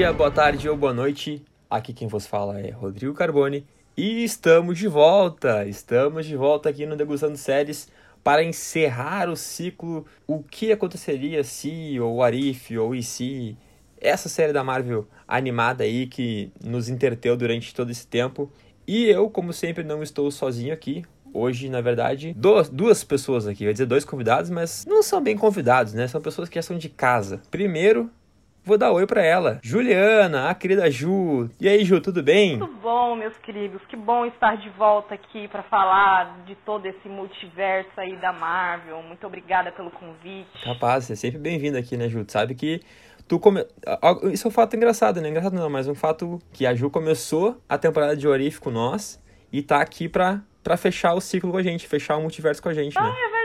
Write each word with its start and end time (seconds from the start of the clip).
dia, 0.00 0.14
boa 0.14 0.30
tarde 0.30 0.66
ou 0.66 0.78
boa 0.78 0.94
noite. 0.94 1.44
Aqui 1.68 1.92
quem 1.92 2.08
vos 2.08 2.26
fala 2.26 2.58
é 2.58 2.70
Rodrigo 2.70 3.12
Carboni 3.12 3.66
e 3.94 4.24
estamos 4.24 4.78
de 4.78 4.88
volta. 4.88 5.66
Estamos 5.66 6.24
de 6.24 6.34
volta 6.36 6.70
aqui 6.70 6.86
no 6.86 6.96
Degustando 6.96 7.36
Séries 7.36 7.86
para 8.24 8.42
encerrar 8.42 9.28
o 9.28 9.36
ciclo 9.36 10.06
O 10.26 10.42
que 10.42 10.72
aconteceria 10.72 11.44
se 11.44 12.00
ou 12.00 12.22
Arif 12.22 12.78
ou 12.78 12.94
e 12.94 13.02
se 13.02 13.54
essa 14.00 14.26
série 14.26 14.54
da 14.54 14.64
Marvel 14.64 15.06
animada 15.28 15.84
aí 15.84 16.06
que 16.06 16.50
nos 16.64 16.88
interteu 16.88 17.36
durante 17.36 17.74
todo 17.74 17.90
esse 17.90 18.06
tempo. 18.06 18.50
E 18.86 19.04
eu, 19.04 19.28
como 19.28 19.52
sempre, 19.52 19.84
não 19.84 20.02
estou 20.02 20.30
sozinho 20.30 20.72
aqui. 20.72 21.04
Hoje, 21.30 21.68
na 21.68 21.82
verdade, 21.82 22.34
duas, 22.34 22.70
duas 22.70 23.04
pessoas 23.04 23.46
aqui, 23.46 23.64
vai 23.64 23.74
dizer 23.74 23.84
dois 23.84 24.06
convidados, 24.06 24.48
mas 24.48 24.86
não 24.86 25.02
são 25.02 25.22
bem 25.22 25.36
convidados, 25.36 25.92
né? 25.92 26.08
São 26.08 26.22
pessoas 26.22 26.48
que 26.48 26.54
já 26.54 26.62
são 26.62 26.78
de 26.78 26.88
casa. 26.88 27.42
Primeiro, 27.50 28.10
vou 28.64 28.78
dar 28.78 28.92
oi 28.92 29.06
para 29.06 29.22
ela. 29.22 29.58
Juliana, 29.62 30.48
a 30.48 30.54
querida 30.54 30.90
Ju. 30.90 31.48
E 31.60 31.68
aí, 31.68 31.84
Ju, 31.84 32.00
tudo 32.00 32.22
bem? 32.22 32.58
Tudo 32.58 32.72
bom, 32.82 33.16
meus 33.16 33.36
queridos. 33.38 33.80
Que 33.88 33.96
bom 33.96 34.26
estar 34.26 34.56
de 34.56 34.68
volta 34.70 35.14
aqui 35.14 35.48
para 35.48 35.62
falar 35.64 36.44
de 36.46 36.54
todo 36.56 36.86
esse 36.86 37.08
multiverso 37.08 37.90
aí 37.98 38.16
da 38.16 38.32
Marvel. 38.32 39.02
Muito 39.02 39.26
obrigada 39.26 39.72
pelo 39.72 39.90
convite. 39.90 40.64
Capaz, 40.64 41.04
você 41.04 41.14
é 41.14 41.16
sempre 41.16 41.38
bem-vindo 41.38 41.78
aqui, 41.78 41.96
né, 41.96 42.08
Ju? 42.08 42.24
Tu 42.24 42.32
sabe 42.32 42.54
que 42.54 42.80
tu 43.26 43.38
come... 43.38 43.66
Isso 44.32 44.46
é 44.46 44.48
um 44.48 44.52
fato 44.52 44.76
engraçado, 44.76 45.20
né? 45.20 45.28
Engraçado 45.28 45.54
não, 45.54 45.70
mas 45.70 45.88
um 45.88 45.94
fato 45.94 46.38
que 46.52 46.66
a 46.66 46.74
Ju 46.74 46.90
começou 46.90 47.60
a 47.68 47.78
temporada 47.78 48.16
de 48.16 48.28
Orif 48.28 48.60
com 48.60 48.70
nós 48.70 49.22
e 49.52 49.62
tá 49.62 49.80
aqui 49.80 50.08
pra 50.08 50.40
para 50.62 50.76
fechar 50.76 51.14
o 51.14 51.20
ciclo 51.20 51.50
com 51.50 51.56
a 51.56 51.62
gente, 51.62 51.86
fechar 51.86 52.16
o 52.16 52.20
multiverso 52.20 52.62
com 52.62 52.68
a 52.68 52.74
gente, 52.74 52.96
ah, 52.98 53.02
né? 53.02 53.08
é 53.08 53.14
verdade, 53.14 53.39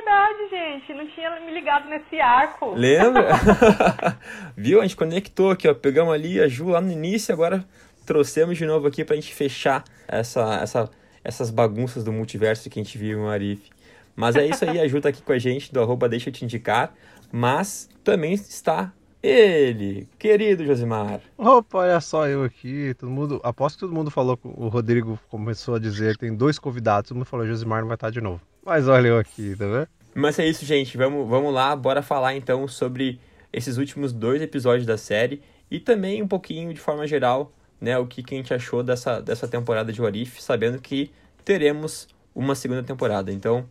gente. 0.79 0.93
Não 0.93 1.07
tinha 1.07 1.39
me 1.41 1.53
ligado 1.53 1.89
nesse 1.89 2.19
arco. 2.19 2.73
Lembra? 2.73 3.29
Viu? 4.55 4.79
A 4.79 4.83
gente 4.83 4.95
conectou 4.95 5.51
aqui, 5.51 5.67
ó. 5.67 5.73
Pegamos 5.73 6.13
ali 6.13 6.39
a 6.39 6.47
Ju 6.47 6.69
lá 6.69 6.81
no 6.81 6.91
início, 6.91 7.33
agora 7.33 7.65
trouxemos 8.05 8.57
de 8.57 8.65
novo 8.65 8.87
aqui 8.87 9.03
pra 9.03 9.15
gente 9.15 9.33
fechar 9.33 9.83
essa, 10.07 10.59
essa, 10.61 10.89
essas 11.23 11.49
bagunças 11.49 12.03
do 12.03 12.11
multiverso 12.11 12.69
que 12.69 12.79
a 12.79 12.83
gente 12.83 12.97
viu 12.97 13.19
em 13.19 13.29
Arif. 13.29 13.69
Mas 14.15 14.35
é 14.35 14.45
isso 14.45 14.63
aí, 14.63 14.79
a 14.79 14.87
Ju 14.87 15.01
tá 15.01 15.09
aqui 15.09 15.21
com 15.21 15.33
a 15.33 15.39
gente, 15.39 15.73
do 15.73 15.81
arroba 15.81 16.07
deixa 16.07 16.29
eu 16.29 16.33
te 16.33 16.45
indicar. 16.45 16.93
Mas 17.31 17.89
também 18.03 18.33
está 18.33 18.93
ele, 19.21 20.07
querido 20.19 20.63
Josimar. 20.63 21.19
Opa, 21.37 21.79
olha 21.79 21.99
só 21.99 22.27
eu 22.27 22.43
aqui. 22.43 22.93
Todo 22.93 23.09
mundo, 23.09 23.41
aposto 23.43 23.75
que 23.75 23.79
todo 23.81 23.93
mundo 23.93 24.11
falou, 24.11 24.39
o 24.43 24.67
Rodrigo 24.67 25.19
começou 25.29 25.75
a 25.75 25.79
dizer, 25.79 26.15
tem 26.15 26.33
dois 26.33 26.59
convidados, 26.59 27.09
todo 27.09 27.17
mundo 27.17 27.25
falou, 27.25 27.45
Josimar 27.45 27.81
não 27.81 27.87
vai 27.87 27.95
estar 27.95 28.11
de 28.11 28.21
novo. 28.21 28.41
Mas 28.63 28.87
olha 28.87 29.09
eu 29.09 29.19
aqui, 29.19 29.55
tá 29.55 29.65
vendo? 29.65 29.87
Mas 30.17 30.39
é 30.39 30.47
isso, 30.47 30.65
gente. 30.65 30.95
Vamos, 30.95 31.27
vamos 31.27 31.53
lá, 31.53 31.75
bora 31.75 32.01
falar 32.01 32.33
então 32.37 32.65
sobre 32.69 33.19
esses 33.51 33.75
últimos 33.77 34.13
dois 34.13 34.41
episódios 34.41 34.87
da 34.87 34.97
série 34.97 35.41
e 35.69 35.77
também 35.77 36.23
um 36.23 36.27
pouquinho 36.27 36.73
de 36.73 36.79
forma 36.79 37.05
geral, 37.05 37.51
né, 37.81 37.97
o 37.97 38.07
que, 38.07 38.23
que 38.23 38.33
a 38.33 38.37
gente 38.37 38.53
achou 38.53 38.81
dessa, 38.81 39.21
dessa 39.21 39.45
temporada 39.45 39.91
de 39.91 40.01
Warif, 40.01 40.41
sabendo 40.41 40.79
que 40.81 41.11
teremos 41.43 42.07
uma 42.33 42.55
segunda 42.55 42.81
temporada. 42.81 43.29
Então, 43.29 43.65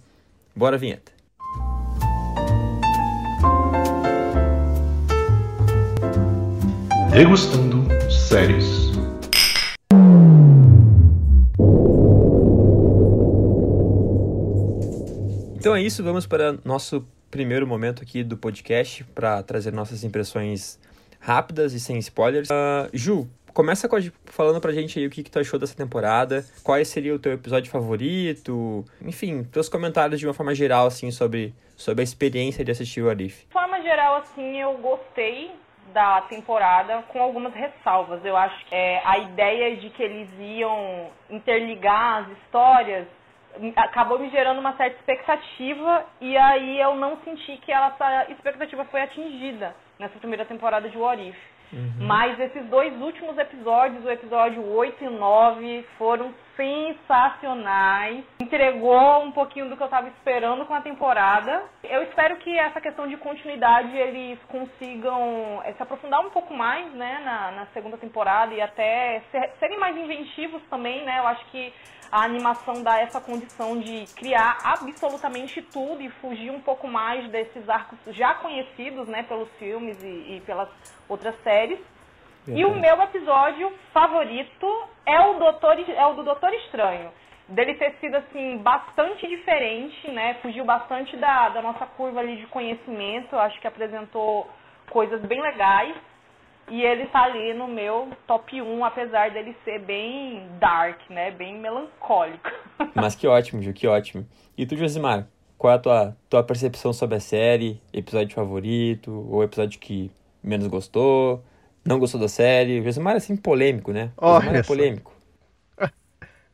bora 0.55 0.77
vinheta. 0.77 1.13
Degustando 7.11 7.87
séries. 8.11 8.84
Então 15.65 15.75
é 15.75 15.81
isso, 15.81 16.05
vamos 16.05 16.27
para 16.27 16.59
nosso 16.63 17.09
primeiro 17.31 17.67
momento 17.67 18.03
aqui 18.03 18.23
do 18.23 18.37
podcast 18.37 19.03
para 19.03 19.43
trazer 19.43 19.73
nossas 19.73 20.05
impressões 20.05 20.79
rápidas 21.19 21.73
e 21.73 21.81
sem 21.81 21.97
spoilers. 22.01 22.51
Uh, 22.51 22.91
Ju, 22.93 23.27
começa 23.55 23.89
com 23.89 23.97
a, 23.97 24.01
falando 24.27 24.61
pra 24.61 24.73
gente 24.73 24.99
aí 24.99 25.07
o 25.07 25.11
que, 25.11 25.23
que 25.23 25.31
tu 25.31 25.39
achou 25.39 25.59
dessa 25.59 25.75
temporada, 25.75 26.45
qual 26.63 26.85
seria 26.85 27.15
o 27.15 27.19
teu 27.19 27.33
episódio 27.33 27.71
favorito, 27.73 28.85
enfim, 29.01 29.43
teus 29.45 29.71
comentários 29.71 30.21
de 30.21 30.27
uma 30.27 30.35
forma 30.35 30.55
geral, 30.55 30.87
assim, 30.87 31.11
sobre, 31.11 31.55
sobre 31.79 32.03
a 32.03 32.05
experiência 32.05 32.63
de 32.63 32.71
assistir 32.71 33.01
o 33.01 33.09
Arif. 33.09 33.47
De 33.47 33.53
forma 33.55 33.81
geral, 33.81 34.17
assim, 34.17 34.61
eu 34.61 34.75
gostei 34.75 35.51
da 35.95 36.21
temporada 36.29 37.05
com 37.09 37.23
algumas 37.23 37.55
ressalvas. 37.55 38.23
Eu 38.23 38.37
acho 38.37 38.67
que 38.67 38.75
é, 38.75 39.01
a 39.03 39.17
ideia 39.17 39.79
de 39.79 39.89
que 39.89 40.03
eles 40.03 40.29
iam 40.39 41.09
interligar 41.31 42.23
as 42.23 42.37
histórias 42.37 43.07
acabou 43.77 44.19
me 44.19 44.31
gerando 44.31 44.59
uma 44.59 44.77
certa 44.77 44.97
expectativa 44.97 46.05
e 46.21 46.37
aí 46.37 46.81
eu 46.81 46.95
não 46.97 47.19
senti 47.25 47.57
que 47.59 47.73
essa 47.73 48.27
expectativa 48.31 48.85
foi 48.87 49.03
atingida 49.03 49.75
nessa 49.99 50.19
primeira 50.19 50.45
temporada 50.45 50.89
de 50.89 50.97
What 50.97 51.23
If. 51.23 51.37
Uhum. 51.73 52.07
Mas 52.07 52.39
esses 52.39 52.65
dois 52.67 52.93
últimos 53.01 53.37
episódios, 53.39 54.05
o 54.05 54.11
episódio 54.11 54.65
8 54.65 55.05
e 55.05 55.09
9, 55.09 55.87
foram 55.99 56.33
sensacionais. 56.57 58.25
Entregou 58.41 59.23
um 59.23 59.33
pouquinho 59.33 59.69
do 59.69 59.77
que 59.77 59.83
eu 59.83 59.87
estava 59.87 60.09
esperando 60.09 60.65
com 60.67 60.75
a 60.75 60.81
temporada. 60.81 61.63
Eu 61.83 62.03
espero 62.05 62.37
que 62.37 62.59
essa 62.59 62.81
questão 62.81 63.07
de 63.07 63.17
continuidade 63.17 63.97
eles 63.97 64.39
consigam 64.49 65.63
eh, 65.65 65.73
se 65.73 65.83
aprofundar 65.83 66.21
um 66.21 66.31
pouco 66.31 66.55
mais 66.55 66.93
né, 66.93 67.21
na, 67.25 67.51
na 67.53 67.67
segunda 67.67 67.97
temporada 67.97 68.55
e 68.55 68.61
até 68.61 69.23
ser, 69.31 69.53
serem 69.59 69.79
mais 69.79 69.97
inventivos 69.97 70.63
também, 70.71 71.05
né? 71.05 71.19
Eu 71.19 71.27
acho 71.27 71.45
que 71.47 71.73
a 72.11 72.23
animação 72.23 72.83
dá 72.83 73.01
essa 73.01 73.21
condição 73.21 73.79
de 73.79 74.05
criar 74.15 74.59
absolutamente 74.63 75.61
tudo 75.63 76.01
e 76.01 76.09
fugir 76.21 76.51
um 76.51 76.61
pouco 76.61 76.87
mais 76.87 77.29
desses 77.31 77.69
arcos 77.69 77.99
já 78.09 78.35
conhecidos, 78.35 79.09
né, 79.09 79.25
pelos 79.25 79.49
filmes 79.59 80.01
e, 80.03 80.37
e 80.37 80.43
pelas 80.47 80.69
outras 81.09 81.35
séries. 81.43 81.79
E 82.47 82.65
o 82.65 82.75
meu 82.75 83.01
episódio 83.03 83.73
favorito 83.93 84.67
é 85.07 85.21
o, 85.21 85.39
Doutor, 85.39 85.79
é 85.79 86.07
o 86.07 86.15
do 86.15 86.25
Doutor 86.25 86.53
Estranho. 86.53 87.11
Dele 87.49 87.75
ter 87.75 87.95
sido, 88.01 88.17
assim, 88.17 88.59
bastante 88.59 89.27
diferente, 89.27 90.11
né? 90.11 90.35
Fugiu 90.43 90.65
bastante 90.65 91.17
da, 91.17 91.51
da 91.51 91.63
nossa 91.63 91.87
curva 91.87 92.21
ali 92.21 92.37
de 92.37 92.47
conhecimento. 92.47 93.37
Acho 93.37 93.59
que 93.61 93.67
apresentou 93.67 94.49
coisas 94.91 95.21
bem 95.23 95.41
legais. 95.41 95.95
E 96.71 96.83
ele 96.83 97.07
tá 97.07 97.25
ali 97.25 97.53
no 97.53 97.69
meu 97.69 98.09
top 98.27 98.61
1, 98.61 98.85
apesar 98.85 99.31
dele 99.31 99.55
ser 99.65 99.81
bem 99.81 100.47
dark, 100.59 100.99
né? 101.11 101.31
Bem 101.31 101.59
melancólico. 101.59 102.51
Mas 102.95 103.15
que 103.15 103.27
ótimo, 103.27 103.63
Ju, 103.63 103.73
que 103.73 103.87
ótimo. 103.87 104.27
E 104.57 104.65
tu, 104.65 104.75
Josimar, 104.77 105.27
qual 105.59 105.73
é 105.73 105.77
a 105.77 105.79
tua, 105.79 106.17
tua 106.31 106.43
percepção 106.43 106.93
sobre 106.93 107.17
a 107.17 107.21
série? 107.21 107.81
Episódio 107.93 108.35
favorito? 108.35 109.27
Ou 109.31 109.43
episódio 109.43 109.79
que 109.79 110.11
menos 110.43 110.67
gostou? 110.67 111.43
Não 111.85 111.99
gostou 111.99 112.21
da 112.21 112.29
série? 112.29 112.81
O 112.81 112.85
Josimar 112.85 113.15
é 113.15 113.17
assim 113.19 113.37
polêmico, 113.37 113.93
né? 113.93 114.11
O 114.17 114.35
Josimar 114.35 114.57
é 114.57 114.63
polêmico. 114.63 115.13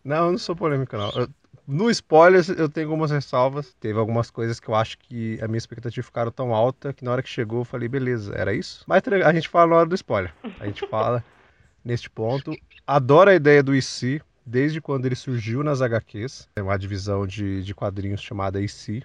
Não, 0.02 0.26
eu 0.26 0.30
não 0.32 0.38
sou 0.38 0.56
polêmico, 0.56 0.96
não. 0.96 1.10
Eu, 1.10 1.28
no 1.66 1.88
spoilers, 1.88 2.48
eu 2.48 2.68
tenho 2.68 2.88
algumas 2.88 3.12
ressalvas. 3.12 3.72
Teve 3.78 3.98
algumas 3.98 4.28
coisas 4.28 4.58
que 4.58 4.68
eu 4.68 4.74
acho 4.74 4.98
que 4.98 5.38
a 5.40 5.46
minha 5.46 5.58
expectativa 5.58 6.04
ficaram 6.04 6.32
tão 6.32 6.52
alta 6.52 6.92
que 6.92 7.04
na 7.04 7.12
hora 7.12 7.22
que 7.22 7.28
chegou 7.28 7.60
eu 7.60 7.64
falei, 7.64 7.88
beleza, 7.88 8.34
era 8.34 8.52
isso? 8.52 8.82
Mas 8.88 9.02
a 9.06 9.32
gente 9.32 9.48
fala 9.48 9.70
na 9.70 9.76
hora 9.76 9.88
do 9.88 9.94
spoiler. 9.94 10.34
A 10.58 10.66
gente 10.66 10.84
fala 10.88 11.22
neste 11.84 12.10
ponto. 12.10 12.52
Adoro 12.84 13.30
a 13.30 13.34
ideia 13.34 13.62
do 13.62 13.72
IC, 13.72 14.20
desde 14.44 14.80
quando 14.80 15.06
ele 15.06 15.14
surgiu 15.14 15.62
nas 15.62 15.80
HQs. 15.80 16.48
É 16.56 16.62
uma 16.62 16.76
divisão 16.76 17.24
de, 17.24 17.62
de 17.62 17.72
quadrinhos 17.72 18.20
chamada 18.20 18.60
IC. 18.60 19.04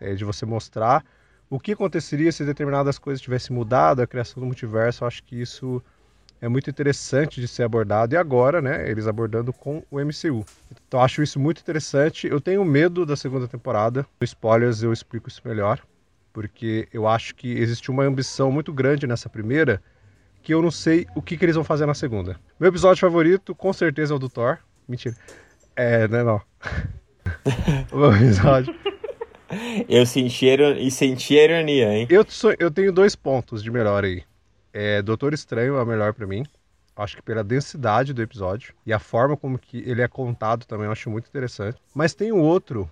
É 0.00 0.14
de 0.14 0.24
você 0.24 0.46
mostrar 0.46 1.04
o 1.48 1.60
que 1.60 1.72
aconteceria 1.72 2.32
se 2.32 2.44
determinadas 2.44 2.98
coisas 2.98 3.20
tivessem 3.20 3.54
mudado, 3.54 4.02
a 4.02 4.06
criação 4.06 4.40
do 4.40 4.46
multiverso. 4.46 5.04
Eu 5.04 5.08
acho 5.08 5.22
que 5.22 5.40
isso 5.40 5.82
é 6.40 6.48
muito 6.48 6.68
interessante 6.68 7.40
de 7.40 7.48
ser 7.48 7.62
abordado 7.62 8.14
e 8.14 8.16
agora, 8.16 8.60
né, 8.60 8.88
eles 8.90 9.06
abordando 9.06 9.52
com 9.52 9.82
o 9.90 9.98
MCU. 9.98 10.44
Então 10.86 11.00
acho 11.00 11.22
isso 11.22 11.38
muito 11.38 11.60
interessante. 11.60 12.26
Eu 12.26 12.40
tenho 12.40 12.64
medo 12.64 13.06
da 13.06 13.16
segunda 13.16 13.48
temporada. 13.48 14.06
No 14.20 14.24
spoilers 14.24 14.82
eu 14.82 14.92
explico 14.92 15.28
isso 15.28 15.40
melhor, 15.44 15.80
porque 16.32 16.88
eu 16.92 17.06
acho 17.06 17.34
que 17.34 17.52
existe 17.52 17.90
uma 17.90 18.04
ambição 18.04 18.50
muito 18.50 18.72
grande 18.72 19.06
nessa 19.06 19.28
primeira 19.28 19.82
que 20.42 20.54
eu 20.54 20.62
não 20.62 20.70
sei 20.70 21.06
o 21.14 21.22
que, 21.22 21.36
que 21.36 21.44
eles 21.44 21.56
vão 21.56 21.64
fazer 21.64 21.86
na 21.86 21.94
segunda. 21.94 22.38
Meu 22.60 22.68
episódio 22.68 23.00
favorito, 23.00 23.54
com 23.54 23.72
certeza, 23.72 24.14
é 24.14 24.16
o 24.16 24.18
do 24.18 24.28
Thor. 24.28 24.58
Mentira. 24.88 25.16
É, 25.74 26.06
né, 26.06 26.22
não. 26.22 26.40
o 27.90 27.98
meu 27.98 28.14
episódio. 28.14 28.72
Eu 29.88 30.04
senti, 30.04 30.46
e 30.46 30.90
senti 30.90 31.38
a 31.38 31.44
ironia, 31.44 31.92
hein? 31.94 32.06
Eu, 32.10 32.24
sou, 32.28 32.54
eu 32.58 32.70
tenho 32.70 32.92
dois 32.92 33.14
pontos 33.14 33.62
de 33.62 33.70
melhor 33.70 34.04
aí. 34.04 34.22
É, 34.72 35.00
Doutor 35.00 35.32
Estranho 35.32 35.76
é 35.76 35.82
o 35.82 35.86
melhor 35.86 36.12
para 36.12 36.26
mim. 36.26 36.44
Acho 36.96 37.16
que 37.16 37.22
pela 37.22 37.44
densidade 37.44 38.12
do 38.12 38.22
episódio 38.22 38.74
e 38.84 38.92
a 38.92 38.98
forma 38.98 39.36
como 39.36 39.58
que 39.58 39.78
ele 39.86 40.00
é 40.00 40.08
contado 40.08 40.64
também 40.64 40.86
eu 40.86 40.92
acho 40.92 41.10
muito 41.10 41.28
interessante. 41.28 41.78
Mas 41.94 42.14
tem 42.14 42.32
um 42.32 42.40
outro 42.40 42.90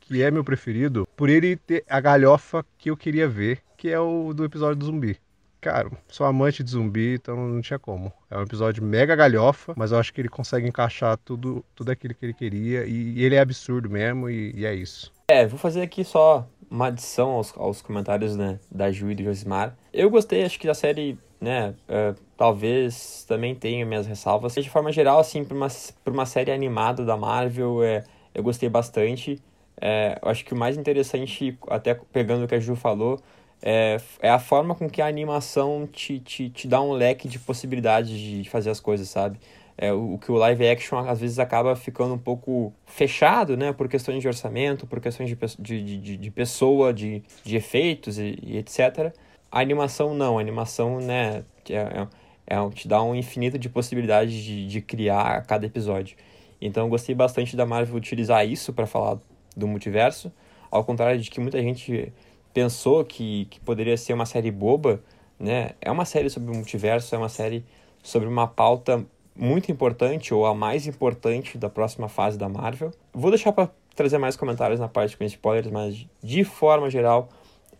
que 0.00 0.22
é 0.22 0.30
meu 0.30 0.44
preferido 0.44 1.06
por 1.16 1.28
ele 1.28 1.56
ter 1.56 1.84
a 1.88 2.00
galhofa 2.00 2.64
que 2.76 2.90
eu 2.90 2.96
queria 2.96 3.28
ver, 3.28 3.60
que 3.76 3.88
é 3.88 3.98
o 3.98 4.32
do 4.32 4.44
episódio 4.44 4.76
do 4.76 4.86
zumbi. 4.86 5.18
Cara, 5.66 5.90
sou 6.06 6.24
amante 6.24 6.62
de 6.62 6.70
zumbi, 6.70 7.14
então 7.14 7.36
não 7.36 7.60
tinha 7.60 7.76
como. 7.76 8.12
É 8.30 8.38
um 8.38 8.42
episódio 8.42 8.84
mega 8.84 9.16
galhofa, 9.16 9.74
mas 9.76 9.90
eu 9.90 9.98
acho 9.98 10.14
que 10.14 10.20
ele 10.20 10.28
consegue 10.28 10.68
encaixar 10.68 11.16
tudo, 11.16 11.64
tudo 11.74 11.90
aquilo 11.90 12.14
que 12.14 12.24
ele 12.24 12.32
queria 12.32 12.86
e, 12.86 13.14
e 13.18 13.24
ele 13.24 13.34
é 13.34 13.40
absurdo 13.40 13.90
mesmo 13.90 14.30
e, 14.30 14.52
e 14.54 14.64
é 14.64 14.72
isso. 14.72 15.12
É, 15.26 15.44
vou 15.44 15.58
fazer 15.58 15.82
aqui 15.82 16.04
só 16.04 16.46
uma 16.70 16.86
adição 16.86 17.30
aos, 17.30 17.52
aos 17.58 17.82
comentários 17.82 18.36
né, 18.36 18.60
da 18.70 18.92
Ju 18.92 19.10
e 19.10 19.16
do 19.16 19.24
Josimar. 19.24 19.76
Eu 19.92 20.08
gostei, 20.08 20.44
acho 20.44 20.56
que 20.56 20.68
a 20.68 20.74
série 20.74 21.18
né? 21.40 21.74
Uh, 21.88 22.14
talvez 22.36 23.24
também 23.26 23.52
tenha 23.52 23.84
minhas 23.84 24.06
ressalvas. 24.06 24.54
De 24.54 24.70
forma 24.70 24.92
geral, 24.92 25.18
assim, 25.18 25.44
para 25.44 25.56
uma, 25.56 25.68
uma 26.06 26.26
série 26.26 26.52
animada 26.52 27.04
da 27.04 27.16
Marvel, 27.16 27.82
é, 27.82 28.04
eu 28.32 28.42
gostei 28.44 28.68
bastante. 28.68 29.42
É, 29.80 30.16
eu 30.22 30.28
acho 30.30 30.44
que 30.44 30.54
o 30.54 30.56
mais 30.56 30.76
interessante, 30.76 31.58
até 31.68 31.94
pegando 32.12 32.44
o 32.44 32.48
que 32.48 32.54
a 32.54 32.60
Ju 32.60 32.76
falou, 32.76 33.20
é, 33.62 33.96
é 34.20 34.30
a 34.30 34.38
forma 34.38 34.74
com 34.74 34.88
que 34.88 35.00
a 35.00 35.06
animação 35.06 35.88
te, 35.90 36.20
te, 36.20 36.50
te 36.50 36.68
dá 36.68 36.80
um 36.80 36.92
leque 36.92 37.28
de 37.28 37.38
possibilidades 37.38 38.18
de 38.18 38.48
fazer 38.48 38.70
as 38.70 38.80
coisas, 38.80 39.08
sabe? 39.08 39.38
É, 39.78 39.92
o, 39.92 40.18
que 40.18 40.32
o 40.32 40.36
live 40.36 40.66
action 40.66 40.98
às 40.98 41.20
vezes 41.20 41.38
acaba 41.38 41.76
ficando 41.76 42.14
um 42.14 42.18
pouco 42.18 42.72
fechado, 42.86 43.56
né? 43.56 43.72
Por 43.72 43.88
questões 43.88 44.22
de 44.22 44.28
orçamento, 44.28 44.86
por 44.86 45.00
questões 45.00 45.28
de, 45.28 45.36
de, 45.58 45.98
de, 45.98 46.16
de 46.16 46.30
pessoa, 46.30 46.94
de, 46.94 47.22
de 47.44 47.56
efeitos 47.56 48.18
e, 48.18 48.38
e, 48.42 48.56
etc. 48.56 49.12
A 49.50 49.60
animação 49.60 50.14
não, 50.14 50.38
a 50.38 50.40
animação, 50.40 51.00
né? 51.00 51.44
É, 51.68 51.74
é, 51.74 52.08
é, 52.46 52.70
te 52.70 52.88
dá 52.88 53.02
um 53.02 53.14
infinito 53.14 53.58
de 53.58 53.68
possibilidades 53.68 54.34
de, 54.34 54.66
de 54.66 54.80
criar 54.80 55.44
cada 55.46 55.66
episódio. 55.66 56.16
Então 56.60 56.84
eu 56.84 56.88
gostei 56.88 57.14
bastante 57.14 57.56
da 57.56 57.66
Marvel 57.66 57.96
utilizar 57.96 58.46
isso 58.46 58.72
para 58.72 58.86
falar 58.86 59.18
do 59.56 59.66
multiverso, 59.66 60.32
ao 60.70 60.84
contrário 60.84 61.20
de 61.20 61.30
que 61.30 61.40
muita 61.40 61.60
gente 61.60 62.12
pensou 62.56 63.04
que, 63.04 63.44
que 63.50 63.60
poderia 63.60 63.98
ser 63.98 64.14
uma 64.14 64.24
série 64.24 64.50
boba, 64.50 64.98
né? 65.38 65.72
É 65.78 65.90
uma 65.90 66.06
série 66.06 66.30
sobre 66.30 66.50
o 66.50 66.54
multiverso, 66.54 67.14
é 67.14 67.18
uma 67.18 67.28
série 67.28 67.62
sobre 68.02 68.26
uma 68.26 68.46
pauta 68.46 69.04
muito 69.36 69.70
importante 69.70 70.32
ou 70.32 70.46
a 70.46 70.54
mais 70.54 70.86
importante 70.86 71.58
da 71.58 71.68
próxima 71.68 72.08
fase 72.08 72.38
da 72.38 72.48
Marvel. 72.48 72.92
Vou 73.12 73.30
deixar 73.30 73.52
para 73.52 73.68
trazer 73.94 74.16
mais 74.16 74.36
comentários 74.36 74.80
na 74.80 74.88
parte 74.88 75.18
com 75.18 75.24
spoilers, 75.24 75.70
mas 75.70 76.06
de 76.22 76.44
forma 76.44 76.88
geral, 76.88 77.28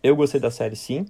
eu 0.03 0.15
gostei 0.15 0.39
da 0.39 0.51
série 0.51 0.75
sim. 0.75 1.07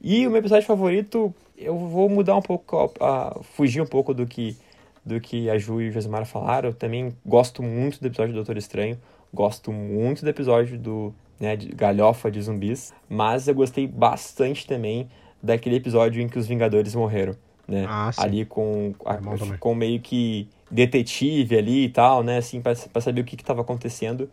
E 0.00 0.26
o 0.26 0.30
meu 0.30 0.38
episódio 0.38 0.66
favorito, 0.66 1.34
eu 1.58 1.76
vou 1.76 2.08
mudar 2.08 2.34
um 2.36 2.40
pouco, 2.40 2.94
a, 2.98 3.38
fugir 3.42 3.82
um 3.82 3.86
pouco 3.86 4.14
do 4.14 4.26
que 4.26 4.56
do 5.04 5.20
que 5.20 5.50
a 5.50 5.58
Ju 5.58 5.82
e 5.82 5.88
o 5.90 5.92
Josimar 5.92 6.24
falaram. 6.24 6.70
Eu 6.70 6.74
também 6.74 7.14
gosto 7.26 7.62
muito 7.62 8.00
do 8.00 8.06
episódio 8.06 8.32
do 8.32 8.36
Doutor 8.36 8.56
Estranho, 8.56 8.98
gosto 9.34 9.70
muito 9.70 10.22
do 10.22 10.30
episódio 10.30 10.78
do 10.78 11.12
né, 11.40 11.56
de 11.56 11.68
galhofa 11.68 12.30
de 12.30 12.40
zumbis, 12.40 12.92
mas 13.08 13.48
eu 13.48 13.54
gostei 13.54 13.86
bastante 13.86 14.66
também 14.66 15.08
daquele 15.42 15.76
episódio 15.76 16.22
em 16.22 16.28
que 16.28 16.38
os 16.38 16.46
Vingadores 16.46 16.94
morreram 16.94 17.36
né? 17.66 17.86
Ah, 17.88 18.10
ali 18.18 18.44
com, 18.44 18.94
a, 19.04 19.14
é 19.14 19.56
com 19.58 19.74
meio 19.74 20.00
que 20.00 20.48
detetive 20.70 21.56
ali 21.56 21.84
e 21.84 21.88
tal, 21.88 22.22
né? 22.22 22.38
Assim, 22.38 22.60
para 22.60 23.00
saber 23.00 23.20
o 23.20 23.24
que 23.24 23.34
estava 23.34 23.60
acontecendo. 23.60 24.30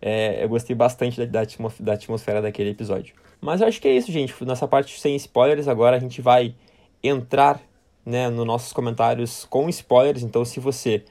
É, 0.00 0.44
eu 0.44 0.48
gostei 0.48 0.76
bastante 0.76 1.24
da, 1.26 1.42
da, 1.80 1.92
atmosfera 1.92 2.42
daquele 2.42 2.70
episódio. 2.70 3.14
Mas 3.40 3.60
eu 3.60 3.66
acho 3.66 3.80
que 3.80 3.88
é 3.88 3.96
isso, 3.96 4.12
gente. 4.12 4.32
Nessa 4.44 4.68
parte 4.68 5.00
sem 5.00 5.16
spoilers, 5.16 5.68
agora 5.68 5.96
a 5.96 5.98
gente 5.98 6.20
vai 6.20 6.54
entrar 7.02 7.60
né, 8.04 8.28
nos 8.28 8.46
nossos 8.46 8.72
comentários 8.72 9.44
com 9.46 9.68
spoilers. 9.68 10.22
Então, 10.22 10.44
se 10.44 10.60
você 10.60 11.04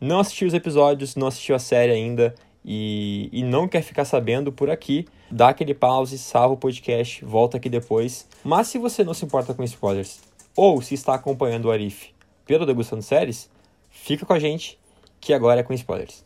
não 0.00 0.20
assistiu 0.20 0.48
os 0.48 0.54
episódios, 0.54 1.14
não 1.14 1.28
assistiu 1.28 1.54
a 1.54 1.58
série 1.58 1.92
ainda 1.92 2.34
e, 2.64 3.28
e 3.32 3.42
não 3.42 3.68
quer 3.68 3.82
ficar 3.82 4.04
sabendo 4.04 4.50
por 4.50 4.70
aqui, 4.70 5.06
dá 5.30 5.48
aquele 5.48 5.74
pause, 5.74 6.16
salva 6.18 6.54
o 6.54 6.56
podcast, 6.56 7.24
volta 7.24 7.56
aqui 7.56 7.68
depois. 7.68 8.26
Mas 8.42 8.68
se 8.68 8.78
você 8.78 9.04
não 9.04 9.12
se 9.12 9.24
importa 9.24 9.52
com 9.52 9.62
spoilers 9.64 10.20
ou 10.56 10.80
se 10.80 10.94
está 10.94 11.14
acompanhando 11.14 11.66
o 11.66 11.70
Arif 11.70 12.10
pelo 12.46 12.64
Degustando 12.64 13.02
Séries, 13.02 13.50
fica 13.90 14.24
com 14.24 14.32
a 14.32 14.38
gente 14.38 14.78
que 15.20 15.32
agora 15.32 15.60
é 15.60 15.62
com 15.62 15.74
spoilers. 15.74 16.24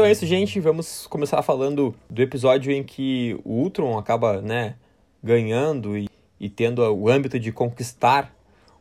Então 0.00 0.08
é 0.08 0.12
isso, 0.12 0.24
gente. 0.24 0.58
Vamos 0.60 1.06
começar 1.08 1.42
falando 1.42 1.94
do 2.08 2.22
episódio 2.22 2.72
em 2.72 2.82
que 2.82 3.38
o 3.44 3.52
Ultron 3.56 3.98
acaba, 3.98 4.40
né, 4.40 4.76
ganhando 5.22 5.94
e, 5.94 6.08
e 6.40 6.48
tendo 6.48 6.80
o 6.80 7.06
âmbito 7.06 7.38
de 7.38 7.52
conquistar 7.52 8.34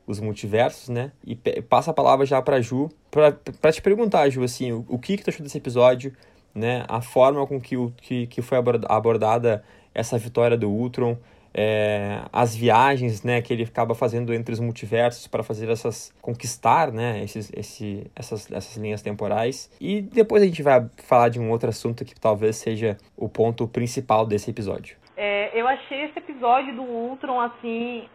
os 0.08 0.22
multiversos, 0.22 0.88
né? 0.88 1.12
E 1.28 1.36
passa 1.36 1.92
a 1.92 1.94
palavra 1.94 2.26
já 2.26 2.42
para 2.42 2.62
Ju, 2.62 2.90
para 3.12 3.72
te 3.74 3.82
perguntar, 3.82 4.30
Ju, 4.30 4.46
assim, 4.46 4.72
o, 4.72 4.86
o 4.88 4.98
que 4.98 5.18
que 5.18 5.24
tu 5.26 5.30
achou 5.30 5.44
desse 5.44 5.58
episódio, 5.58 6.14
né? 6.56 6.86
A 6.88 7.02
forma 7.02 7.46
com 7.46 7.60
que, 7.60 7.76
o, 7.76 7.92
que, 7.98 8.26
que 8.28 8.42
foi 8.42 8.58
abordada 8.88 9.62
essa 9.94 10.18
vitória 10.18 10.56
do 10.56 10.70
Ultron, 10.70 11.18
é, 11.54 12.22
as 12.32 12.56
viagens, 12.56 13.24
né, 13.24 13.42
que 13.42 13.54
ele 13.54 13.64
acaba 13.64 13.96
fazendo 13.96 14.34
entre 14.34 14.54
os 14.54 14.60
multiversos 14.60 15.28
para 15.28 15.44
fazer 15.44 15.70
essas 15.70 16.14
conquistar, 16.22 16.92
né, 16.92 17.24
esses, 17.24 17.52
esse, 17.56 18.10
essas, 18.16 18.52
essas 18.52 18.78
linhas 18.78 19.02
temporais. 19.02 19.72
E 19.80 20.02
depois 20.02 20.44
a 20.44 20.46
gente 20.46 20.62
vai 20.64 20.88
falar 21.06 21.30
de 21.30 21.40
um 21.40 21.50
outro 21.50 21.70
assunto 21.70 22.06
que 22.06 22.20
talvez 22.20 22.58
seja 22.58 22.98
o 23.18 23.28
ponto 23.28 23.68
principal 23.68 24.26
desse 24.26 24.50
episódio. 24.50 24.98
É, 25.18 25.60
eu 25.60 25.68
achei 25.68 26.06
esse 26.06 26.20
episódio 26.20 26.76
do 26.76 26.84
Ultron 26.84 27.42
assim 27.42 28.08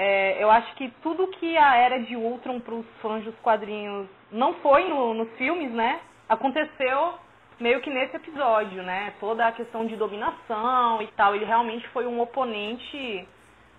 é, 0.00 0.40
eu 0.40 0.48
acho 0.48 0.76
que 0.76 0.88
tudo 1.02 1.26
que 1.26 1.56
a 1.56 1.74
era 1.74 1.98
de 1.98 2.14
Ultron 2.14 2.60
para 2.60 2.72
os 2.72 2.86
fãs 3.02 3.24
dos 3.24 3.34
quadrinhos 3.42 4.06
não 4.30 4.54
foi 4.54 4.88
no, 4.88 5.12
nos 5.12 5.28
filmes, 5.36 5.72
né? 5.72 5.98
Aconteceu 6.28 7.14
meio 7.60 7.80
que 7.80 7.90
nesse 7.90 8.16
episódio, 8.16 8.82
né? 8.82 9.12
Toda 9.20 9.46
a 9.46 9.52
questão 9.52 9.86
de 9.86 9.96
dominação 9.96 11.02
e 11.02 11.06
tal. 11.08 11.34
Ele 11.34 11.44
realmente 11.44 11.86
foi 11.88 12.06
um 12.06 12.20
oponente 12.20 13.26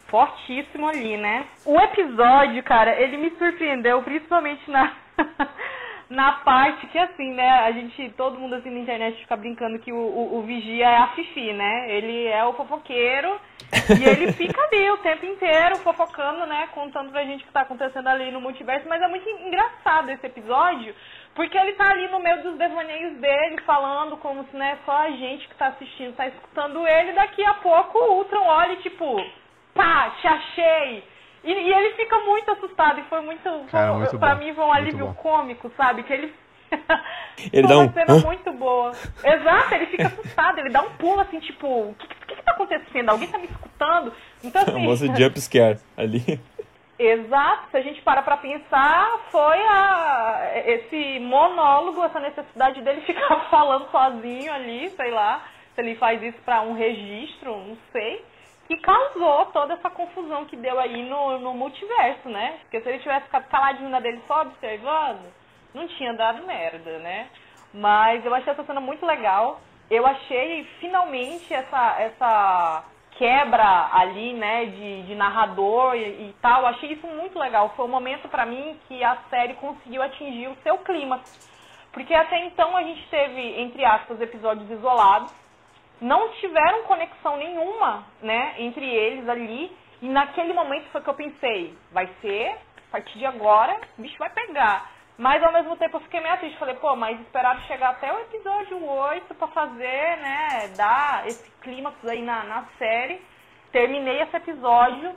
fortíssimo 0.07 0.87
ali, 0.87 1.17
né? 1.17 1.47
O 1.65 1.79
episódio, 1.79 2.63
cara, 2.63 2.99
ele 2.99 3.17
me 3.17 3.29
surpreendeu, 3.31 4.01
principalmente 4.03 4.69
na. 4.69 4.93
na 6.09 6.31
parte 6.31 6.87
que 6.87 6.97
assim, 6.97 7.33
né, 7.33 7.47
a 7.59 7.71
gente, 7.71 8.09
todo 8.17 8.39
mundo 8.39 8.55
assim 8.55 8.71
na 8.71 8.79
internet 8.79 9.19
fica 9.21 9.37
brincando 9.37 9.77
que 9.77 9.93
o, 9.93 9.95
o, 9.95 10.39
o 10.39 10.41
Vigia 10.41 10.89
é 10.89 10.97
a 10.97 11.07
Fifi, 11.09 11.53
né? 11.53 11.91
Ele 11.91 12.25
é 12.25 12.43
o 12.43 12.53
fofoqueiro 12.53 13.39
e 13.99 14.03
ele 14.03 14.33
fica 14.33 14.59
ali 14.59 14.89
o 14.89 14.97
tempo 14.97 15.25
inteiro 15.25 15.77
fofocando, 15.77 16.47
né, 16.47 16.67
contando 16.73 17.11
pra 17.11 17.23
gente 17.23 17.43
o 17.43 17.47
que 17.47 17.53
tá 17.53 17.61
acontecendo 17.61 18.07
ali 18.07 18.31
no 18.31 18.41
multiverso, 18.41 18.89
mas 18.89 19.01
é 19.01 19.07
muito 19.07 19.29
engraçado 19.29 20.09
esse 20.09 20.25
episódio, 20.25 20.95
porque 21.35 21.57
ele 21.57 21.73
tá 21.73 21.89
ali 21.89 22.07
no 22.09 22.19
meio 22.19 22.43
dos 22.43 22.57
devaneios 22.57 23.17
dele, 23.17 23.61
falando 23.65 24.17
como 24.17 24.45
se, 24.45 24.57
né, 24.57 24.77
só 24.85 24.91
a 24.91 25.11
gente 25.11 25.47
que 25.47 25.55
tá 25.55 25.67
assistindo 25.67 26.15
tá 26.15 26.27
escutando 26.27 26.87
ele, 26.87 27.13
daqui 27.13 27.43
a 27.45 27.53
pouco 27.55 27.97
o 27.97 28.17
Ultron 28.17 28.45
olha 28.45 28.73
e 28.73 28.81
tipo, 28.81 29.23
pá, 29.73 30.11
te 30.19 30.27
achei! 30.27 31.03
E, 31.43 31.51
e, 31.51 31.73
ele 31.73 31.95
fica 31.95 32.19
muito 32.19 32.51
assustado 32.51 32.99
e 32.99 33.03
foi 33.03 33.21
muito. 33.21 33.49
Cara, 33.71 33.91
foi, 33.91 33.99
muito 33.99 34.19
pra 34.19 34.35
bom. 34.35 34.43
mim 34.43 34.53
foi 34.53 34.63
um 34.65 34.73
alívio 34.73 35.13
cômico, 35.15 35.71
sabe? 35.77 36.03
Que 36.03 36.13
ele. 36.13 36.33
ele 37.53 37.67
dá 37.67 37.77
uma 37.77 37.91
cena 37.93 38.19
muito 38.19 38.51
boa. 38.53 38.91
Exato, 39.23 39.73
ele 39.73 39.85
fica 39.87 40.07
assustado, 40.07 40.59
ele 40.59 40.69
dá 40.69 40.81
um 40.81 40.91
pulo 40.91 41.21
assim, 41.21 41.39
tipo, 41.39 41.65
o 41.67 41.95
que, 41.97 42.07
que, 42.07 42.35
que 42.35 42.43
tá 42.43 42.51
acontecendo? 42.51 43.09
Alguém 43.09 43.29
tá 43.29 43.37
me 43.37 43.45
escutando? 43.45 44.13
Então 44.43 44.61
assim. 44.61 44.71
O 44.71 44.73
famoso 44.73 45.15
jump 45.15 45.39
scare 45.39 45.79
ali. 45.95 46.39
Exato, 46.99 47.69
se 47.71 47.77
a 47.77 47.81
gente 47.81 48.01
para 48.01 48.21
pra 48.21 48.35
pensar, 48.35 49.19
foi 49.31 49.57
a, 49.57 50.51
esse 50.65 51.19
monólogo, 51.19 52.03
essa 52.03 52.19
necessidade 52.19 52.81
dele 52.81 53.01
ficar 53.07 53.49
falando 53.49 53.89
sozinho 53.89 54.51
ali, 54.51 54.89
sei 54.89 55.09
lá, 55.09 55.41
se 55.73 55.81
ele 55.81 55.95
faz 55.95 56.21
isso 56.21 56.37
para 56.43 56.61
um 56.61 56.73
registro, 56.73 57.55
não 57.55 57.77
sei 57.93 58.25
que 58.69 58.77
causou 58.77 59.47
toda 59.47 59.73
essa 59.73 59.89
confusão 59.89 60.45
que 60.45 60.55
deu 60.55 60.79
aí 60.79 61.01
no, 61.09 61.39
no 61.39 61.55
multiverso, 61.55 62.29
né? 62.29 62.59
Porque 62.61 62.79
se 62.79 62.87
ele 62.87 62.99
tivesse 62.99 63.25
ficado 63.25 63.49
caladinho 63.49 63.89
na 63.89 63.99
dele 63.99 64.21
só 64.27 64.43
observando, 64.43 65.25
não 65.73 65.87
tinha 65.87 66.13
dado 66.13 66.45
merda, 66.45 66.99
né? 66.99 67.29
Mas 67.73 68.23
eu 68.23 68.33
achei 68.33 68.53
essa 68.53 68.63
cena 68.63 68.79
muito 68.79 69.03
legal. 69.03 69.59
Eu 69.89 70.05
achei 70.05 70.65
finalmente 70.79 71.51
essa, 71.51 71.99
essa 71.99 72.83
quebra 73.19 73.89
ali, 73.91 74.33
né, 74.33 74.65
de, 74.65 75.03
de 75.03 75.13
narrador 75.13 75.93
e, 75.93 76.29
e 76.29 76.35
tal. 76.41 76.65
Achei 76.65 76.93
isso 76.93 77.05
muito 77.05 77.37
legal. 77.37 77.73
Foi 77.75 77.85
um 77.85 77.89
momento 77.89 78.29
para 78.29 78.45
mim 78.45 78.79
que 78.87 79.03
a 79.03 79.17
série 79.29 79.55
conseguiu 79.55 80.01
atingir 80.01 80.47
o 80.47 80.55
seu 80.63 80.77
clima. 80.79 81.19
Porque 81.91 82.15
até 82.15 82.45
então 82.45 82.77
a 82.77 82.81
gente 82.81 83.05
teve, 83.09 83.59
entre 83.59 83.83
aspas, 83.83 84.21
episódios 84.21 84.71
isolados 84.71 85.33
não 85.99 86.29
tiveram 86.35 86.83
conexão 86.83 87.35
nenhuma, 87.35 88.05
né, 88.21 88.55
entre 88.57 88.85
eles 88.85 89.27
ali. 89.27 89.69
E 90.01 90.07
naquele 90.07 90.53
momento 90.53 90.89
foi 90.91 91.01
que 91.01 91.09
eu 91.09 91.13
pensei, 91.13 91.77
vai 91.91 92.09
ser, 92.21 92.57
a 92.87 92.91
partir 92.93 93.17
de 93.17 93.25
agora, 93.25 93.77
o 93.97 94.01
bicho 94.01 94.17
vai 94.17 94.29
pegar. 94.29 94.89
Mas 95.19 95.43
ao 95.43 95.51
mesmo 95.51 95.75
tempo 95.75 95.97
eu 95.97 96.01
fiquei 96.01 96.21
meio 96.21 96.37
triste, 96.37 96.57
falei, 96.57 96.75
pô, 96.75 96.95
mas 96.95 97.19
esperaram 97.19 97.59
chegar 97.63 97.89
até 97.89 98.09
o 98.13 98.21
episódio 98.21 98.81
8 98.81 99.35
para 99.35 99.47
fazer, 99.49 100.17
né, 100.17 100.69
dar 100.77 101.27
esse 101.27 101.51
clímax 101.59 101.97
aí 102.07 102.21
na, 102.21 102.45
na 102.45 102.65
série. 102.77 103.21
Terminei 103.69 104.21
esse 104.21 104.37
episódio 104.37 105.13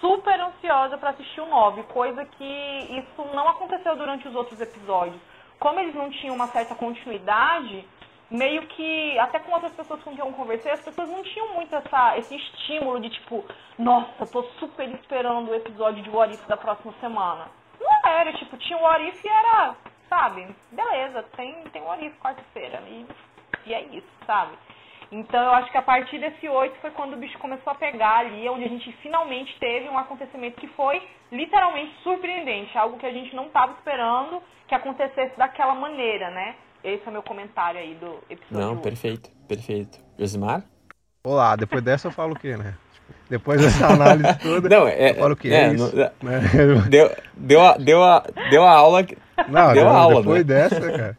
super 0.00 0.40
ansiosa 0.40 0.96
para 0.96 1.10
assistir 1.10 1.42
o 1.42 1.46
9, 1.46 1.82
coisa 1.82 2.24
que 2.24 2.44
isso 2.44 3.24
não 3.34 3.46
aconteceu 3.46 3.94
durante 3.94 4.26
os 4.26 4.34
outros 4.34 4.58
episódios. 4.58 5.20
Como 5.60 5.78
eles 5.80 5.94
não 5.94 6.08
tinham 6.08 6.34
uma 6.34 6.46
certa 6.46 6.74
continuidade, 6.74 7.86
meio 8.30 8.62
que, 8.68 9.18
até 9.18 9.38
com 9.38 9.52
outras 9.52 9.74
pessoas 9.74 10.02
com 10.02 10.16
quem 10.16 10.24
eu 10.24 10.32
conversei, 10.32 10.72
as 10.72 10.80
pessoas 10.80 11.10
não 11.10 11.22
tinham 11.22 11.52
muito 11.52 11.76
essa, 11.76 12.16
esse 12.16 12.34
estímulo 12.34 12.98
de 13.00 13.10
tipo, 13.10 13.44
nossa, 13.78 14.26
tô 14.32 14.44
super 14.58 14.88
esperando 14.94 15.50
o 15.50 15.54
episódio 15.54 16.02
de 16.02 16.08
What 16.08 16.32
If 16.32 16.46
da 16.46 16.56
próxima 16.56 16.94
semana. 17.02 17.61
Era, 18.12 18.32
tipo, 18.34 18.56
tinha 18.58 18.78
o 18.78 18.82
What 18.82 19.08
If 19.08 19.24
e 19.24 19.28
era, 19.28 19.74
sabe, 20.08 20.46
beleza, 20.70 21.22
tem, 21.36 21.54
tem 21.72 21.82
o 21.82 21.86
What 21.86 22.04
If 22.04 22.18
quarta-feira. 22.20 22.82
E, 22.86 23.06
e 23.66 23.74
é 23.74 23.82
isso, 23.84 24.08
sabe? 24.26 24.52
Então 25.10 25.42
eu 25.42 25.52
acho 25.52 25.70
que 25.70 25.76
a 25.76 25.82
partir 25.82 26.18
desse 26.18 26.48
8 26.48 26.80
foi 26.80 26.90
quando 26.92 27.12
o 27.12 27.16
bicho 27.18 27.38
começou 27.38 27.70
a 27.70 27.76
pegar 27.76 28.18
ali, 28.20 28.48
onde 28.48 28.64
a 28.64 28.68
gente 28.68 28.90
finalmente 29.02 29.54
teve 29.58 29.88
um 29.88 29.98
acontecimento 29.98 30.58
que 30.58 30.68
foi 30.68 31.02
literalmente 31.30 31.94
surpreendente, 32.02 32.76
algo 32.78 32.98
que 32.98 33.04
a 33.04 33.12
gente 33.12 33.34
não 33.36 33.46
estava 33.46 33.72
esperando 33.72 34.42
que 34.66 34.74
acontecesse 34.74 35.36
daquela 35.36 35.74
maneira, 35.74 36.30
né? 36.30 36.56
Esse 36.82 37.04
é 37.06 37.10
o 37.10 37.12
meu 37.12 37.22
comentário 37.22 37.78
aí 37.78 37.94
do 37.94 38.18
episódio. 38.30 38.74
Não, 38.74 38.78
perfeito, 38.78 39.30
perfeito. 39.46 39.98
Josimar? 40.18 40.64
Olá, 41.22 41.56
depois 41.56 41.82
dessa 41.82 42.08
eu 42.08 42.12
falo 42.12 42.32
o 42.32 42.38
quê, 42.38 42.56
né? 42.56 42.74
Depois 43.32 43.58
dessa 43.58 43.86
análise 43.86 44.28
toda, 44.42 44.68
não, 44.68 44.86
é, 44.86 45.14
falo 45.14 45.32
o 45.32 45.36
quê? 45.36 45.48
É, 45.48 45.68
é 45.68 45.72
isso, 45.72 45.90
não, 45.96 46.30
né? 46.30 46.42
deu, 46.90 47.16
deu, 47.34 47.62
a, 47.62 47.78
deu, 47.78 48.04
a, 48.04 48.26
deu 48.50 48.62
a 48.62 48.70
aula. 48.70 49.06
Não, 49.48 49.72
deu 49.72 49.84
não, 49.84 49.90
a 49.90 49.96
aula, 49.96 50.16
depois 50.16 50.38
né? 50.40 50.44
dessa, 50.44 50.78
cara. 50.78 51.18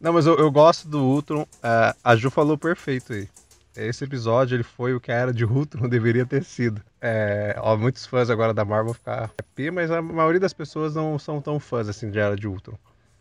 Não, 0.00 0.12
mas 0.12 0.26
eu, 0.26 0.36
eu 0.38 0.48
gosto 0.48 0.86
do 0.86 1.02
Ultron. 1.02 1.42
Uh, 1.42 1.92
a 2.04 2.14
Ju 2.14 2.30
falou 2.30 2.56
perfeito 2.56 3.14
aí. 3.14 3.28
Esse 3.76 4.04
episódio 4.04 4.54
ele 4.54 4.62
foi 4.62 4.94
o 4.94 5.00
que 5.00 5.10
a 5.10 5.16
era 5.16 5.32
de 5.32 5.44
Ultron 5.44 5.88
deveria 5.90 6.24
ter 6.24 6.44
sido. 6.44 6.80
É, 7.00 7.56
ó, 7.58 7.76
muitos 7.76 8.06
fãs 8.06 8.30
agora 8.30 8.54
da 8.54 8.64
Marvel 8.64 8.94
ficar 8.94 9.24
happy, 9.24 9.72
mas 9.72 9.90
a 9.90 10.00
maioria 10.00 10.38
das 10.38 10.52
pessoas 10.52 10.94
não 10.94 11.18
são 11.18 11.40
tão 11.40 11.58
fãs 11.58 11.88
assim 11.88 12.12
de 12.12 12.18
Era 12.20 12.36
de 12.36 12.46
Ultron. 12.46 12.78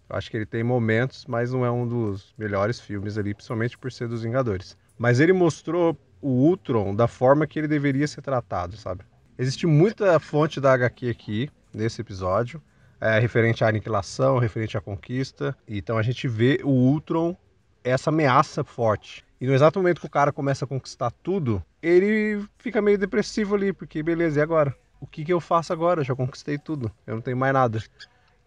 Eu 0.08 0.15
acho 0.15 0.29
que 0.29 0.38
ele 0.38 0.46
tem 0.46 0.62
momentos, 0.63 1.25
mas 1.27 1.51
não 1.51 1.65
é 1.65 1.72
um 1.72 1.88
dos 1.88 2.32
melhores 2.38 2.79
filmes 2.79 3.17
ali, 3.17 3.34
principalmente 3.34 3.75
por 3.75 3.91
ser 3.91 4.08
dos 4.08 4.22
Vingadores. 4.22 4.77
Mas 5.00 5.20
ele 5.20 5.34
mostrou 5.34 5.98
o 6.23 6.29
Ultron 6.29 6.95
da 6.95 7.07
forma 7.07 7.45
que 7.45 7.59
ele 7.59 7.67
deveria 7.67 8.07
ser 8.07 8.21
tratado, 8.21 8.77
sabe? 8.77 9.03
Existe 9.37 9.67
muita 9.67 10.19
fonte 10.19 10.61
da 10.61 10.73
HQ 10.73 11.09
aqui 11.09 11.49
nesse 11.73 12.01
episódio 12.01 12.61
é, 13.03 13.19
referente 13.19 13.65
à 13.65 13.67
aniquilação, 13.67 14.39
referente 14.39 14.77
à 14.77 14.81
conquista. 14.81 15.53
Então 15.67 15.97
a 15.97 16.01
gente 16.01 16.25
vê 16.25 16.61
o 16.63 16.69
Ultron, 16.69 17.35
essa 17.83 18.09
ameaça 18.09 18.63
forte. 18.63 19.25
E 19.41 19.45
no 19.45 19.53
exato 19.53 19.77
momento 19.77 19.99
que 19.99 20.07
o 20.07 20.09
cara 20.09 20.31
começa 20.31 20.63
a 20.63 20.67
conquistar 20.67 21.11
tudo, 21.11 21.61
ele 21.81 22.41
fica 22.57 22.81
meio 22.81 22.97
depressivo 22.97 23.55
ali, 23.55 23.73
porque 23.73 24.01
beleza, 24.01 24.39
e 24.39 24.41
agora? 24.41 24.73
O 25.01 25.05
que, 25.05 25.25
que 25.25 25.33
eu 25.33 25.41
faço 25.41 25.73
agora? 25.73 25.99
Eu 25.99 26.05
já 26.05 26.15
conquistei 26.15 26.57
tudo, 26.57 26.89
eu 27.05 27.15
não 27.15 27.21
tenho 27.21 27.35
mais 27.35 27.53
nada. 27.53 27.83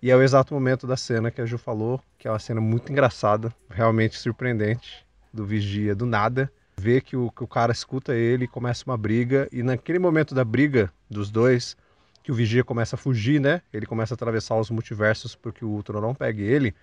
E 0.02 0.10
é 0.10 0.16
o 0.16 0.22
exato 0.22 0.54
momento 0.54 0.86
da 0.86 0.96
cena 0.96 1.30
que 1.30 1.42
a 1.42 1.44
Ju 1.44 1.58
falou, 1.58 2.00
que 2.16 2.26
é 2.26 2.30
uma 2.30 2.38
cena 2.38 2.60
muito 2.60 2.90
engraçada, 2.90 3.52
realmente 3.68 4.18
surpreendente, 4.18 5.06
do 5.30 5.44
vigia 5.44 5.94
do 5.94 6.06
nada. 6.06 6.50
Vê 6.78 7.00
que 7.00 7.16
o, 7.16 7.30
que 7.30 7.42
o 7.42 7.46
cara 7.46 7.72
escuta 7.72 8.14
ele, 8.14 8.46
começa 8.46 8.84
uma 8.86 8.96
briga, 8.96 9.48
e 9.50 9.62
naquele 9.62 9.98
momento 9.98 10.34
da 10.34 10.44
briga 10.44 10.92
dos 11.08 11.30
dois, 11.30 11.76
que 12.22 12.30
o 12.30 12.34
Vigia 12.34 12.62
começa 12.62 12.96
a 12.96 12.98
fugir, 12.98 13.40
né? 13.40 13.62
Ele 13.72 13.86
começa 13.86 14.12
a 14.12 14.16
atravessar 14.16 14.56
os 14.56 14.68
multiversos 14.68 15.34
porque 15.34 15.64
o 15.64 15.68
Ultron 15.68 16.00
não 16.00 16.14
pegue 16.14 16.42
ele. 16.42 16.74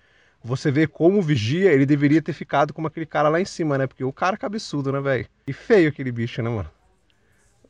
Você 0.42 0.70
vê 0.70 0.86
como 0.86 1.18
o 1.18 1.22
Vigia, 1.22 1.72
ele 1.72 1.86
deveria 1.86 2.20
ter 2.20 2.32
ficado 2.32 2.72
como 2.72 2.86
aquele 2.86 3.06
cara 3.06 3.28
lá 3.28 3.40
em 3.40 3.44
cima, 3.44 3.78
né? 3.78 3.86
Porque 3.86 4.02
o 4.02 4.12
cara 4.12 4.34
é 4.34 4.38
cabeçudo, 4.38 4.90
né, 4.90 5.00
velho? 5.00 5.26
E 5.46 5.52
feio 5.52 5.88
aquele 5.88 6.10
bicho, 6.10 6.42
né, 6.42 6.50
mano? 6.50 6.70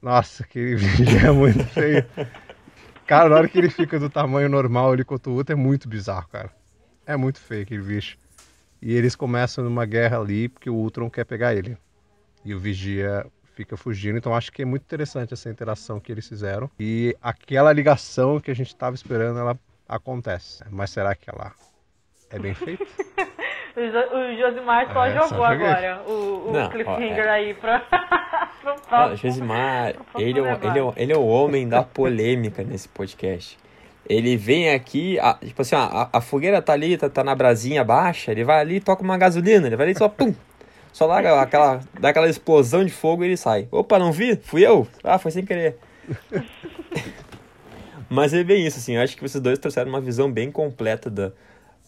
Nossa, 0.00 0.44
aquele 0.44 0.76
Vigia 0.76 1.28
é 1.28 1.30
muito 1.30 1.64
feio. 1.66 2.04
Cara, 3.06 3.28
na 3.28 3.36
hora 3.36 3.48
que 3.48 3.58
ele 3.58 3.68
fica 3.68 3.98
do 3.98 4.08
tamanho 4.08 4.48
normal 4.48 4.94
ele 4.94 5.04
contra 5.04 5.30
o 5.30 5.34
outro, 5.34 5.52
é 5.52 5.56
muito 5.56 5.88
bizarro, 5.88 6.26
cara. 6.28 6.50
É 7.06 7.16
muito 7.16 7.38
feio 7.38 7.62
aquele 7.62 7.82
bicho. 7.82 8.16
E 8.80 8.94
eles 8.94 9.14
começam 9.14 9.62
numa 9.62 9.84
guerra 9.84 10.18
ali 10.18 10.48
porque 10.48 10.70
o 10.70 10.74
Ultron 10.74 11.10
quer 11.10 11.24
pegar 11.24 11.54
ele. 11.54 11.76
E 12.44 12.54
o 12.54 12.58
Vigia 12.58 13.26
fica 13.54 13.76
fugindo. 13.76 14.18
Então 14.18 14.34
acho 14.34 14.52
que 14.52 14.62
é 14.62 14.64
muito 14.64 14.82
interessante 14.82 15.32
essa 15.32 15.48
interação 15.48 15.98
que 15.98 16.12
eles 16.12 16.28
fizeram. 16.28 16.70
E 16.78 17.16
aquela 17.22 17.72
ligação 17.72 18.40
que 18.40 18.50
a 18.50 18.54
gente 18.54 18.68
estava 18.68 18.94
esperando, 18.94 19.38
ela 19.38 19.58
acontece. 19.88 20.64
Mas 20.70 20.90
será 20.90 21.14
que 21.14 21.30
ela 21.30 21.52
é 22.30 22.38
bem 22.38 22.54
feita? 22.54 22.84
o 23.76 24.36
Josimar 24.36 24.92
só 24.92 25.06
é, 25.06 25.14
jogou 25.14 25.28
só 25.28 25.44
agora 25.44 26.02
o, 26.06 26.48
o 26.48 26.52
Não, 26.52 26.70
cliffhanger 26.70 27.24
ó, 27.24 27.28
é... 27.28 27.30
aí 27.30 27.54
pra. 27.54 27.82
Não, 28.90 29.16
Josimar, 29.16 29.94
ele, 30.16 30.40
é, 30.40 30.58
ele, 30.62 30.78
é, 30.78 30.92
ele 30.96 31.12
é 31.12 31.16
o 31.16 31.26
homem 31.26 31.68
da 31.68 31.82
polêmica 31.82 32.62
nesse 32.62 32.88
podcast. 32.88 33.58
Ele 34.08 34.36
vem 34.36 34.70
aqui, 34.70 35.18
a, 35.18 35.34
tipo 35.34 35.60
assim, 35.60 35.74
a, 35.76 36.08
a, 36.12 36.20
fogueira 36.20 36.62
tá 36.62 36.72
ali, 36.72 36.96
tá, 36.96 37.08
tá 37.08 37.24
na 37.24 37.34
brasinha 37.34 37.82
baixa, 37.82 38.32
ele 38.32 38.44
vai 38.44 38.60
ali, 38.60 38.80
toca 38.80 39.02
uma 39.02 39.16
gasolina, 39.18 39.66
ele 39.66 39.76
vai 39.76 39.86
ali 39.86 39.98
só 39.98 40.08
pum, 40.08 40.34
só 40.94 41.08
dá 41.08 41.42
aquela, 41.42 41.80
dá 41.98 42.10
aquela 42.10 42.28
explosão 42.28 42.84
de 42.84 42.92
fogo 42.92 43.24
e 43.24 43.26
ele 43.26 43.36
sai. 43.36 43.66
Opa, 43.72 43.98
não 43.98 44.12
vi? 44.12 44.36
Fui 44.36 44.64
eu? 44.64 44.86
Ah, 45.02 45.18
foi 45.18 45.32
sem 45.32 45.44
querer. 45.44 45.76
Mas 48.08 48.32
é 48.32 48.44
bem 48.44 48.64
isso, 48.64 48.78
assim. 48.78 48.94
Eu 48.94 49.02
acho 49.02 49.16
que 49.16 49.22
vocês 49.22 49.42
dois 49.42 49.58
trouxeram 49.58 49.90
uma 49.90 50.00
visão 50.00 50.30
bem 50.30 50.52
completa 50.52 51.10
da, 51.10 51.32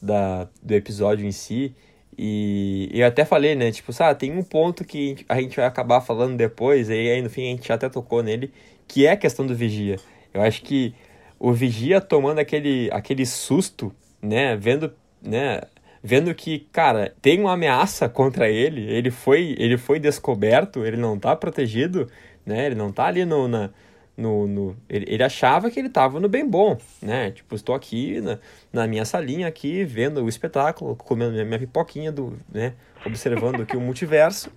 da, 0.02 0.48
do 0.60 0.74
episódio 0.74 1.24
em 1.24 1.30
si. 1.30 1.72
E 2.18 2.90
eu 2.92 3.06
até 3.06 3.24
falei, 3.24 3.54
né? 3.54 3.70
Tipo, 3.70 3.92
sabe, 3.92 4.18
tem 4.18 4.36
um 4.36 4.42
ponto 4.42 4.84
que 4.84 5.24
a 5.28 5.40
gente 5.40 5.54
vai 5.54 5.66
acabar 5.66 6.00
falando 6.00 6.36
depois, 6.36 6.88
e 6.88 6.92
aí 6.92 7.22
no 7.22 7.30
fim 7.30 7.42
a 7.42 7.50
gente 7.54 7.72
até 7.72 7.88
tocou 7.88 8.24
nele, 8.24 8.52
que 8.88 9.06
é 9.06 9.12
a 9.12 9.16
questão 9.16 9.46
do 9.46 9.54
vigia. 9.54 10.00
Eu 10.34 10.42
acho 10.42 10.62
que 10.62 10.92
o 11.38 11.52
vigia 11.52 12.00
tomando 12.00 12.40
aquele, 12.40 12.90
aquele 12.90 13.24
susto, 13.24 13.94
né? 14.20 14.56
Vendo, 14.56 14.92
né? 15.22 15.60
Vendo 16.02 16.34
que, 16.34 16.60
cara, 16.72 17.14
tem 17.20 17.40
uma 17.40 17.52
ameaça 17.52 18.08
contra 18.08 18.48
ele, 18.48 18.82
ele 18.90 19.10
foi, 19.10 19.54
ele 19.58 19.76
foi 19.76 19.98
descoberto, 19.98 20.84
ele 20.84 20.96
não 20.96 21.18
tá 21.18 21.34
protegido, 21.34 22.10
né? 22.44 22.66
Ele 22.66 22.74
não 22.74 22.92
tá 22.92 23.06
ali 23.06 23.24
no, 23.24 23.48
na, 23.48 23.70
no, 24.16 24.46
no 24.46 24.76
ele, 24.88 25.04
ele, 25.08 25.22
achava 25.22 25.70
que 25.70 25.78
ele 25.78 25.88
tava 25.88 26.20
no 26.20 26.28
bem 26.28 26.48
bom, 26.48 26.78
né? 27.02 27.30
Tipo, 27.30 27.54
estou 27.54 27.74
aqui 27.74 28.20
na, 28.20 28.38
na 28.72 28.86
minha 28.86 29.04
salinha 29.04 29.46
aqui, 29.46 29.84
vendo 29.84 30.22
o 30.22 30.28
espetáculo, 30.28 30.96
comendo 30.96 31.32
minha, 31.32 31.44
minha 31.44 31.58
pipoquinha 31.58 32.12
do, 32.12 32.38
né? 32.52 32.74
Observando 33.04 33.62
aqui 33.62 33.76
o 33.76 33.80
multiverso. 33.80 34.50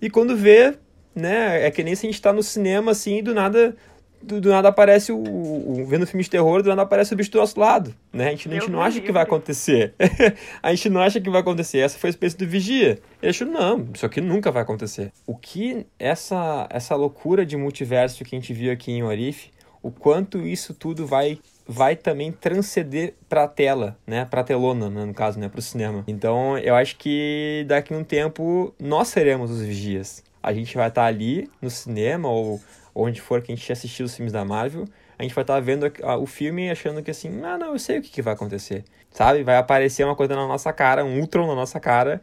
E 0.00 0.10
quando 0.10 0.36
vê, 0.36 0.76
né? 1.14 1.66
É 1.66 1.70
que 1.70 1.82
nem 1.82 1.94
se 1.94 2.06
a 2.06 2.10
gente 2.10 2.20
tá 2.20 2.32
no 2.32 2.42
cinema 2.42 2.92
assim, 2.92 3.18
e 3.18 3.22
do 3.22 3.34
nada 3.34 3.76
do, 4.22 4.40
do, 4.40 4.50
nada 4.50 4.68
aparece 4.68 5.12
o, 5.12 5.18
o, 5.18 5.84
Vendo 5.86 6.06
filme 6.06 6.22
de 6.22 6.30
terror, 6.30 6.62
do 6.62 6.68
nada 6.68 6.82
aparece 6.82 7.14
o 7.14 7.16
bicho 7.16 7.30
do 7.30 7.38
nosso 7.38 7.58
lado. 7.58 7.94
Né? 8.12 8.28
A 8.28 8.30
gente, 8.30 8.48
a 8.48 8.52
gente 8.52 8.70
não 8.70 8.82
acha 8.82 9.00
que 9.00 9.12
vai 9.12 9.22
acontecer. 9.22 9.94
a 10.62 10.74
gente 10.74 10.88
não 10.88 11.00
acha 11.00 11.20
que 11.20 11.30
vai 11.30 11.40
acontecer. 11.40 11.78
Essa 11.78 11.98
foi 11.98 12.08
a 12.08 12.10
experiência 12.10 12.38
do 12.38 12.46
Vigia. 12.46 12.98
Ele 13.22 13.30
achou, 13.30 13.46
não, 13.46 13.88
isso 13.94 14.06
aqui 14.06 14.20
nunca 14.20 14.50
vai 14.50 14.62
acontecer. 14.62 15.12
O 15.26 15.36
que 15.36 15.86
essa, 15.98 16.66
essa 16.70 16.94
loucura 16.94 17.44
de 17.44 17.56
multiverso 17.56 18.24
que 18.24 18.34
a 18.34 18.38
gente 18.38 18.52
viu 18.52 18.72
aqui 18.72 18.92
em 18.92 19.02
Orif, 19.02 19.50
o 19.82 19.90
quanto 19.90 20.46
isso 20.46 20.74
tudo 20.74 21.06
vai 21.06 21.38
vai 21.66 21.96
também 21.96 22.30
transcender 22.30 23.14
para 23.28 23.44
a 23.44 23.48
tela, 23.48 23.98
né, 24.06 24.24
para 24.24 24.40
a 24.40 24.44
telona, 24.44 24.88
né, 24.88 25.04
no 25.04 25.12
caso, 25.12 25.38
né, 25.38 25.48
para 25.48 25.58
o 25.58 25.62
cinema. 25.62 26.04
Então, 26.06 26.56
eu 26.58 26.74
acho 26.76 26.96
que 26.96 27.64
daqui 27.66 27.92
a 27.92 27.96
um 27.96 28.04
tempo 28.04 28.72
nós 28.78 29.08
seremos 29.08 29.50
os 29.50 29.60
vigias. 29.60 30.22
A 30.42 30.52
gente 30.52 30.76
vai 30.76 30.88
estar 30.88 31.02
tá 31.02 31.08
ali 31.08 31.50
no 31.60 31.68
cinema 31.68 32.28
ou 32.28 32.60
onde 32.96 33.20
for 33.20 33.42
que 33.42 33.52
a 33.52 33.54
gente 33.54 33.70
assistir 33.70 34.02
os 34.02 34.16
filmes 34.16 34.32
da 34.32 34.44
Marvel, 34.44 34.86
a 35.18 35.22
gente 35.22 35.34
vai 35.34 35.42
estar 35.42 35.54
tá 35.54 35.60
vendo 35.60 35.92
o 36.18 36.26
filme 36.26 36.70
achando 36.70 37.02
que 37.02 37.10
assim, 37.10 37.42
ah, 37.44 37.58
não, 37.58 37.72
eu 37.72 37.78
sei 37.78 37.98
o 37.98 38.02
que, 38.02 38.10
que 38.10 38.22
vai 38.22 38.32
acontecer. 38.32 38.84
Sabe? 39.10 39.42
Vai 39.42 39.56
aparecer 39.56 40.04
uma 40.04 40.16
coisa 40.16 40.34
na 40.34 40.46
nossa 40.46 40.72
cara, 40.72 41.04
um 41.04 41.20
Ultron 41.20 41.46
na 41.46 41.54
nossa 41.54 41.78
cara, 41.78 42.20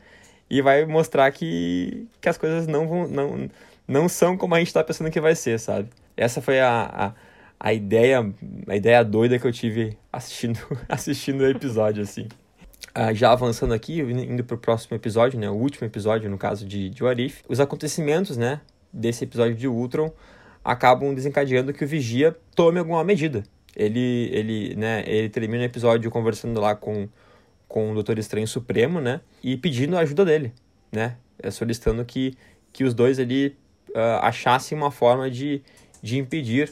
e 0.49 0.61
vai 0.61 0.85
mostrar 0.85 1.31
que, 1.31 2.07
que 2.19 2.27
as 2.27 2.37
coisas 2.37 2.67
não 2.67 2.87
vão. 2.87 3.07
Não, 3.07 3.49
não 3.87 4.09
são 4.09 4.37
como 4.37 4.55
a 4.55 4.59
gente 4.59 4.67
está 4.67 4.83
pensando 4.83 5.11
que 5.11 5.21
vai 5.21 5.35
ser, 5.35 5.59
sabe? 5.59 5.89
Essa 6.15 6.41
foi 6.41 6.59
a, 6.59 7.13
a, 7.59 7.67
a 7.67 7.73
ideia 7.73 8.33
a 8.67 8.75
ideia 8.75 9.03
doida 9.03 9.37
que 9.37 9.45
eu 9.45 9.51
tive 9.51 9.97
assistindo 10.11 10.59
assistindo 10.89 11.41
o 11.41 11.47
episódio, 11.49 12.03
assim. 12.03 12.27
Ah, 12.95 13.13
já 13.13 13.31
avançando 13.31 13.73
aqui, 13.73 13.99
indo 14.01 14.43
para 14.43 14.55
o 14.55 14.57
próximo 14.57 14.95
episódio, 14.95 15.39
né? 15.39 15.49
O 15.49 15.55
último 15.55 15.87
episódio, 15.87 16.29
no 16.29 16.37
caso 16.37 16.65
de, 16.65 16.89
de 16.89 17.03
Warif. 17.03 17.43
Os 17.47 17.59
acontecimentos, 17.59 18.37
né? 18.37 18.61
Desse 18.91 19.23
episódio 19.23 19.55
de 19.55 19.67
Ultron 19.67 20.11
acabam 20.63 21.13
desencadeando 21.13 21.73
que 21.73 21.83
o 21.83 21.87
vigia 21.87 22.35
tome 22.55 22.79
alguma 22.79 23.03
medida. 23.03 23.43
Ele, 23.75 24.29
ele, 24.31 24.75
né, 24.75 25.03
ele 25.05 25.29
termina 25.29 25.63
o 25.63 25.65
episódio 25.65 26.09
conversando 26.11 26.61
lá 26.61 26.75
com, 26.75 27.09
com 27.67 27.91
o 27.91 27.93
Doutor 27.93 28.19
Estranho 28.19 28.47
Supremo, 28.47 29.01
né, 29.01 29.21
e 29.43 29.57
pedindo 29.57 29.97
a 29.97 30.01
ajuda 30.01 30.23
dele, 30.23 30.53
né, 30.91 31.17
é 31.41 31.49
solicitando 31.49 32.05
que, 32.05 32.37
que 32.71 32.83
os 32.83 32.93
dois 32.93 33.19
ali 33.19 33.57
uh, 33.89 34.19
achassem 34.21 34.77
uma 34.77 34.91
forma 34.91 35.29
de, 35.29 35.61
de 36.01 36.19
impedir 36.19 36.71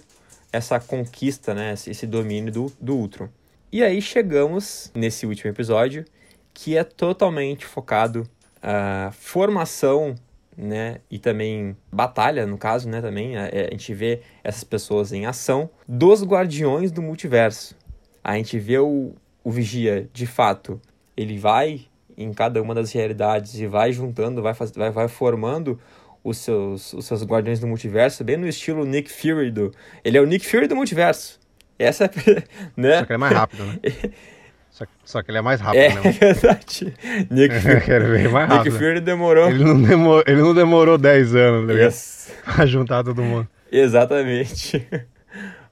essa 0.54 0.80
conquista, 0.80 1.54
né, 1.56 1.74
esse 1.74 2.06
domínio 2.06 2.52
do, 2.52 2.74
do 2.80 2.96
Ultron. 2.96 3.30
E 3.72 3.84
aí 3.84 4.02
chegamos 4.02 4.92
nesse 4.94 5.26
último 5.26 5.50
episódio, 5.50 6.06
que 6.54 6.78
é 6.78 6.84
totalmente 6.84 7.66
focado 7.66 8.30
a 8.62 9.08
uh, 9.10 9.14
formação 9.14 10.14
né? 10.62 10.98
E 11.10 11.18
também 11.18 11.76
batalha, 11.92 12.46
no 12.46 12.58
caso, 12.58 12.88
né? 12.88 13.02
Também 13.02 13.36
a, 13.36 13.46
a, 13.46 13.72
gente 13.72 13.94
vê 13.94 14.22
essas 14.44 14.64
pessoas 14.64 15.12
em 15.12 15.26
ação 15.26 15.70
dos 15.88 16.24
Guardiões 16.24 16.92
do 16.92 17.02
Multiverso. 17.02 17.76
A 18.24 18.36
gente 18.36 18.60
vê 18.60 18.78
o, 18.78 19.14
o 19.44 19.52
Vigia, 19.52 20.08
de 20.14 20.28
fato, 20.28 20.80
ele 21.18 21.40
vai 21.40 21.82
em 22.16 22.32
cada 22.32 22.62
uma 22.62 22.76
das 22.76 22.92
realidades 22.92 23.56
e 23.56 23.66
vai 23.66 23.92
juntando, 23.92 24.42
vai, 24.42 24.54
faz, 24.54 24.72
vai, 24.72 24.92
vai 24.92 25.08
formando 25.08 25.80
os 26.24 26.38
seus, 26.38 26.94
os 26.94 27.06
seus 27.06 27.24
Guardiões 27.24 27.60
do 27.60 27.66
Multiverso, 27.66 28.24
bem 28.24 28.38
no 28.38 28.48
estilo 28.48 28.86
Nick 28.86 29.12
Fury 29.12 29.50
do. 29.50 29.74
Ele 30.04 30.18
é 30.18 30.22
o 30.22 30.26
Nick 30.28 30.46
Fury 30.46 30.68
do 30.68 30.76
multiverso. 30.76 31.40
Essa 31.80 32.06
é. 32.06 32.10
Né? 32.78 33.00
Só 33.00 33.06
que 33.06 33.14
ele 33.14 33.16
é 33.16 33.18
mais 33.18 33.34
rápido, 33.34 33.66
né? 33.66 33.80
Só, 34.72 34.86
só 35.04 35.22
que 35.22 35.30
ele 35.30 35.38
é 35.38 35.42
mais 35.42 35.60
rápido, 35.62 35.82
É 35.82 35.90
né? 35.96 36.12
verdade. 36.20 36.94
Nick 37.30 37.54
Fury, 37.60 37.92
é 37.94 38.48
Nick. 38.58 38.72
Fury 38.72 39.02
demorou. 39.02 39.50
Ele 39.50 39.64
não 39.64 39.82
demorou, 39.82 40.24
ele 40.26 40.42
não 40.42 40.54
demorou 40.56 40.98
10 40.98 41.36
anos, 41.36 41.68
tá? 41.68 41.74
Yes. 41.74 42.34
Pra 42.56 42.66
juntar 42.66 43.04
todo 43.04 43.22
mundo. 43.22 43.48
Exatamente. 43.72 44.88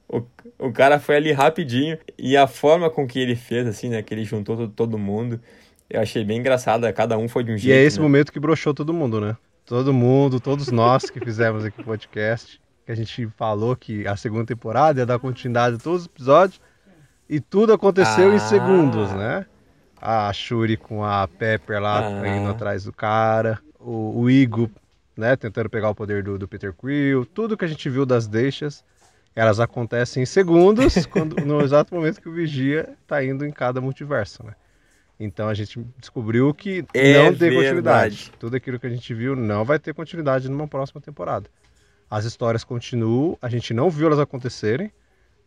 O, 0.08 0.22
o 0.58 0.72
cara 0.72 0.98
foi 1.00 1.16
ali 1.16 1.32
rapidinho 1.32 1.98
e 2.18 2.36
a 2.36 2.46
forma 2.46 2.90
com 2.90 3.06
que 3.06 3.18
ele 3.18 3.34
fez, 3.34 3.66
assim, 3.66 3.88
né? 3.88 4.02
Que 4.02 4.12
ele 4.14 4.24
juntou 4.24 4.56
todo, 4.56 4.68
todo 4.72 4.98
mundo, 4.98 5.40
eu 5.88 6.00
achei 6.00 6.24
bem 6.24 6.38
engraçada. 6.38 6.92
Cada 6.92 7.16
um 7.16 7.28
foi 7.28 7.42
de 7.42 7.52
um 7.52 7.54
E 7.54 7.58
jeito. 7.58 7.76
é 7.76 7.82
esse 7.82 7.98
né? 7.98 8.02
momento 8.02 8.30
que 8.32 8.38
broxou 8.40 8.74
todo 8.74 8.92
mundo, 8.92 9.20
né? 9.20 9.36
Todo 9.64 9.92
mundo, 9.92 10.40
todos 10.40 10.70
nós 10.70 11.08
que 11.08 11.20
fizemos 11.20 11.64
aqui 11.64 11.80
o 11.80 11.84
podcast, 11.84 12.60
que 12.84 12.92
a 12.92 12.94
gente 12.94 13.28
falou 13.36 13.74
que 13.76 14.06
a 14.06 14.16
segunda 14.16 14.44
temporada 14.44 15.00
ia 15.00 15.06
dar 15.06 15.18
continuidade 15.18 15.76
a 15.76 15.78
todos 15.78 16.02
os 16.02 16.06
episódios, 16.06 16.60
e 17.30 17.40
tudo 17.40 17.72
aconteceu 17.72 18.30
Ah. 18.30 18.34
em 18.34 18.38
segundos, 18.38 19.10
né? 19.12 19.46
A 20.02 20.32
Shuri 20.32 20.76
com 20.76 21.04
a 21.04 21.26
Pepper 21.28 21.80
lá 21.80 22.00
Ah. 22.06 22.28
indo 22.28 22.50
atrás 22.50 22.84
do 22.84 22.92
cara, 22.92 23.58
o, 23.78 24.20
o 24.22 24.30
Igo, 24.30 24.70
né, 25.16 25.36
tentando 25.36 25.70
pegar 25.70 25.90
o 25.90 25.94
poder 25.94 26.22
do, 26.22 26.38
do 26.38 26.48
Peter 26.48 26.72
Quill, 26.74 27.24
tudo 27.26 27.56
que 27.56 27.64
a 27.64 27.68
gente 27.68 27.88
viu 27.88 28.04
das 28.04 28.26
deixas, 28.26 28.82
elas 29.36 29.60
acontecem 29.60 30.22
em 30.22 30.26
segundos, 30.26 31.06
quando, 31.06 31.36
no 31.44 31.60
exato 31.62 31.94
momento 31.94 32.20
que 32.20 32.28
o 32.28 32.32
Vigia 32.32 32.88
tá 33.06 33.22
indo 33.24 33.44
em 33.46 33.50
cada 33.52 33.80
multiverso, 33.80 34.44
né? 34.44 34.54
Então 35.22 35.48
a 35.48 35.54
gente 35.54 35.78
descobriu 35.98 36.52
que 36.54 36.84
É 36.94 37.12
não 37.18 37.24
tem 37.26 37.50
verdade. 37.50 37.54
continuidade. 37.56 38.32
Tudo 38.38 38.56
aquilo 38.56 38.80
que 38.80 38.86
a 38.86 38.90
gente 38.90 39.12
viu 39.12 39.36
não 39.36 39.64
vai 39.64 39.78
ter 39.78 39.92
continuidade 39.94 40.48
numa 40.48 40.66
próxima 40.66 41.00
temporada. 41.00 41.46
As 42.10 42.24
histórias 42.24 42.64
continuam, 42.64 43.36
a 43.40 43.48
gente 43.50 43.72
não 43.74 43.90
viu 43.90 44.06
elas 44.06 44.18
acontecerem, 44.18 44.90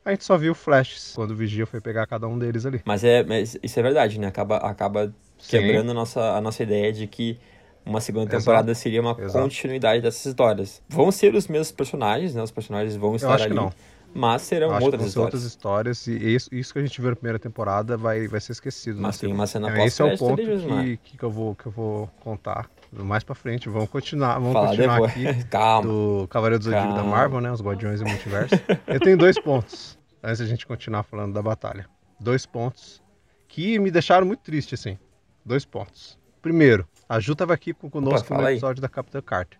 a 0.05 0.11
gente 0.11 0.23
só 0.23 0.37
viu 0.37 0.53
flashes 0.53 1.13
quando 1.15 1.31
o 1.31 1.35
Vigia 1.35 1.65
foi 1.65 1.79
pegar 1.81 2.05
cada 2.07 2.27
um 2.27 2.37
deles 2.37 2.65
ali. 2.65 2.81
Mas, 2.85 3.03
é, 3.03 3.23
mas 3.23 3.57
isso 3.61 3.79
é 3.79 3.83
verdade, 3.83 4.19
né? 4.19 4.27
Acaba, 4.27 4.57
acaba 4.57 5.07
Sim. 5.37 5.59
quebrando 5.59 5.91
a 5.91 5.93
nossa, 5.93 6.21
a 6.35 6.41
nossa 6.41 6.63
ideia 6.63 6.91
de 6.91 7.07
que 7.07 7.37
uma 7.85 7.99
segunda 8.01 8.25
Exato. 8.25 8.39
temporada 8.39 8.75
seria 8.75 9.01
uma 9.01 9.15
Exato. 9.19 9.43
continuidade 9.43 10.01
dessas 10.01 10.25
histórias. 10.25 10.81
Vão 10.87 11.11
ser 11.11 11.33
os 11.35 11.47
mesmos 11.47 11.71
personagens, 11.71 12.33
né? 12.35 12.41
Os 12.41 12.51
personagens 12.51 12.95
vão 12.95 13.15
estar 13.15 13.33
acho 13.33 13.45
que 13.45 13.51
ali. 13.51 13.55
não. 13.55 13.71
Mas 14.15 14.43
serão 14.43 14.67
Eu 14.67 14.73
acho 14.75 14.79
que 14.79 14.85
outras 14.85 15.01
vão 15.01 15.05
ser 15.05 15.09
histórias. 15.09 15.33
outras 15.33 15.43
histórias 15.43 16.07
e 16.07 16.35
isso, 16.35 16.49
isso 16.53 16.71
que 16.71 16.79
a 16.79 16.81
gente 16.83 17.01
viu 17.01 17.09
na 17.09 17.15
primeira 17.15 17.39
temporada 17.39 17.97
vai, 17.97 18.27
vai 18.27 18.39
ser 18.39 18.51
esquecido. 18.51 19.01
Mas 19.01 19.17
tem 19.17 19.27
segunda. 19.29 19.41
uma 19.41 19.47
cena 19.47 19.69
Então, 19.71 19.85
Esse 19.85 20.01
é 20.01 20.05
o 20.05 20.17
ponto 20.17 20.35
que, 20.37 21.17
que, 21.17 21.23
eu 21.23 21.31
vou, 21.31 21.55
que 21.55 21.65
eu 21.65 21.71
vou 21.71 22.07
contar 22.19 22.69
mais 22.99 23.23
pra 23.23 23.33
frente. 23.35 23.69
Vamos 23.69 23.89
continuar, 23.89 24.35
vamos 24.35 24.53
Falar 24.53 24.67
continuar 24.69 24.93
depois. 25.07 25.11
aqui. 25.37 25.43
Calma. 25.49 25.87
do 25.87 26.27
Cavaleiro 26.29 26.59
do 26.59 26.65
Zodíaco 26.65 26.93
da. 26.93 27.03
Marvel, 27.03 27.41
né? 27.41 27.51
Os 27.51 27.61
Guardiões 27.61 27.99
do 27.99 28.07
Multiverso. 28.07 28.55
Eu 28.87 28.99
tenho 28.99 29.17
dois 29.17 29.39
pontos, 29.39 29.97
antes 30.21 30.39
da 30.39 30.45
gente 30.45 30.65
continuar 30.67 31.03
falando 31.03 31.33
da 31.33 31.41
batalha. 31.41 31.85
Dois 32.19 32.45
pontos 32.45 33.01
que 33.47 33.77
me 33.79 33.89
deixaram 33.91 34.25
muito 34.25 34.41
triste, 34.41 34.75
assim. 34.75 34.97
Dois 35.45 35.65
pontos. 35.65 36.17
Primeiro, 36.41 36.87
a 37.07 37.19
Ju 37.19 37.35
tava 37.35 37.53
aqui 37.53 37.73
com- 37.73 37.89
conosco 37.89 38.27
fala 38.27 38.41
no 38.41 38.47
aí. 38.47 38.53
episódio 38.55 38.81
da 38.81 38.89
Capitã 38.89 39.21
Carter. 39.21 39.59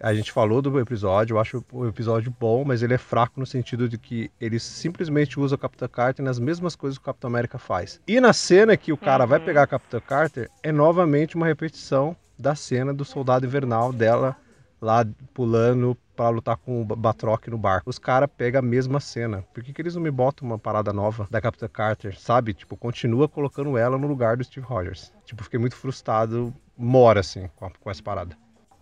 A 0.00 0.14
gente 0.14 0.30
falou 0.30 0.62
do 0.62 0.78
episódio, 0.78 1.34
eu 1.34 1.40
acho 1.40 1.64
o 1.72 1.86
episódio 1.88 2.32
bom, 2.38 2.64
mas 2.64 2.84
ele 2.84 2.94
é 2.94 2.98
fraco 2.98 3.40
no 3.40 3.44
sentido 3.46 3.88
de 3.88 3.98
que 3.98 4.30
ele 4.40 4.60
simplesmente 4.60 5.40
usa 5.40 5.56
o 5.56 5.58
Capitã 5.58 5.88
Carter 5.88 6.24
nas 6.24 6.38
mesmas 6.38 6.76
coisas 6.76 6.96
que 6.96 7.02
o 7.02 7.04
Capitão 7.04 7.26
América 7.28 7.58
faz. 7.58 8.00
E 8.06 8.20
na 8.20 8.32
cena 8.32 8.76
que 8.76 8.92
o 8.92 8.96
cara 8.96 9.26
vai 9.26 9.40
pegar 9.40 9.62
a 9.64 9.66
Capitã 9.66 9.98
Carter, 10.00 10.48
é 10.62 10.70
novamente 10.70 11.34
uma 11.34 11.46
repetição 11.46 12.16
da 12.38 12.54
cena 12.54 12.92
do 12.94 13.04
Soldado 13.04 13.46
Invernal 13.46 13.92
dela 13.92 14.36
lá 14.80 15.04
pulando 15.34 15.96
pra 16.14 16.28
lutar 16.28 16.56
com 16.56 16.82
o 16.82 16.84
Batroc 16.84 17.48
no 17.48 17.58
barco. 17.58 17.90
Os 17.90 17.98
caras 17.98 18.28
pegam 18.36 18.60
a 18.60 18.62
mesma 18.62 19.00
cena. 19.00 19.44
Por 19.52 19.62
que, 19.62 19.72
que 19.72 19.82
eles 19.82 19.94
não 19.94 20.02
me 20.02 20.10
botam 20.10 20.46
uma 20.46 20.58
parada 20.58 20.92
nova 20.92 21.26
da 21.30 21.40
Capitã 21.40 21.68
Carter, 21.68 22.18
sabe? 22.18 22.54
Tipo, 22.54 22.76
continua 22.76 23.28
colocando 23.28 23.76
ela 23.76 23.98
no 23.98 24.06
lugar 24.06 24.36
do 24.36 24.44
Steve 24.44 24.66
Rogers. 24.66 25.12
Tipo, 25.24 25.42
fiquei 25.44 25.58
muito 25.58 25.76
frustrado, 25.76 26.54
mora 26.76 27.20
assim, 27.20 27.48
com, 27.56 27.66
a- 27.66 27.70
com 27.80 27.90
essa 27.90 28.02
parada. 28.02 28.36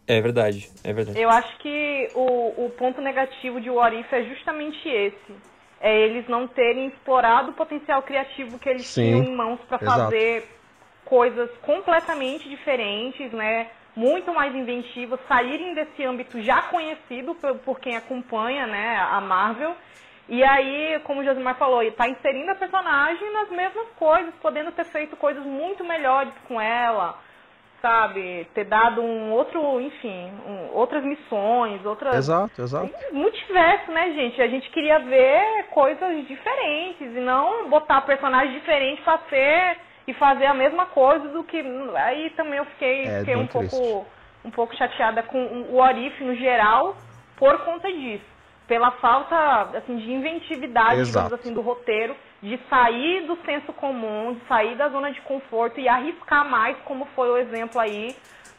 É 0.07 0.21
verdade, 0.21 0.71
é 0.85 0.93
verdade. 0.93 1.19
Eu 1.21 1.29
acho 1.31 1.59
que 1.59 2.11
o, 2.15 2.67
o 2.67 2.71
ponto 2.79 3.01
negativo 3.01 3.61
de 3.61 3.69
What 3.71 3.97
If 3.97 4.13
é 4.13 4.23
justamente 4.25 4.89
esse. 4.89 5.35
É 5.81 5.95
eles 6.07 6.27
não 6.29 6.49
terem 6.49 6.89
explorado 6.89 7.51
o 7.51 7.55
potencial 7.55 8.03
criativo 8.03 8.59
que 8.59 8.69
eles 8.69 8.87
Sim, 8.87 9.03
tinham 9.03 9.25
em 9.25 9.37
mãos 9.37 9.61
para 9.69 9.79
fazer 9.79 10.49
coisas 11.07 11.49
completamente 11.63 12.47
diferentes, 12.49 13.33
né? 13.33 13.69
Muito 13.97 14.35
mais 14.35 14.55
inventivas, 14.55 15.19
saírem 15.27 15.73
desse 15.73 16.05
âmbito 16.05 16.43
já 16.43 16.61
conhecido 16.63 17.35
por, 17.37 17.55
por 17.61 17.81
quem 17.81 17.97
acompanha, 17.97 18.67
né, 18.67 18.99
a 19.11 19.19
Marvel. 19.23 19.75
E 20.29 20.45
aí, 20.45 21.01
como 21.05 21.21
o 21.21 21.25
Josimar 21.25 21.55
falou, 21.57 21.83
está 21.83 22.07
inserindo 22.07 22.51
a 22.51 22.55
personagem 22.57 23.33
nas 23.33 23.49
mesmas 23.49 23.87
coisas, 23.97 24.35
podendo 24.43 24.73
ter 24.73 24.85
feito 24.87 25.17
coisas 25.17 25.43
muito 25.47 25.83
melhores 25.85 26.33
com 26.47 26.61
ela, 26.61 27.19
sabe? 27.81 28.47
Ter 28.53 28.65
dado 28.65 29.01
um 29.01 29.31
outro, 29.33 29.81
enfim, 29.81 30.31
um- 30.47 30.75
outras 30.75 31.03
missões, 31.05 31.83
outras. 31.87 32.17
Exato, 32.17 32.61
exato. 32.61 32.93
Multiverso, 33.13 33.91
né, 33.93 34.11
gente? 34.13 34.43
A 34.43 34.49
gente 34.49 34.69
queria 34.71 34.99
ver 34.99 35.69
coisas 35.71 36.27
diferentes 36.27 37.07
e 37.17 37.21
não 37.21 37.71
botar 37.71 38.01
personagens 38.03 38.53
diferentes 38.53 39.03
pra 39.05 39.19
ser 39.31 39.79
e 40.07 40.15
fazer 40.15 40.47
a 40.47 40.55
mesma 40.55 40.87
coisa 40.87 41.29
do 41.29 41.43
que. 41.45 41.59
Aí 41.97 42.31
também 42.31 42.59
eu 42.59 42.65
fiquei, 42.67 43.07
É, 43.07 43.19
fiquei 43.21 43.37
um 43.37 43.47
pouco 43.47 44.07
um 44.45 44.51
pouco 44.51 44.77
chateada 44.77 45.25
com 45.25 45.39
o 45.45 45.77
Orif 45.77 46.23
no 46.23 46.37
geral 46.37 46.97
por 47.37 47.59
conta 47.65 47.93
disso. 47.93 48.25
Pela 48.69 48.93
falta 48.93 49.37
assim, 49.77 49.97
de 49.97 50.13
inventividade, 50.13 51.01
assim, 51.35 51.53
do 51.53 51.61
roteiro, 51.61 52.17
de 52.43 52.59
sair 52.69 53.27
do 53.27 53.37
senso 53.45 53.73
comum, 53.73 54.35
de 54.35 54.47
sair 54.49 54.77
da 54.77 54.89
zona 54.89 55.13
de 55.13 55.21
conforto 55.23 55.79
e 55.81 55.89
arriscar 55.89 56.49
mais, 56.49 56.77
como 56.85 57.07
foi 57.15 57.31
o 57.31 57.37
exemplo 57.37 57.81
aí 57.81 58.15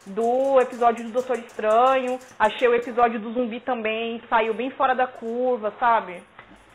do 0.05 0.59
episódio 0.61 1.05
do 1.05 1.11
Doutor 1.11 1.37
Estranho. 1.39 2.19
Achei 2.39 2.67
o 2.67 2.75
episódio 2.75 3.19
do 3.19 3.33
zumbi 3.33 3.59
também 3.59 4.21
saiu 4.29 4.53
bem 4.53 4.69
fora 4.71 4.93
da 4.95 5.07
curva, 5.07 5.73
sabe? 5.79 6.21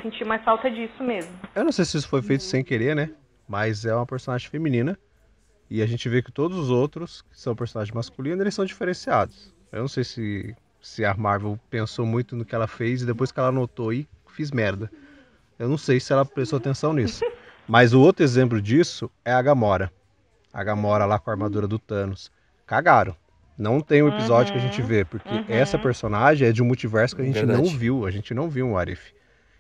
Senti 0.02 0.24
mais 0.24 0.42
falta 0.42 0.70
disso 0.70 1.02
mesmo. 1.02 1.32
Eu 1.54 1.64
não 1.64 1.72
sei 1.72 1.84
se 1.84 1.96
isso 1.96 2.08
foi 2.08 2.22
feito 2.22 2.42
sem 2.42 2.62
querer, 2.62 2.94
né? 2.94 3.10
Mas 3.52 3.84
é 3.84 3.94
uma 3.94 4.06
personagem 4.06 4.48
feminina. 4.48 4.98
E 5.68 5.82
a 5.82 5.86
gente 5.86 6.08
vê 6.08 6.22
que 6.22 6.32
todos 6.32 6.56
os 6.56 6.70
outros, 6.70 7.20
que 7.20 7.38
são 7.38 7.54
personagens 7.54 7.94
masculinos, 7.94 8.40
eles 8.40 8.54
são 8.54 8.64
diferenciados. 8.64 9.52
Eu 9.70 9.80
não 9.82 9.88
sei 9.88 10.04
se, 10.04 10.56
se 10.80 11.04
a 11.04 11.12
Marvel 11.12 11.60
pensou 11.68 12.06
muito 12.06 12.34
no 12.34 12.46
que 12.46 12.54
ela 12.54 12.66
fez 12.66 13.02
e 13.02 13.06
depois 13.06 13.30
que 13.30 13.38
ela 13.38 13.52
notou 13.52 13.90
aí, 13.90 14.08
fiz 14.26 14.50
merda. 14.50 14.90
Eu 15.58 15.68
não 15.68 15.76
sei 15.76 16.00
se 16.00 16.14
ela 16.14 16.24
prestou 16.24 16.56
atenção 16.56 16.94
nisso. 16.94 17.22
Mas 17.68 17.92
o 17.92 18.00
outro 18.00 18.24
exemplo 18.24 18.58
disso 18.58 19.10
é 19.22 19.32
a 19.34 19.42
Gamora. 19.42 19.92
A 20.50 20.64
Gamora 20.64 21.04
lá 21.04 21.18
com 21.18 21.28
a 21.28 21.34
armadura 21.34 21.68
do 21.68 21.78
Thanos. 21.78 22.32
Cagaram. 22.66 23.14
Não 23.58 23.82
tem 23.82 24.02
um 24.02 24.08
episódio 24.08 24.54
que 24.54 24.58
a 24.58 24.62
gente 24.62 24.80
vê, 24.80 25.04
porque 25.04 25.28
uhum. 25.28 25.44
essa 25.46 25.78
personagem 25.78 26.48
é 26.48 26.52
de 26.52 26.62
um 26.62 26.66
multiverso 26.66 27.14
que 27.14 27.20
a 27.20 27.24
gente 27.26 27.34
Verdade. 27.34 27.60
não 27.60 27.68
viu. 27.68 28.06
A 28.06 28.10
gente 28.10 28.32
não 28.32 28.48
viu 28.48 28.66
um 28.66 28.78
Arif. 28.78 29.12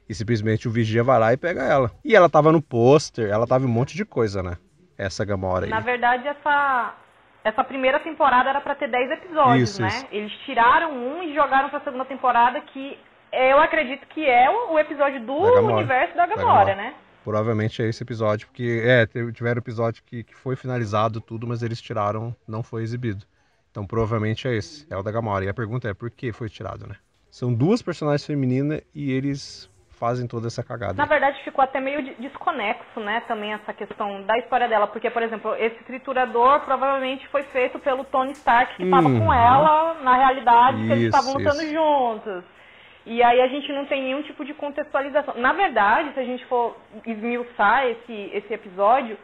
E 0.08 0.14
simplesmente 0.14 0.68
o 0.68 0.70
Vigia 0.70 1.02
vai 1.02 1.18
lá 1.18 1.32
e 1.32 1.36
pega 1.36 1.62
ela. 1.62 1.90
E 2.04 2.14
ela 2.14 2.28
tava 2.28 2.52
no 2.52 2.60
pôster, 2.60 3.30
ela 3.30 3.46
tava 3.46 3.64
em 3.64 3.68
um 3.68 3.70
monte 3.70 3.96
de 3.96 4.04
coisa, 4.04 4.42
né? 4.42 4.56
Essa 4.98 5.24
Gamora 5.24 5.64
aí. 5.64 5.70
Na 5.70 5.80
verdade, 5.80 6.26
essa, 6.28 6.94
essa 7.42 7.64
primeira 7.64 7.98
temporada 8.00 8.50
era 8.50 8.60
pra 8.60 8.74
ter 8.74 8.88
10 8.90 9.10
episódios, 9.12 9.70
Isso, 9.70 9.82
né? 9.82 9.88
isso. 9.88 10.06
Eles 10.12 10.32
tiraram 10.44 10.92
um 10.92 11.22
e 11.22 11.34
jogaram 11.34 11.70
pra 11.70 11.80
segunda 11.80 12.04
temporada, 12.04 12.60
que 12.60 12.98
eu 13.32 13.58
acredito 13.60 14.06
que 14.08 14.28
é 14.28 14.50
o, 14.50 14.78
episódio 14.78 15.24
do 15.24 15.40
Da 15.46 15.54
Gamora. 15.54 15.76
universo 15.76 16.14
da 16.16 16.26
Da 16.26 16.36
Gamora, 16.36 16.64
Gamora. 16.66 16.74
né? 16.76 16.94
Provavelmente 17.24 17.80
é 17.82 17.88
esse 17.88 18.02
episódio, 18.02 18.48
porque 18.48 18.82
é, 18.84 19.06
tiveram 19.32 19.58
episódio 19.60 20.02
que, 20.04 20.24
que 20.24 20.34
foi 20.34 20.56
finalizado 20.56 21.20
tudo, 21.20 21.46
mas 21.46 21.62
eles 21.62 21.80
tiraram, 21.80 22.34
não 22.46 22.62
foi 22.62 22.82
exibido. 22.82 23.24
Então 23.70 23.86
provavelmente 23.86 24.46
é 24.46 24.54
esse, 24.54 24.86
é 24.90 24.96
o 24.96 25.02
da 25.02 25.10
Gamora. 25.10 25.44
E 25.44 25.48
a 25.48 25.54
pergunta 25.54 25.88
é 25.88 25.94
por 25.94 26.10
que 26.10 26.32
foi 26.32 26.48
tirado, 26.50 26.86
né? 26.86 26.96
São 27.30 27.54
duas 27.54 27.80
personagens 27.80 28.26
femininas 28.26 28.82
e 28.94 29.10
eles 29.12 29.70
fazem 30.02 30.26
toda 30.26 30.48
essa 30.48 30.64
cagada. 30.64 30.94
Na 30.94 31.04
verdade, 31.04 31.40
ficou 31.44 31.62
até 31.62 31.78
meio 31.78 32.02
de- 32.02 32.14
desconexo, 32.14 32.98
né, 32.98 33.22
também 33.28 33.52
essa 33.52 33.72
questão 33.72 34.22
da 34.22 34.36
história 34.38 34.66
dela, 34.68 34.88
porque, 34.88 35.08
por 35.08 35.22
exemplo, 35.22 35.54
esse 35.54 35.80
triturador 35.84 36.58
provavelmente 36.62 37.24
foi 37.28 37.44
feito 37.44 37.78
pelo 37.78 38.02
Tony 38.04 38.32
Stark, 38.32 38.74
que 38.76 38.82
estava 38.82 39.06
Uhum. 39.08 39.20
com 39.20 39.32
ela, 39.32 39.94
na 40.02 40.16
realidade, 40.16 40.78
que 40.78 40.92
eles 40.92 41.04
Isso, 41.04 41.16
estavam 41.16 41.34
lutando 41.34 41.62
isso. 41.62 41.72
juntos. 41.72 42.44
E 43.06 43.22
aí 43.22 43.40
a 43.40 43.46
gente 43.46 43.72
não 43.72 43.84
tem 43.86 44.02
nenhum 44.02 44.22
tipo 44.22 44.44
de 44.44 44.52
contextualização. 44.54 45.34
Na 45.36 45.52
verdade, 45.52 46.12
se 46.14 46.18
a 46.20 46.24
gente 46.24 46.44
for 46.46 46.76
esmiuçar 47.06 47.86
esse, 47.86 48.30
esse 48.34 48.52
episódio, 48.52 49.16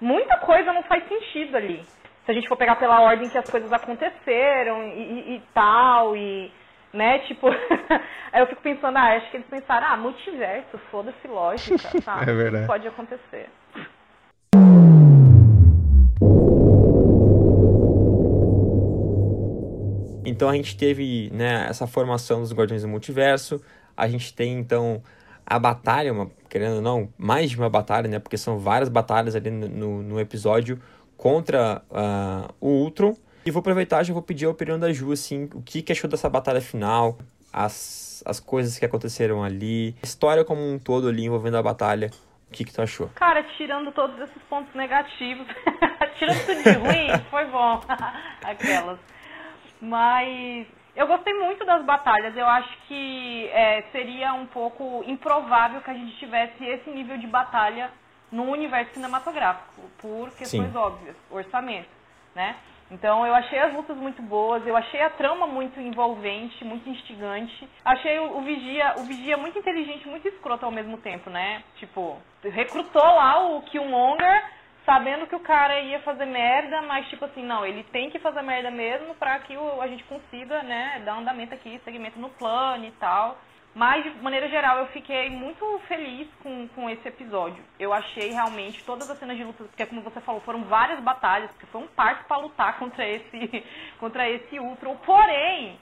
muita 0.00 0.38
coisa 0.38 0.72
não 0.72 0.82
faz 0.84 1.06
sentido 1.08 1.56
ali. 1.58 1.82
Se 2.24 2.30
a 2.30 2.34
gente 2.34 2.48
for 2.48 2.56
pegar 2.56 2.76
pela 2.76 3.00
ordem 3.00 3.28
que 3.28 3.36
as 3.36 3.50
coisas 3.50 3.70
aconteceram 3.72 4.82
e, 4.84 4.88
e- 5.02 5.34
e 5.36 5.42
tal, 5.52 6.16
e 6.16 6.50
né? 6.92 7.20
Tipo, 7.20 7.48
aí 7.48 8.40
eu 8.40 8.46
fico 8.46 8.62
pensando, 8.62 8.96
ah, 8.96 9.16
acho 9.16 9.30
que 9.30 9.36
eles 9.38 9.46
pensaram, 9.48 9.86
ah, 9.86 9.96
multiverso, 9.96 10.78
foda-se 10.90 11.26
lógica, 11.26 11.88
é 11.96 12.00
sabe? 12.00 12.30
é 12.30 12.34
verdade. 12.34 12.66
Pode 12.66 12.86
acontecer. 12.86 13.48
Então 20.24 20.48
a 20.48 20.54
gente 20.54 20.76
teve 20.76 21.30
né, 21.32 21.66
essa 21.68 21.86
formação 21.86 22.40
dos 22.40 22.52
Guardiões 22.52 22.82
do 22.82 22.88
Multiverso, 22.88 23.62
a 23.96 24.08
gente 24.08 24.34
tem 24.34 24.58
então 24.58 25.02
a 25.44 25.58
batalha, 25.58 26.12
uma, 26.12 26.30
querendo 26.48 26.76
ou 26.76 26.82
não, 26.82 27.08
mais 27.18 27.50
de 27.50 27.58
uma 27.58 27.68
batalha, 27.68 28.08
né? 28.08 28.18
Porque 28.18 28.38
são 28.38 28.58
várias 28.58 28.88
batalhas 28.88 29.34
ali 29.34 29.50
no, 29.50 30.02
no 30.02 30.20
episódio 30.20 30.80
contra 31.16 31.82
uh, 31.90 32.54
o 32.60 32.68
Ultron. 32.68 33.14
E 33.44 33.50
vou 33.50 33.60
aproveitar, 33.60 34.02
já 34.04 34.12
vou 34.12 34.22
pedir 34.22 34.46
a 34.46 34.50
opinião 34.50 34.78
da 34.78 34.92
Ju, 34.92 35.12
assim, 35.12 35.48
o 35.54 35.62
que, 35.62 35.82
que 35.82 35.92
achou 35.92 36.08
dessa 36.08 36.28
batalha 36.28 36.60
final, 36.60 37.18
as, 37.52 38.22
as 38.24 38.38
coisas 38.38 38.78
que 38.78 38.84
aconteceram 38.84 39.42
ali, 39.42 39.96
a 40.02 40.06
história 40.06 40.44
como 40.44 40.60
um 40.60 40.78
todo 40.78 41.08
ali 41.08 41.24
envolvendo 41.24 41.56
a 41.56 41.62
batalha. 41.62 42.10
O 42.48 42.52
que, 42.52 42.64
que 42.64 42.72
tu 42.72 42.82
achou? 42.82 43.08
Cara, 43.14 43.42
tirando 43.56 43.90
todos 43.92 44.18
esses 44.20 44.42
pontos 44.42 44.72
negativos, 44.74 45.46
tirando 46.18 46.46
tudo 46.46 46.62
de 46.62 46.78
ruim, 46.78 47.08
foi 47.30 47.46
bom. 47.46 47.80
Aquelas. 48.44 48.98
Mas 49.80 50.66
eu 50.94 51.06
gostei 51.06 51.32
muito 51.34 51.64
das 51.64 51.84
batalhas. 51.84 52.36
Eu 52.36 52.46
acho 52.46 52.70
que 52.86 53.48
é, 53.48 53.82
seria 53.90 54.34
um 54.34 54.46
pouco 54.46 55.02
improvável 55.06 55.80
que 55.80 55.90
a 55.90 55.94
gente 55.94 56.16
tivesse 56.18 56.62
esse 56.64 56.90
nível 56.90 57.16
de 57.16 57.26
batalha 57.26 57.90
no 58.30 58.44
universo 58.44 58.94
cinematográfico, 58.94 59.82
por 59.98 60.30
questões 60.30 60.72
Sim. 60.72 60.76
óbvias, 60.76 61.16
orçamento, 61.30 61.88
né? 62.34 62.56
Então 62.92 63.26
eu 63.26 63.34
achei 63.34 63.58
as 63.58 63.72
lutas 63.72 63.96
muito 63.96 64.20
boas, 64.20 64.66
eu 64.66 64.76
achei 64.76 65.00
a 65.00 65.08
trama 65.08 65.46
muito 65.46 65.80
envolvente, 65.80 66.62
muito 66.64 66.86
instigante. 66.88 67.68
Achei 67.82 68.18
o, 68.18 68.36
o 68.36 68.42
Vigia, 68.42 68.94
o 68.98 69.04
Vigia 69.04 69.36
muito 69.38 69.58
inteligente, 69.58 70.06
muito 70.06 70.28
escroto 70.28 70.66
ao 70.66 70.70
mesmo 70.70 70.98
tempo, 70.98 71.30
né? 71.30 71.64
Tipo, 71.76 72.18
recrutou 72.42 73.02
lá 73.02 73.48
o 73.48 73.62
Killmonger 73.62 74.44
sabendo 74.84 75.26
que 75.26 75.36
o 75.36 75.40
cara 75.40 75.80
ia 75.80 76.00
fazer 76.00 76.26
merda, 76.26 76.82
mas 76.82 77.08
tipo 77.08 77.24
assim, 77.24 77.42
não, 77.42 77.64
ele 77.64 77.82
tem 77.84 78.10
que 78.10 78.18
fazer 78.18 78.42
merda 78.42 78.70
mesmo 78.70 79.14
para 79.14 79.38
que 79.38 79.56
o, 79.56 79.80
a 79.80 79.86
gente 79.86 80.04
consiga, 80.04 80.62
né, 80.62 81.00
dar 81.04 81.16
andamento 81.16 81.54
aqui, 81.54 81.80
segmento 81.84 82.18
no 82.18 82.28
plano 82.30 82.84
e 82.84 82.90
tal. 82.92 83.38
Mas, 83.74 84.04
de 84.04 84.10
maneira 84.22 84.48
geral, 84.48 84.78
eu 84.78 84.86
fiquei 84.88 85.30
muito 85.30 85.80
feliz 85.88 86.28
com, 86.42 86.68
com 86.68 86.90
esse 86.90 87.08
episódio. 87.08 87.64
Eu 87.78 87.92
achei 87.92 88.30
realmente 88.30 88.84
todas 88.84 89.08
as 89.08 89.18
cenas 89.18 89.36
de 89.36 89.44
luta, 89.44 89.64
porque 89.64 89.86
como 89.86 90.02
você 90.02 90.20
falou, 90.20 90.42
foram 90.42 90.64
várias 90.64 91.00
batalhas, 91.00 91.50
porque 91.52 91.66
foi 91.66 91.80
um 91.80 91.86
parto 91.86 92.26
para 92.26 92.36
lutar 92.36 92.78
contra 92.78 93.08
esse, 93.08 93.64
contra 93.98 94.28
esse 94.28 94.58
Ultron. 94.58 94.96
Porém, 94.96 95.78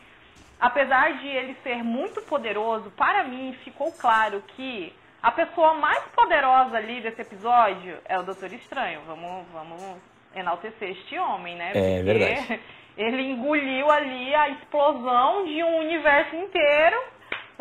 apesar 0.61 1.19
de 1.19 1.27
ele 1.27 1.57
ser 1.65 1.83
muito 1.83 2.23
poderoso, 2.23 2.91
para 2.93 3.25
mim 3.25 3.53
ficou 3.65 3.91
claro 3.93 4.41
que 4.55 4.95
a 5.23 5.33
pessoa 5.33 5.75
mais 5.75 6.03
poderosa 6.15 6.77
ali 6.77 7.01
desse 7.01 7.21
episódio 7.21 7.99
é 8.05 8.19
o 8.19 8.23
Doutor 8.23 8.53
Estranho. 8.53 9.01
Vamos, 9.07 9.47
vamos 9.53 9.99
enaltecer 10.35 10.91
este 10.91 11.19
homem, 11.19 11.57
né? 11.57 11.73
É 11.75 12.03
verdade. 12.03 12.61
Ele 12.97 13.23
engoliu 13.23 13.91
ali 13.91 14.35
a 14.35 14.49
explosão 14.51 15.45
de 15.45 15.63
um 15.63 15.79
universo 15.79 16.37
inteiro, 16.37 17.03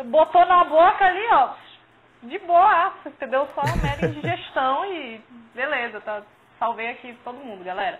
botou 0.04 0.44
na 0.46 0.64
boca 0.64 1.04
ali, 1.04 1.26
ó, 1.32 1.50
de 2.22 2.38
boa, 2.40 2.92
entendeu? 3.06 3.48
Só 3.54 3.62
uma 3.62 3.76
mera 3.76 4.06
indigestão 4.06 4.84
e 4.86 5.20
beleza, 5.54 6.00
tá? 6.00 6.22
Salvei 6.58 6.88
aqui 6.88 7.16
todo 7.24 7.38
mundo, 7.38 7.64
galera. 7.64 7.98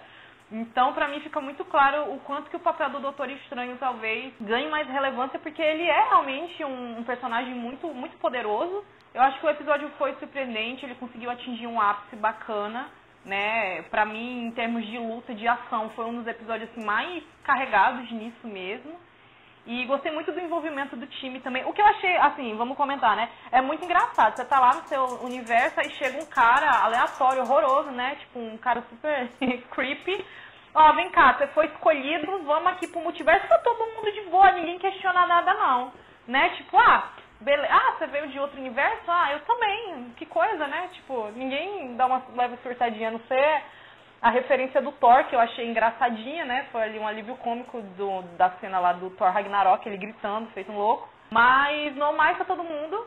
Então, 0.53 0.93
para 0.93 1.07
mim, 1.09 1.21
fica 1.21 1.41
muito 1.41 1.65
claro 1.65 2.13
o 2.13 2.19
quanto 2.21 2.51
que 2.51 2.57
o 2.57 2.61
papel 2.61 2.91
do 2.91 3.01
Doutor 3.01 3.31
Estranho 3.31 3.77
talvez 3.79 4.35
ganhe 4.41 4.69
mais 4.69 4.89
relevância, 4.89 5.39
porque 5.39 5.63
ele 5.63 5.85
é 5.85 6.09
realmente 6.09 6.65
um, 6.65 6.99
um 6.99 7.05
personagem 7.05 7.55
muito, 7.55 7.87
muito 7.95 8.17
poderoso 8.19 8.85
eu 9.13 9.21
acho 9.23 9.41
que 9.41 9.47
o 9.47 9.51
episódio 9.51 9.91
foi 9.99 10.15
surpreendente, 10.17 10.85
ele 10.85 10.95
conseguiu 10.95 11.31
atingir 11.31 11.67
um 11.67 11.81
ápice 11.81 12.15
bacana, 12.15 12.89
né? 13.25 13.83
Pra 13.91 14.05
mim, 14.05 14.47
em 14.47 14.51
termos 14.53 14.87
de 14.87 14.99
luta, 14.99 15.35
de 15.35 15.49
ação, 15.49 15.91
foi 15.91 16.05
um 16.05 16.19
dos 16.19 16.27
episódios 16.29 16.71
assim, 16.71 16.85
mais 16.85 17.23
carregados 17.43 18.09
nisso 18.13 18.47
mesmo. 18.47 18.93
E 19.67 19.85
gostei 19.85 20.11
muito 20.11 20.33
do 20.33 20.41
envolvimento 20.41 20.97
do 20.97 21.07
time 21.07 21.41
também. 21.41 21.65
O 21.65 21.73
que 21.73 21.81
eu 21.81 21.87
achei, 21.87 22.17
assim, 22.17 22.57
vamos 22.57 22.77
comentar, 22.77 23.15
né? 23.15 23.29
É 23.53 23.61
muito 23.61 23.85
engraçado. 23.85 24.37
Você 24.37 24.45
tá 24.45 24.59
lá 24.59 24.75
no 24.75 24.83
seu 24.85 25.05
universo 25.23 25.81
e 25.81 25.91
chega 25.91 26.19
um 26.19 26.27
cara 26.27 26.85
aleatório, 26.85 27.43
horroroso, 27.43 27.91
né? 27.91 28.17
Tipo, 28.17 28.39
um 28.39 28.57
cara 28.57 28.83
super 28.89 29.29
creepy. 29.71 30.25
Ó, 30.75 30.93
vem 30.95 31.11
cá, 31.11 31.35
você 31.35 31.47
foi 31.49 31.67
escolhido, 31.67 32.43
vamos 32.45 32.73
aqui 32.73 32.87
pro 32.87 33.01
multiverso. 33.01 33.49
Tá 33.49 33.59
todo 33.59 33.95
mundo 33.95 34.13
de 34.13 34.23
boa, 34.31 34.53
ninguém 34.53 34.79
questiona 34.79 35.27
nada, 35.27 35.53
não. 35.55 35.93
Né? 36.27 36.49
Tipo, 36.51 36.79
ah, 36.79 37.11
Bele... 37.41 37.67
Ah, 37.71 37.95
você 37.97 38.07
veio 38.07 38.29
de 38.29 38.39
outro 38.39 38.61
universo? 38.61 39.03
Ah, 39.09 39.33
eu 39.33 39.41
também. 39.41 40.13
Que 40.17 40.27
coisa, 40.27 40.67
né? 40.67 40.91
Tipo, 40.93 41.31
ninguém 41.35 41.97
dá 41.97 42.07
uma 42.07 42.23
leve 42.37 42.59
surtadinha, 42.63 43.09
a 43.09 43.13
não 43.13 43.21
ser 43.21 43.63
a 44.23 44.31
referência 44.31 44.83
do 44.83 44.93
Thor, 44.93 45.25
que 45.25 45.35
eu 45.35 45.41
achei 45.41 45.67
engraçadinha, 45.67 46.45
né? 46.45 46.67
Foi 46.71 46.83
ali 46.83 46.99
um 46.99 47.07
alívio 47.07 47.37
cômico 47.37 47.81
do, 47.97 48.23
da 48.37 48.51
cena 48.61 48.79
lá 48.79 48.93
do 48.93 49.11
Thor 49.11 49.31
Ragnarok, 49.31 49.87
ele 49.87 49.97
gritando, 49.97 50.51
feito 50.51 50.71
um 50.71 50.77
louco. 50.77 51.09
Mas 51.31 51.95
no 51.97 52.13
mais 52.13 52.37
tá 52.37 52.45
todo 52.45 52.63
mundo, 52.63 53.07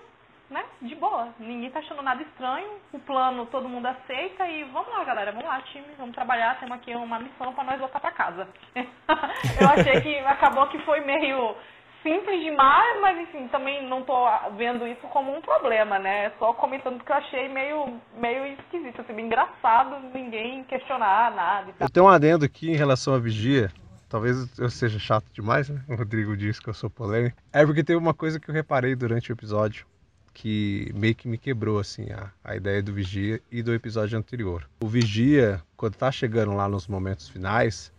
né? 0.50 0.64
De 0.82 0.96
boa. 0.96 1.30
Ninguém 1.38 1.70
tá 1.70 1.80
achando 1.80 2.02
nada 2.02 2.22
estranho. 2.24 2.68
O 2.92 3.00
plano 3.00 3.46
todo 3.48 3.70
mundo 3.70 3.86
aceita 3.86 4.48
e 4.48 4.64
vamos 4.66 4.90
lá, 4.90 5.04
galera. 5.04 5.32
Vamos 5.32 5.48
lá, 5.48 5.62
time. 5.62 5.86
Vamos 5.98 6.16
trabalhar. 6.16 6.60
Temos 6.60 6.78
aqui 6.78 6.96
uma 6.96 7.20
missão 7.20 7.54
para 7.54 7.64
nós 7.64 7.80
voltar 7.80 8.00
para 8.00 8.12
casa. 8.12 8.48
eu 8.76 9.68
achei 9.70 10.02
que 10.02 10.18
acabou 10.20 10.68
que 10.68 10.80
foi 10.80 11.02
meio 11.02 11.56
simples 12.04 12.44
demais, 12.44 13.02
mas 13.02 13.18
enfim, 13.22 13.48
também 13.48 13.88
não 13.88 14.04
tô 14.04 14.14
vendo 14.58 14.86
isso 14.86 15.08
como 15.08 15.36
um 15.36 15.42
problema, 15.42 15.98
né? 15.98 16.32
Só 16.38 16.54
comentando 16.54 17.04
que 17.04 17.12
eu 17.12 17.16
achei 17.16 17.48
meio, 17.48 18.00
meio 18.18 18.46
esquisito, 18.54 19.02
assim, 19.02 19.20
engraçado 19.20 20.00
ninguém 20.14 20.64
questionar 20.66 21.34
nada. 21.34 21.74
Eu 21.80 21.90
tenho 21.90 22.06
um 22.06 22.10
adendo 22.10 22.46
aqui 22.46 22.70
em 22.70 22.76
relação 22.76 23.16
à 23.16 23.20
vigia. 23.20 23.72
Talvez 24.10 24.60
eu 24.60 24.70
seja 24.70 25.00
chato 25.00 25.26
demais, 25.34 25.70
né? 25.70 25.82
O 25.90 25.96
Rodrigo 25.96 26.38
disse 26.38 26.62
que 26.62 26.70
eu 26.70 26.74
sou 26.74 26.90
polêmico. 26.90 27.36
É 27.52 27.66
porque 27.66 27.84
teve 27.84 27.98
uma 27.98 28.14
coisa 28.14 28.40
que 28.40 28.48
eu 28.48 28.54
reparei 28.54 28.96
durante 28.96 29.32
o 29.32 29.34
episódio 29.34 29.88
que 30.36 30.92
meio 30.96 31.14
que 31.16 31.28
me 31.28 31.38
quebrou 31.38 31.80
assim 31.80 32.12
a, 32.12 32.32
a 32.44 32.56
ideia 32.56 32.82
do 32.82 32.92
Vigia 32.92 33.40
e 33.52 33.62
do 33.62 33.74
episódio 33.74 34.18
anterior. 34.18 34.68
O 34.82 34.88
Vigia, 34.88 35.62
quando 35.78 35.96
tá 35.96 36.12
chegando 36.12 36.54
lá 36.54 36.68
nos 36.68 36.88
momentos 36.88 37.30
finais, 37.30 37.94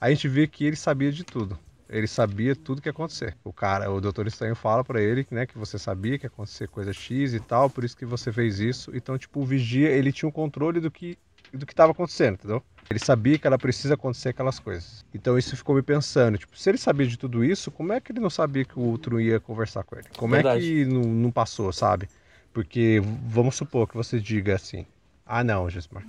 a 0.00 0.08
gente 0.10 0.26
vê 0.26 0.46
que 0.46 0.64
ele 0.64 0.76
sabia 0.76 1.12
de 1.12 1.24
tudo 1.24 1.58
ele 1.94 2.08
sabia 2.08 2.56
tudo 2.56 2.82
que 2.82 2.88
ia 2.88 2.90
acontecer. 2.90 3.36
O 3.44 3.52
cara, 3.52 3.88
o 3.90 4.00
Doutor 4.00 4.26
Estranho 4.26 4.56
fala 4.56 4.82
para 4.82 5.00
ele, 5.00 5.24
né, 5.30 5.46
que 5.46 5.56
você 5.56 5.78
sabia 5.78 6.18
que 6.18 6.26
ia 6.26 6.28
acontecer 6.28 6.66
coisa 6.66 6.92
X 6.92 7.34
e 7.34 7.40
tal, 7.40 7.70
por 7.70 7.84
isso 7.84 7.96
que 7.96 8.04
você 8.04 8.32
fez 8.32 8.58
isso. 8.58 8.90
Então, 8.94 9.16
tipo, 9.16 9.40
o 9.40 9.44
vigia, 9.44 9.90
ele 9.90 10.12
tinha 10.12 10.28
um 10.28 10.32
controle 10.32 10.80
do 10.80 10.90
que 10.90 11.16
do 11.52 11.64
que 11.64 11.72
estava 11.72 11.92
acontecendo, 11.92 12.34
entendeu? 12.34 12.60
Ele 12.90 12.98
sabia 12.98 13.38
que 13.38 13.46
ela 13.46 13.56
precisa 13.56 13.94
acontecer 13.94 14.30
aquelas 14.30 14.58
coisas. 14.58 15.04
Então 15.14 15.38
isso 15.38 15.56
ficou 15.56 15.76
me 15.76 15.82
pensando, 15.82 16.36
tipo, 16.36 16.58
se 16.58 16.68
ele 16.68 16.78
sabia 16.78 17.06
de 17.06 17.16
tudo 17.16 17.44
isso, 17.44 17.70
como 17.70 17.92
é 17.92 18.00
que 18.00 18.10
ele 18.10 18.18
não 18.18 18.28
sabia 18.28 18.64
que 18.64 18.76
o 18.76 18.82
outro 18.82 19.20
ia 19.20 19.38
conversar 19.38 19.84
com 19.84 19.94
ele? 19.94 20.06
Como 20.16 20.34
Verdade. 20.34 20.58
é 20.58 20.84
que 20.84 20.84
não, 20.84 21.02
não 21.02 21.30
passou, 21.30 21.72
sabe? 21.72 22.08
Porque 22.52 23.00
vamos 23.28 23.54
supor 23.54 23.86
que 23.86 23.96
você 23.96 24.18
diga 24.18 24.56
assim: 24.56 24.84
"Ah, 25.24 25.44
não, 25.44 25.70
Gismar, 25.70 26.04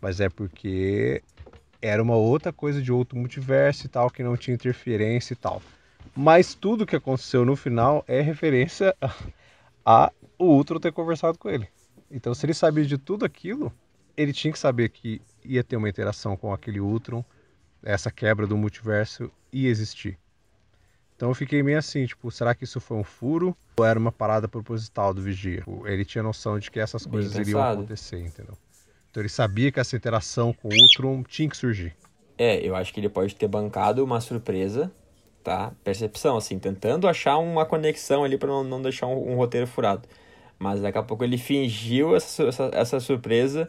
mas 0.00 0.20
é 0.20 0.28
porque 0.28 1.22
era 1.84 2.02
uma 2.02 2.16
outra 2.16 2.50
coisa 2.50 2.80
de 2.80 2.90
outro 2.90 3.18
multiverso 3.18 3.84
e 3.84 3.88
tal, 3.90 4.10
que 4.10 4.22
não 4.22 4.38
tinha 4.38 4.54
interferência 4.54 5.34
e 5.34 5.36
tal. 5.36 5.60
Mas 6.16 6.54
tudo 6.54 6.86
que 6.86 6.96
aconteceu 6.96 7.44
no 7.44 7.54
final 7.54 8.02
é 8.08 8.22
referência 8.22 8.96
a, 9.02 9.14
a 9.84 10.12
o 10.38 10.46
Ultron 10.46 10.80
ter 10.80 10.92
conversado 10.92 11.38
com 11.38 11.50
ele. 11.50 11.68
Então, 12.10 12.32
se 12.34 12.46
ele 12.46 12.54
sabia 12.54 12.86
de 12.86 12.96
tudo 12.96 13.24
aquilo, 13.24 13.70
ele 14.16 14.32
tinha 14.32 14.50
que 14.50 14.58
saber 14.58 14.88
que 14.88 15.20
ia 15.44 15.62
ter 15.62 15.76
uma 15.76 15.88
interação 15.88 16.38
com 16.38 16.54
aquele 16.54 16.80
Ultron, 16.80 17.22
essa 17.82 18.10
quebra 18.10 18.46
do 18.46 18.56
multiverso 18.56 19.30
ia 19.52 19.68
existir. 19.68 20.18
Então 21.16 21.28
eu 21.28 21.34
fiquei 21.34 21.62
meio 21.62 21.78
assim, 21.78 22.06
tipo, 22.06 22.30
será 22.30 22.54
que 22.54 22.64
isso 22.64 22.80
foi 22.80 22.96
um 22.96 23.04
furo 23.04 23.56
ou 23.76 23.84
era 23.84 23.98
uma 23.98 24.10
parada 24.10 24.48
proposital 24.48 25.12
do 25.12 25.22
Vigia? 25.22 25.62
Ele 25.84 26.04
tinha 26.04 26.22
noção 26.22 26.58
de 26.58 26.70
que 26.70 26.80
essas 26.80 27.06
coisas 27.06 27.34
iriam 27.36 27.62
acontecer, 27.62 28.20
entendeu? 28.20 28.56
Então 29.14 29.22
ele 29.22 29.28
sabia 29.28 29.70
que 29.70 29.78
essa 29.78 29.94
interação 29.94 30.52
com 30.52 30.66
o 30.66 30.72
Ultron 30.72 31.22
tinha 31.22 31.48
que 31.48 31.56
surgir. 31.56 31.94
É, 32.36 32.56
eu 32.66 32.74
acho 32.74 32.92
que 32.92 32.98
ele 32.98 33.08
pode 33.08 33.36
ter 33.36 33.46
bancado 33.46 34.02
uma 34.02 34.20
surpresa, 34.20 34.90
tá? 35.44 35.70
Percepção, 35.84 36.36
assim, 36.36 36.58
tentando 36.58 37.06
achar 37.06 37.38
uma 37.38 37.64
conexão 37.64 38.24
ali 38.24 38.36
para 38.36 38.48
não, 38.48 38.64
não 38.64 38.82
deixar 38.82 39.06
um, 39.06 39.30
um, 39.30 39.36
roteiro 39.36 39.68
furado. 39.68 40.08
Mas 40.58 40.82
daqui 40.82 40.98
a 40.98 41.02
pouco 41.04 41.22
ele 41.22 41.38
fingiu 41.38 42.16
essa, 42.16 42.42
essa, 42.42 42.70
essa 42.74 42.98
surpresa 42.98 43.68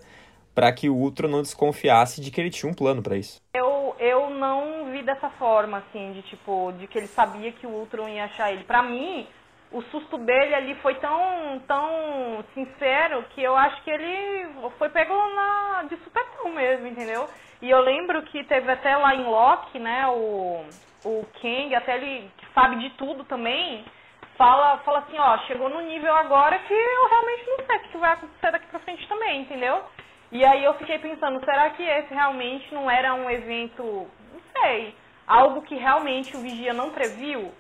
para 0.56 0.74
que 0.74 0.90
o 0.90 0.96
Ultron 0.96 1.28
não 1.28 1.44
desconfiasse 1.44 2.22
de 2.22 2.32
que 2.32 2.42
ele 2.42 2.50
tinha 2.50 2.72
um 2.72 2.74
plano 2.74 3.04
para 3.04 3.16
isso. 3.16 3.40
Eu, 3.54 3.96
eu 4.00 4.32
não 4.32 4.92
vi 4.92 5.04
dessa 5.04 5.30
forma, 5.30 5.78
assim, 5.78 6.12
de 6.14 6.24
tipo, 6.24 6.74
de 6.80 6.88
que 6.88 6.98
ele 6.98 7.08
sabia 7.08 7.52
que 7.52 7.68
o 7.68 7.70
Ultron 7.70 8.10
ia 8.10 8.26
achar 8.26 8.52
ele. 8.52 8.64
Para 8.64 8.82
mim, 8.82 9.28
o 9.72 9.82
susto 9.84 10.18
dele 10.18 10.56
ali 10.56 10.76
foi 10.76 10.96
tão, 10.96 11.62
tão 11.68 12.44
sincero 12.54 13.24
que 13.32 13.42
eu 13.42 13.56
acho 13.56 13.82
que 13.84 13.90
ele 13.90 14.48
foi 14.78 14.90
pego 14.90 15.14
na, 15.14 15.84
de 15.90 15.98
supetão 15.98 16.52
mesmo, 16.52 16.88
entendeu? 16.88 17.28
E 17.62 17.70
eu 17.70 17.82
lembro 17.82 18.22
que 18.24 18.44
teve 18.44 18.72
até 18.72 18.96
lá 18.96 19.16
em 19.16 19.24
Loki, 19.24 19.80
né, 19.80 20.08
o, 20.08 20.66
o 21.04 21.26
Kang, 21.42 21.74
até 21.76 21.96
ele 21.96 22.30
que 22.38 22.46
sabe 22.54 22.78
de 22.78 22.90
tudo 22.92 23.24
também, 23.26 23.84
fala, 24.38 24.78
fala 24.80 25.00
assim, 25.00 25.18
ó, 25.18 25.38
chegou 25.40 25.70
no 25.70 25.82
nível 25.82 26.14
agora 26.16 26.60
que 26.60 26.74
eu 26.74 27.10
realmente 27.10 27.44
não 27.48 27.66
sei 27.66 27.76
o 27.78 27.80
que 27.80 27.98
vai 27.98 28.14
acontecer 28.14 28.52
daqui 28.52 28.68
pra 28.68 28.80
frente 28.80 29.08
também, 29.08 29.42
entendeu? 29.42 29.84
E 30.32 30.46
aí 30.46 30.64
eu 30.64 30.74
fiquei 30.76 31.00
pensando, 31.00 31.44
será 31.46 31.70
que 31.72 31.84
esse 31.84 32.14
realmente 32.14 32.74
não 32.74 32.90
era 32.90 33.14
um 33.14 33.30
evento, 33.30 33.84
não 33.84 34.42
sei, 34.62 34.96
algo 35.26 35.62
que 35.62 35.76
realmente 35.76 36.36
o 36.36 36.42
Vigia 36.42 36.74
não 36.74 36.90
previu. 36.92 37.52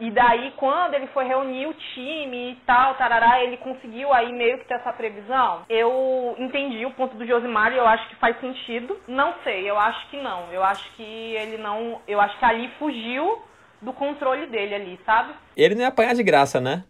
E 0.00 0.10
daí, 0.10 0.52
quando 0.56 0.94
ele 0.94 1.06
foi 1.08 1.24
reunir 1.24 1.66
o 1.66 1.74
time 1.74 2.52
e 2.52 2.56
tal, 2.66 2.94
tarará, 2.94 3.42
ele 3.42 3.56
conseguiu 3.58 4.12
aí 4.12 4.32
meio 4.32 4.58
que 4.58 4.64
ter 4.64 4.74
essa 4.74 4.92
previsão. 4.92 5.64
Eu 5.68 6.34
entendi 6.38 6.84
o 6.84 6.90
ponto 6.92 7.16
do 7.16 7.26
Josimar 7.26 7.72
e 7.72 7.76
eu 7.76 7.86
acho 7.86 8.08
que 8.08 8.16
faz 8.16 8.38
sentido. 8.40 9.00
Não 9.06 9.34
sei, 9.44 9.68
eu 9.70 9.78
acho 9.78 10.08
que 10.08 10.20
não. 10.20 10.52
Eu 10.52 10.64
acho 10.64 10.84
que 10.94 11.02
ele 11.02 11.58
não. 11.58 12.00
Eu 12.08 12.20
acho 12.20 12.36
que 12.38 12.44
ali 12.44 12.68
fugiu 12.78 13.40
do 13.80 13.92
controle 13.92 14.46
dele 14.46 14.74
ali, 14.74 15.00
sabe? 15.06 15.32
Ele 15.56 15.74
não 15.74 15.82
ia 15.82 15.88
apanhar 15.88 16.14
de 16.14 16.22
graça, 16.22 16.60
né? 16.60 16.82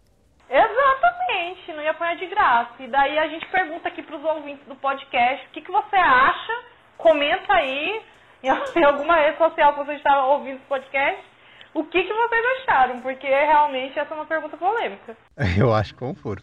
Exatamente, 0.49 1.73
não 1.73 1.83
ia 1.83 1.91
apanhar 1.91 2.15
de 2.15 2.25
graça. 2.25 2.73
E 2.79 2.87
daí 2.87 3.19
a 3.19 3.27
gente 3.27 3.45
pergunta 3.47 3.87
aqui 3.87 4.01
para 4.01 4.15
os 4.15 4.23
ouvintes 4.23 4.65
do 4.67 4.75
podcast 4.75 5.45
o 5.45 5.49
que, 5.51 5.61
que 5.61 5.71
você 5.71 5.95
acha. 5.95 6.53
Comenta 6.97 7.53
aí 7.53 8.01
em 8.43 8.83
alguma 8.83 9.15
rede 9.15 9.37
social 9.37 9.73
que 9.73 9.85
você 9.85 9.93
está 9.93 10.25
ouvindo 10.25 10.55
esse 10.55 10.65
podcast 10.65 11.34
o 11.75 11.83
que, 11.83 12.03
que 12.03 12.13
vocês 12.13 12.45
acharam? 12.61 13.01
Porque 13.01 13.27
realmente 13.27 13.99
essa 13.99 14.13
é 14.13 14.17
uma 14.17 14.25
pergunta 14.25 14.55
polêmica. 14.55 15.15
Eu 15.59 15.73
acho 15.73 15.93
furo. 16.15 16.41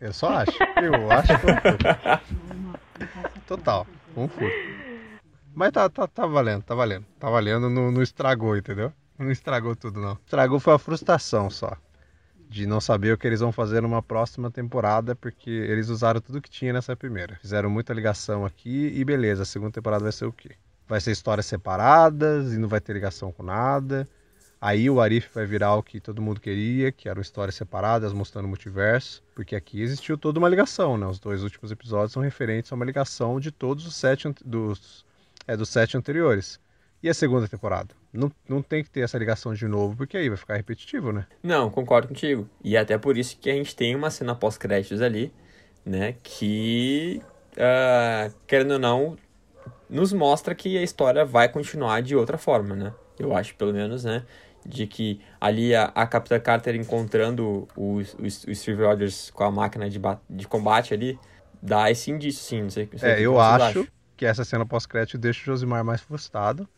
Eu 0.00 0.14
só 0.14 0.30
acho. 0.30 0.58
Eu 0.82 1.12
acho 1.12 1.38
furo. 1.38 1.54
Total, 3.46 3.86
furo. 4.14 4.52
Mas 5.54 5.72
tá, 5.72 5.90
tá, 5.90 6.06
tá 6.06 6.26
valendo, 6.26 6.62
tá 6.62 6.74
valendo. 6.74 7.04
Tá 7.18 7.28
valendo, 7.28 7.68
não, 7.68 7.90
não 7.90 8.02
estragou, 8.02 8.56
entendeu? 8.56 8.90
Não 9.18 9.30
estragou 9.30 9.76
tudo, 9.76 10.00
não. 10.00 10.14
Estragou 10.24 10.58
foi 10.58 10.72
a 10.72 10.78
frustração 10.78 11.50
só. 11.50 11.76
De 12.48 12.66
não 12.66 12.80
saber 12.80 13.12
o 13.12 13.18
que 13.18 13.26
eles 13.26 13.40
vão 13.40 13.52
fazer 13.52 13.82
numa 13.82 14.02
próxima 14.02 14.50
temporada, 14.50 15.14
porque 15.14 15.50
eles 15.50 15.90
usaram 15.90 16.20
tudo 16.20 16.40
que 16.40 16.48
tinha 16.48 16.72
nessa 16.72 16.96
primeira. 16.96 17.36
Fizeram 17.42 17.68
muita 17.68 17.92
ligação 17.92 18.46
aqui 18.46 18.90
e 18.94 19.04
beleza, 19.04 19.42
a 19.42 19.46
segunda 19.46 19.72
temporada 19.72 20.02
vai 20.02 20.12
ser 20.12 20.24
o 20.24 20.32
quê? 20.32 20.52
Vai 20.88 21.00
ser 21.00 21.10
histórias 21.10 21.44
separadas 21.44 22.54
e 22.54 22.58
não 22.58 22.68
vai 22.68 22.80
ter 22.80 22.94
ligação 22.94 23.30
com 23.30 23.42
nada. 23.42 24.08
Aí 24.60 24.90
o 24.90 25.00
Arif 25.00 25.30
vai 25.32 25.46
virar 25.46 25.74
o 25.76 25.82
que 25.82 25.98
todo 25.98 26.20
mundo 26.20 26.38
queria, 26.38 26.92
que 26.92 27.08
eram 27.08 27.22
histórias 27.22 27.54
separadas 27.54 28.12
mostrando 28.12 28.44
o 28.44 28.48
multiverso, 28.48 29.22
porque 29.34 29.56
aqui 29.56 29.80
existiu 29.80 30.18
toda 30.18 30.38
uma 30.38 30.50
ligação, 30.50 30.98
né? 30.98 31.06
Os 31.06 31.18
dois 31.18 31.42
últimos 31.42 31.72
episódios 31.72 32.12
são 32.12 32.22
referentes 32.22 32.70
a 32.70 32.74
uma 32.74 32.84
ligação 32.84 33.40
de 33.40 33.50
todos 33.50 33.86
os 33.86 33.96
sete 33.96 34.28
dos, 34.44 35.06
é, 35.46 35.56
dos 35.56 35.70
sete 35.70 35.96
anteriores. 35.96 36.60
E 37.02 37.08
a 37.08 37.14
segunda 37.14 37.48
temporada? 37.48 37.94
Não, 38.12 38.30
não 38.46 38.60
tem 38.60 38.84
que 38.84 38.90
ter 38.90 39.00
essa 39.00 39.16
ligação 39.16 39.54
de 39.54 39.66
novo, 39.66 39.96
porque 39.96 40.18
aí 40.18 40.28
vai 40.28 40.36
ficar 40.36 40.56
repetitivo, 40.56 41.10
né? 41.10 41.26
Não, 41.42 41.70
concordo 41.70 42.08
contigo. 42.08 42.46
E 42.62 42.76
é 42.76 42.80
até 42.80 42.98
por 42.98 43.16
isso 43.16 43.38
que 43.38 43.48
a 43.48 43.54
gente 43.54 43.74
tem 43.74 43.96
uma 43.96 44.10
cena 44.10 44.34
pós-créditos 44.34 45.00
ali, 45.00 45.32
né? 45.86 46.16
Que, 46.22 47.22
uh, 47.52 48.34
querendo 48.46 48.72
ou 48.72 48.78
não, 48.78 49.16
nos 49.88 50.12
mostra 50.12 50.54
que 50.54 50.76
a 50.76 50.82
história 50.82 51.24
vai 51.24 51.48
continuar 51.48 52.02
de 52.02 52.14
outra 52.14 52.36
forma, 52.36 52.76
né? 52.76 52.92
Eu 53.18 53.34
acho, 53.34 53.54
pelo 53.54 53.72
menos, 53.72 54.04
né? 54.04 54.26
De 54.64 54.86
que 54.86 55.20
ali 55.40 55.74
a, 55.74 55.84
a 55.94 56.06
Capitã 56.06 56.38
Carter 56.38 56.74
encontrando 56.74 57.68
o, 57.76 57.98
o, 57.98 57.98
o 57.98 58.54
Steve 58.54 58.82
Rogers 58.82 59.30
com 59.30 59.44
a 59.44 59.50
máquina 59.50 59.88
de, 59.88 60.00
de 60.28 60.46
combate 60.46 60.94
ali, 60.94 61.18
dá 61.62 61.90
esse 61.90 62.10
indício, 62.10 62.42
sim. 62.42 62.62
Não 62.62 62.70
sei, 62.70 62.88
não 62.92 62.98
sei 62.98 63.10
é, 63.10 63.20
eu 63.20 63.40
acho 63.40 63.64
acham. 63.64 63.86
que 64.16 64.26
essa 64.26 64.44
cena 64.44 64.66
pós-crédito 64.66 65.18
deixa 65.18 65.40
o 65.42 65.44
Josimar 65.44 65.84
mais 65.84 66.00
frustrado, 66.00 66.68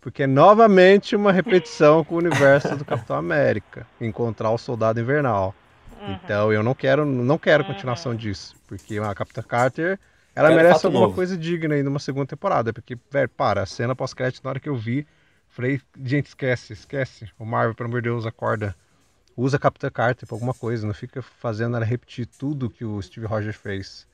porque 0.00 0.24
é 0.24 0.26
novamente 0.26 1.14
uma 1.16 1.32
repetição 1.32 2.04
com 2.04 2.16
o 2.16 2.18
universo 2.18 2.76
do 2.76 2.84
Capitão 2.84 3.16
América, 3.16 3.86
encontrar 4.00 4.50
o 4.50 4.58
Soldado 4.58 5.00
Invernal. 5.00 5.54
Uhum. 6.00 6.12
Então 6.12 6.52
eu 6.52 6.62
não 6.62 6.74
quero, 6.74 7.04
não 7.04 7.38
quero 7.38 7.62
uhum. 7.62 7.72
continuação 7.72 8.14
disso, 8.14 8.54
porque 8.66 8.98
a 8.98 9.14
Capitã 9.14 9.42
Carter 9.42 9.98
ela 10.34 10.50
merece 10.50 10.86
alguma 10.86 11.04
novo. 11.04 11.14
coisa 11.14 11.36
digna 11.36 11.74
aí 11.74 11.82
numa 11.82 11.98
segunda 11.98 12.26
temporada, 12.26 12.72
porque, 12.72 12.96
velho, 13.10 13.28
para, 13.28 13.62
a 13.62 13.66
cena 13.66 13.94
pós-crédito, 13.94 14.42
na 14.42 14.50
hora 14.50 14.60
que 14.60 14.68
eu 14.68 14.76
vi, 14.76 15.06
Falei, 15.52 15.82
gente, 16.02 16.28
esquece, 16.28 16.72
esquece. 16.72 17.28
O 17.38 17.44
Marvel, 17.44 17.74
pelo 17.74 17.90
amor 17.90 18.00
de 18.00 18.08
Deus, 18.08 18.24
acorda. 18.24 18.74
Usa 19.36 19.58
Capitã 19.58 19.90
Carter 19.90 20.26
pra 20.26 20.34
alguma 20.34 20.54
coisa, 20.54 20.86
não 20.86 20.94
fica 20.94 21.20
fazendo 21.20 21.76
ela 21.76 21.84
repetir 21.84 22.26
tudo 22.26 22.70
que 22.70 22.86
o 22.86 23.00
Steve 23.02 23.26
Rogers 23.26 23.56
fez. 23.56 24.06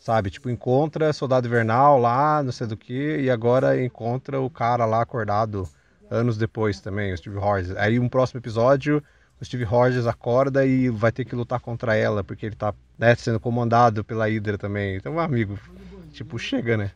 Sabe? 0.00 0.30
Tipo, 0.30 0.48
encontra 0.48 1.12
Soldado 1.12 1.46
Invernal 1.46 1.98
lá, 1.98 2.42
não 2.42 2.52
sei 2.52 2.66
do 2.66 2.74
que, 2.74 3.18
e 3.18 3.28
agora 3.28 3.82
encontra 3.84 4.40
o 4.40 4.48
cara 4.48 4.86
lá 4.86 5.02
acordado 5.02 5.68
anos 6.10 6.38
depois 6.38 6.80
também, 6.80 7.12
o 7.12 7.18
Steve 7.18 7.36
Rogers. 7.36 7.76
Aí 7.76 7.98
um 7.98 8.08
próximo 8.08 8.40
episódio, 8.40 9.02
o 9.38 9.44
Steve 9.44 9.64
Rogers 9.64 10.06
acorda 10.06 10.64
e 10.64 10.88
vai 10.88 11.12
ter 11.12 11.26
que 11.26 11.36
lutar 11.36 11.60
contra 11.60 11.96
ela, 11.96 12.24
porque 12.24 12.46
ele 12.46 12.56
tá 12.56 12.72
né, 12.98 13.14
sendo 13.14 13.38
comandado 13.38 14.02
pela 14.02 14.26
Hydra 14.26 14.56
também. 14.56 14.96
Então, 14.96 15.20
amigo, 15.20 15.58
tipo, 16.12 16.38
chega, 16.38 16.78
né? 16.78 16.90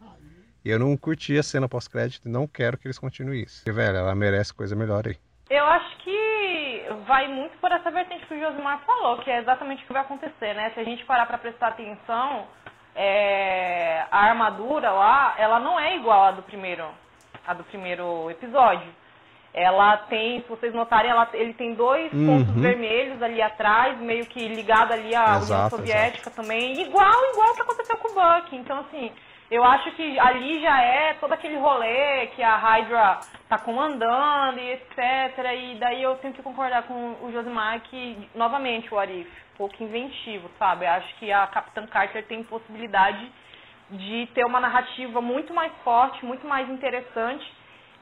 E 0.65 0.71
eu 0.71 0.79
não 0.79 0.97
curti 0.97 1.37
a 1.37 1.43
cena 1.43 1.69
pós-crédito 1.69 2.29
e 2.29 2.31
não 2.31 2.47
quero 2.47 2.79
que 2.79 2.87
eles 2.87 2.99
continuem 2.99 3.43
isso. 3.43 3.65
Porque, 3.65 3.73
velho, 3.73 3.97
ela 3.97 4.15
merece 4.15 4.55
coisa 4.55 4.77
melhor 4.77 5.07
aí. 5.07 5.17
Eu 5.51 5.65
acho 5.67 5.97
que 5.99 6.87
vai 7.07 7.29
muito 7.29 7.59
por 7.59 7.71
essa 7.73 7.91
vertente 7.91 8.25
que 8.27 8.35
o 8.35 8.41
Josimar 8.41 8.81
falou, 8.87 9.19
que 9.19 9.31
é 9.31 9.41
exatamente 9.41 9.83
o 9.83 9.87
que 9.87 9.93
vai 9.93 10.03
acontecer, 10.03 10.55
né? 10.55 10.71
Se 10.75 10.81
a 10.81 10.85
gente 10.85 11.05
parar 11.05 11.27
para 11.27 11.39
prestar 11.39 11.69
atenção, 11.69 12.47
é... 12.95 14.05
a 14.11 14.19
armadura 14.29 14.91
lá, 14.91 15.35
ela 15.37 15.59
não 15.59 15.79
é 15.79 15.97
igual 15.97 16.25
à 16.25 16.31
do 16.31 16.43
primeiro, 16.43 16.87
a 17.47 17.55
do 17.55 17.65
primeiro 17.65 18.31
episódio. 18.31 18.89
Ela 19.55 19.99
tem, 19.99 20.41
se 20.41 20.49
vocês 20.49 20.73
notarem, 20.73 21.11
ela, 21.11 21.29
ele 21.35 21.53
tem 21.53 21.75
dois 21.75 22.11
uhum. 22.15 22.27
pontos 22.27 22.55
vermelhos 22.55 23.21
ali 23.21 23.43
atrás, 23.43 23.99
meio 23.99 24.25
que 24.25 24.49
ligado 24.49 24.93
ali 24.93 25.15
à 25.15 25.37
exato, 25.37 25.45
União 25.45 25.71
Soviética 25.71 26.31
exato. 26.31 26.37
também, 26.37 26.81
igual, 26.81 27.13
igual 27.33 27.55
que 27.55 27.61
aconteceu 27.61 27.97
com 27.99 28.09
o 28.09 28.15
Buck. 28.15 28.57
Então, 28.57 28.79
assim, 28.79 29.13
eu 29.53 29.63
acho 29.63 29.91
que 29.93 30.19
ali 30.19 30.63
já 30.63 30.81
é 30.81 31.13
todo 31.21 31.31
aquele 31.35 31.59
rolê 31.59 32.27
que 32.29 32.43
a 32.43 32.57
Hydra 32.57 33.21
tá 33.51 33.59
comandando 33.59 34.59
e 34.59 34.73
etc. 34.73 34.97
E 35.55 35.77
daí 35.79 36.03
eu 36.03 36.17
tenho 36.17 36.33
que 36.33 36.43
concordar 36.43 36.85
com 36.85 37.17
o 37.21 37.31
Josimar 37.31 37.79
que, 37.83 38.31
novamente, 38.35 38.93
o 38.93 38.99
Arif, 38.99 39.31
pouco 39.59 39.83
inventivo, 39.83 40.51
sabe? 40.59 40.87
Eu 40.87 40.91
acho 40.93 41.15
que 41.17 41.31
a 41.31 41.47
Capitã 41.49 41.87
Carter 41.87 42.25
tem 42.25 42.43
possibilidade 42.43 43.31
de 43.91 44.27
ter 44.33 44.47
uma 44.47 44.59
narrativa 44.59 45.21
muito 45.21 45.53
mais 45.53 45.71
forte, 45.85 46.25
muito 46.25 46.47
mais 46.47 46.67
interessante. 46.71 47.47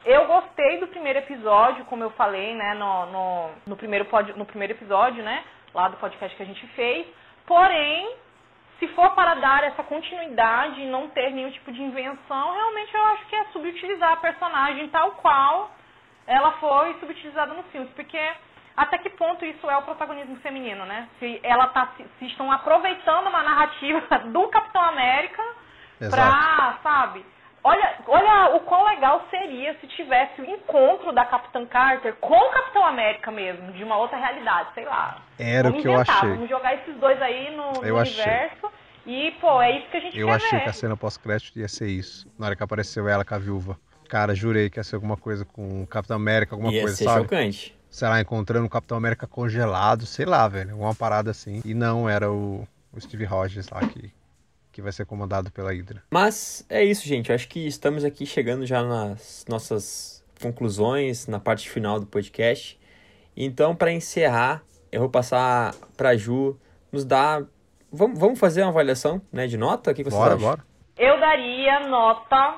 Eu 0.05 0.27
gostei 0.27 0.79
do 0.79 0.87
primeiro 0.87 1.19
episódio, 1.19 1.83
como 1.83 2.01
eu 2.01 2.11
falei, 2.11 2.55
né, 2.55 2.75
no, 2.75 3.05
no, 3.07 3.49
no, 3.67 3.75
primeiro, 3.75 4.05
pod, 4.05 4.31
no 4.37 4.45
primeiro 4.45 4.73
episódio, 4.73 5.21
né, 5.21 5.43
lá 5.73 5.89
do 5.89 5.97
podcast 5.97 6.33
que 6.33 6.43
a 6.43 6.45
gente 6.45 6.65
fez. 6.67 7.05
Porém, 7.45 8.15
se 8.81 8.87
for 8.95 9.11
para 9.11 9.35
dar 9.35 9.63
essa 9.63 9.83
continuidade 9.83 10.81
e 10.81 10.87
não 10.87 11.07
ter 11.09 11.29
nenhum 11.29 11.51
tipo 11.51 11.71
de 11.71 11.83
invenção, 11.83 12.51
realmente 12.51 12.91
eu 12.91 13.05
acho 13.09 13.27
que 13.27 13.35
é 13.35 13.43
subutilizar 13.53 14.13
a 14.13 14.17
personagem 14.17 14.89
tal 14.89 15.11
qual 15.11 15.69
ela 16.25 16.53
foi 16.53 16.95
subutilizada 16.99 17.53
no 17.53 17.61
filme. 17.65 17.87
Porque 17.95 18.19
até 18.75 18.97
que 18.97 19.11
ponto 19.11 19.45
isso 19.45 19.69
é 19.69 19.77
o 19.77 19.83
protagonismo 19.83 20.35
feminino, 20.37 20.83
né? 20.85 21.07
Se 21.19 21.39
ela 21.43 21.67
tá, 21.67 21.89
se, 21.95 22.03
se 22.17 22.25
estão 22.25 22.51
aproveitando 22.51 23.27
uma 23.27 23.43
narrativa 23.43 24.01
do 24.33 24.47
Capitão 24.47 24.81
América 24.81 25.43
pra, 26.09 26.79
sabe? 26.81 27.23
Olha, 27.63 27.95
olha 28.07 28.55
o 28.55 28.61
quão 28.61 28.83
legal 28.85 29.25
seria 29.29 29.75
se 29.79 29.87
tivesse 29.87 30.41
o 30.41 30.45
encontro 30.45 31.11
da 31.11 31.25
Capitã 31.25 31.65
Carter 31.65 32.15
com 32.15 32.35
o 32.35 32.51
Capitão 32.51 32.83
América 32.83 33.31
mesmo, 33.31 33.71
de 33.71 33.83
uma 33.83 33.97
outra 33.97 34.17
realidade, 34.17 34.69
sei 34.73 34.85
lá. 34.85 35.21
Era 35.37 35.69
vamos 35.69 35.79
o 35.79 35.81
que 35.83 35.89
inventar, 35.89 36.15
eu 36.15 36.17
achei. 36.17 36.29
Vamos 36.29 36.49
jogar 36.49 36.73
esses 36.75 36.95
dois 36.95 37.21
aí 37.21 37.55
no, 37.55 37.71
no 37.73 37.97
universo. 37.99 38.71
E, 39.05 39.31
pô, 39.39 39.61
é 39.61 39.77
isso 39.77 39.89
que 39.89 39.97
a 39.97 39.99
gente 39.99 40.19
eu 40.19 40.29
achei 40.29 40.59
ver. 40.59 40.63
que 40.63 40.69
a 40.69 40.73
cena 40.73 40.97
pós-crédito 40.97 41.57
ia 41.59 41.67
ser 41.67 41.87
isso. 41.87 42.27
Na 42.37 42.47
hora 42.47 42.55
que 42.55 42.63
apareceu 42.63 43.07
ela 43.07 43.23
com 43.23 43.35
a 43.35 43.39
viúva. 43.39 43.79
Cara, 44.09 44.35
jurei 44.35 44.69
que 44.69 44.79
ia 44.79 44.83
ser 44.83 44.95
alguma 44.95 45.15
coisa 45.17 45.45
com 45.45 45.83
o 45.83 45.87
Capitão 45.87 46.17
América, 46.17 46.55
alguma 46.55 46.71
ia 46.71 46.81
coisa, 46.81 46.95
ser 46.95 47.05
sabe? 47.05 47.21
chocante. 47.21 47.77
Sei 47.89 48.07
lá, 48.07 48.19
encontrando 48.21 48.65
o 48.65 48.69
Capitão 48.69 48.97
América 48.97 49.27
congelado, 49.27 50.05
sei 50.05 50.25
lá, 50.25 50.47
velho. 50.47 50.71
Alguma 50.71 50.95
parada 50.95 51.31
assim. 51.31 51.61
E 51.63 51.73
não, 51.73 52.09
era 52.09 52.31
o, 52.31 52.67
o 52.91 52.99
Steve 52.99 53.25
Rogers 53.25 53.69
lá 53.69 53.81
que 53.81 54.11
que 54.71 54.81
vai 54.81 54.91
ser 54.91 55.05
comandado 55.05 55.51
pela 55.51 55.71
Hydra. 55.71 56.01
Mas 56.09 56.65
é 56.69 56.83
isso, 56.83 57.07
gente. 57.07 57.29
Eu 57.29 57.35
acho 57.35 57.47
que 57.47 57.67
estamos 57.67 58.03
aqui 58.05 58.25
chegando 58.25 58.65
já 58.65 58.81
nas 58.83 59.45
nossas 59.49 60.23
conclusões, 60.41 61.27
na 61.27 61.39
parte 61.39 61.69
final 61.69 61.99
do 61.99 62.05
podcast. 62.05 62.79
Então, 63.35 63.75
para 63.75 63.91
encerrar, 63.91 64.63
eu 64.91 65.01
vou 65.01 65.09
passar 65.09 65.73
para 65.95 66.15
Ju 66.15 66.57
nos 66.91 67.05
dar. 67.05 67.43
Vamos, 67.91 68.19
vamos 68.19 68.39
fazer 68.39 68.61
uma 68.61 68.69
avaliação 68.69 69.21
né, 69.31 69.47
de 69.47 69.57
nota? 69.57 69.91
O 69.91 69.93
que 69.93 70.03
você 70.03 70.15
bora, 70.15 70.35
acha? 70.35 70.43
Bora. 70.43 70.65
Eu 70.97 71.19
daria 71.19 71.87
nota. 71.87 72.55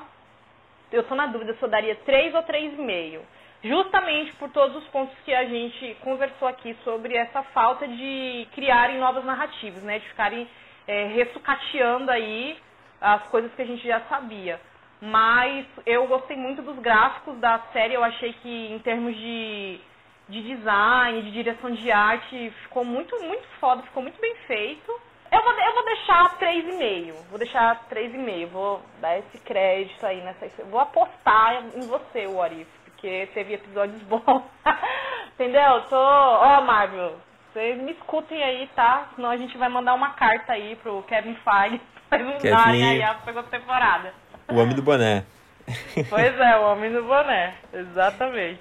Eu 0.92 1.02
tô 1.04 1.14
na 1.14 1.26
dúvida 1.26 1.54
se 1.54 1.62
eu 1.62 1.68
daria 1.68 1.96
3 1.96 2.34
ou 2.34 2.42
3,5. 2.42 3.20
Justamente 3.62 4.32
por 4.36 4.50
todos 4.50 4.76
os 4.76 4.88
pontos 4.88 5.16
que 5.24 5.32
a 5.32 5.44
gente 5.46 5.96
conversou 6.02 6.46
aqui 6.46 6.76
sobre 6.84 7.16
essa 7.16 7.42
falta 7.42 7.88
de 7.88 8.46
criarem 8.54 8.98
novas 8.98 9.24
narrativas, 9.24 9.82
né? 9.82 9.98
De 9.98 10.08
ficarem 10.08 10.46
é, 10.86 11.06
ressucateando 11.08 12.10
aí 12.10 12.58
as 13.00 13.22
coisas 13.28 13.52
que 13.54 13.62
a 13.62 13.66
gente 13.66 13.86
já 13.86 14.00
sabia. 14.02 14.60
Mas 15.00 15.66
eu 15.84 16.06
gostei 16.06 16.36
muito 16.36 16.62
dos 16.62 16.78
gráficos 16.78 17.36
da 17.38 17.58
série, 17.72 17.94
eu 17.94 18.04
achei 18.04 18.32
que 18.34 18.72
em 18.72 18.78
termos 18.78 19.14
de, 19.14 19.80
de 20.28 20.42
design, 20.42 21.22
de 21.22 21.30
direção 21.32 21.70
de 21.72 21.90
arte, 21.90 22.50
ficou 22.62 22.84
muito, 22.84 23.14
muito 23.22 23.46
foda, 23.60 23.82
ficou 23.82 24.02
muito 24.02 24.20
bem 24.20 24.34
feito. 24.46 24.90
Eu 25.30 25.42
vou, 25.42 25.52
eu 25.52 25.74
vou 25.74 25.84
deixar 25.84 26.38
3,5. 26.38 27.12
Vou 27.28 27.38
deixar 27.38 27.88
3,5. 27.90 28.46
Vou 28.46 28.80
dar 29.00 29.18
esse 29.18 29.38
crédito 29.38 30.06
aí 30.06 30.22
nessa. 30.22 30.64
Vou 30.64 30.80
apostar 30.80 31.64
em 31.74 31.86
você, 31.88 32.26
o 32.26 32.40
Arif, 32.40 32.70
porque 32.84 32.94
porque 33.04 33.28
teve 33.34 33.54
episódios 33.54 34.02
bons. 34.04 34.42
Entendeu? 35.34 35.82
Tô. 35.90 35.96
Ó, 35.96 36.58
oh, 36.58 36.62
Marvel, 36.62 37.16
vocês 37.54 37.80
me 37.80 37.92
escutem 37.92 38.42
aí, 38.42 38.68
tá? 38.74 39.12
Senão 39.14 39.30
a 39.30 39.36
gente 39.36 39.56
vai 39.56 39.68
mandar 39.68 39.94
uma 39.94 40.10
carta 40.10 40.52
aí 40.52 40.74
pro 40.74 41.04
Kevin 41.04 41.36
Feige 41.36 41.80
pra 42.10 42.50
darem 42.50 42.84
aí 42.84 43.02
a 43.02 43.20
segunda 43.24 43.48
temporada. 43.48 44.12
O 44.48 44.56
homem 44.56 44.74
do 44.74 44.82
boné. 44.82 45.24
Pois 46.10 46.38
é, 46.38 46.58
o 46.58 46.72
homem 46.72 46.92
do 46.92 47.02
boné. 47.04 47.54
Exatamente. 47.72 48.60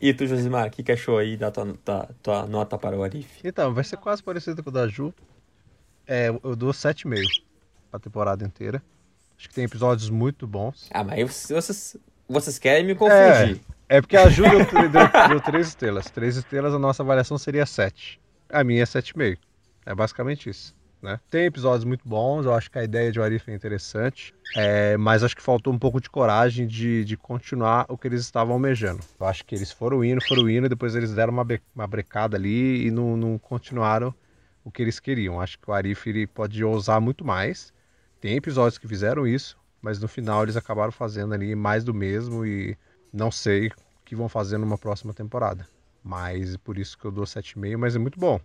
E 0.00 0.12
tu, 0.12 0.26
Josimar, 0.26 0.66
o 0.66 0.70
que, 0.70 0.82
que 0.82 0.90
achou 0.90 1.18
aí 1.18 1.36
da 1.36 1.50
tua, 1.50 1.76
tua, 1.84 2.08
tua 2.22 2.46
nota 2.46 2.76
para 2.76 2.96
o 2.96 3.04
Arif? 3.04 3.40
Então, 3.44 3.72
vai 3.72 3.84
ser 3.84 3.98
quase 3.98 4.22
parecido 4.22 4.60
com 4.64 4.70
o 4.70 4.72
da 4.72 4.88
Ju. 4.88 5.14
É, 6.08 6.28
eu 6.28 6.56
dou 6.56 6.72
7,5 6.72 7.22
pra 7.90 8.00
temporada 8.00 8.44
inteira. 8.44 8.82
Acho 9.38 9.48
que 9.48 9.54
tem 9.54 9.64
episódios 9.64 10.10
muito 10.10 10.46
bons. 10.46 10.88
Ah, 10.92 11.04
mas 11.04 11.46
vocês, 11.48 11.96
vocês 12.28 12.58
querem 12.58 12.84
me 12.84 12.94
confundir. 12.96 13.60
É, 13.88 13.98
é 13.98 14.00
porque 14.00 14.16
a 14.16 14.28
Ju 14.28 14.42
deu, 14.42 14.88
deu, 14.88 15.28
deu 15.28 15.40
3 15.40 15.68
estrelas. 15.68 16.10
3 16.10 16.38
estrelas, 16.38 16.74
a 16.74 16.78
nossa 16.78 17.02
avaliação 17.02 17.38
seria 17.38 17.64
7. 17.64 18.20
A 18.52 18.64
minha 18.64 18.82
é 18.82 18.86
7,5. 18.86 19.38
É 19.86 19.94
basicamente 19.94 20.50
isso. 20.50 20.74
Né? 21.00 21.18
Tem 21.30 21.46
episódios 21.46 21.84
muito 21.84 22.06
bons, 22.06 22.44
eu 22.44 22.52
acho 22.52 22.70
que 22.70 22.78
a 22.78 22.84
ideia 22.84 23.10
de 23.10 23.18
Warif 23.18 23.50
é 23.50 23.54
interessante, 23.54 24.34
é, 24.54 24.96
mas 24.98 25.22
acho 25.22 25.34
que 25.34 25.42
faltou 25.42 25.72
um 25.72 25.78
pouco 25.78 26.00
de 26.00 26.10
coragem 26.10 26.66
de, 26.66 27.04
de 27.04 27.16
continuar 27.16 27.86
o 27.88 27.96
que 27.96 28.06
eles 28.06 28.20
estavam 28.20 28.52
almejando. 28.54 29.00
Eu 29.18 29.26
acho 29.26 29.44
que 29.44 29.54
eles 29.54 29.72
foram 29.72 30.04
indo, 30.04 30.20
foram 30.20 30.48
indo, 30.48 30.68
depois 30.68 30.94
eles 30.94 31.14
deram 31.14 31.32
uma, 31.32 31.46
uma 31.74 31.86
brecada 31.86 32.36
ali 32.36 32.86
e 32.86 32.90
não, 32.90 33.16
não 33.16 33.38
continuaram 33.38 34.14
o 34.62 34.70
que 34.70 34.82
eles 34.82 35.00
queriam. 35.00 35.40
Acho 35.40 35.58
que 35.58 35.70
o 35.70 35.72
Arif 35.72 36.26
pode 36.34 36.62
ousar 36.62 37.00
muito 37.00 37.24
mais. 37.24 37.72
Tem 38.20 38.36
episódios 38.36 38.76
que 38.76 38.86
fizeram 38.86 39.26
isso, 39.26 39.56
mas 39.80 39.98
no 39.98 40.08
final 40.08 40.42
eles 40.42 40.56
acabaram 40.56 40.92
fazendo 40.92 41.32
ali 41.32 41.54
mais 41.54 41.82
do 41.82 41.94
mesmo 41.94 42.44
e 42.44 42.76
não 43.10 43.30
sei 43.30 43.68
o 43.68 43.72
que 44.04 44.14
vão 44.14 44.28
fazer 44.28 44.58
numa 44.58 44.76
próxima 44.76 45.14
temporada. 45.14 45.66
Mas 46.02 46.56
por 46.56 46.78
isso 46.78 46.96
que 46.98 47.04
eu 47.04 47.10
dou 47.10 47.24
7,5, 47.24 47.76
mas 47.76 47.96
é 47.96 47.98
muito 47.98 48.18
bom 48.18 48.40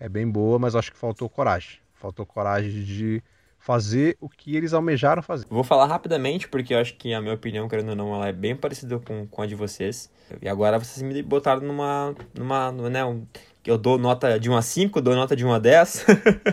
é 0.00 0.08
bem 0.08 0.26
boa, 0.26 0.58
mas 0.58 0.74
acho 0.74 0.90
que 0.90 0.96
faltou 0.96 1.28
coragem. 1.28 1.78
Faltou 1.92 2.24
coragem 2.24 2.82
de 2.82 3.22
fazer 3.58 4.16
o 4.18 4.30
que 4.30 4.56
eles 4.56 4.72
almejaram 4.72 5.22
fazer. 5.22 5.44
Vou 5.50 5.62
falar 5.62 5.84
rapidamente, 5.84 6.48
porque 6.48 6.72
eu 6.72 6.78
acho 6.78 6.94
que 6.94 7.12
a 7.12 7.20
minha 7.20 7.34
opinião, 7.34 7.68
querendo 7.68 7.90
ou 7.90 7.96
não, 7.96 8.14
ela 8.14 8.26
é 8.26 8.32
bem 8.32 8.56
parecida 8.56 8.98
com, 8.98 9.26
com 9.26 9.42
a 9.42 9.46
de 9.46 9.54
vocês. 9.54 10.10
E 10.40 10.48
agora 10.48 10.78
vocês 10.78 11.02
me 11.02 11.22
botaram 11.22 11.60
numa. 11.60 12.14
numa 12.34 12.72
né, 12.72 13.04
um, 13.04 13.26
eu 13.66 13.76
dou 13.76 13.98
nota 13.98 14.40
de 14.40 14.48
1 14.48 14.56
a 14.56 14.62
5, 14.62 15.02
dou 15.02 15.14
nota 15.14 15.36
de 15.36 15.44
1 15.44 15.52
a 15.52 15.58
10. 15.58 16.06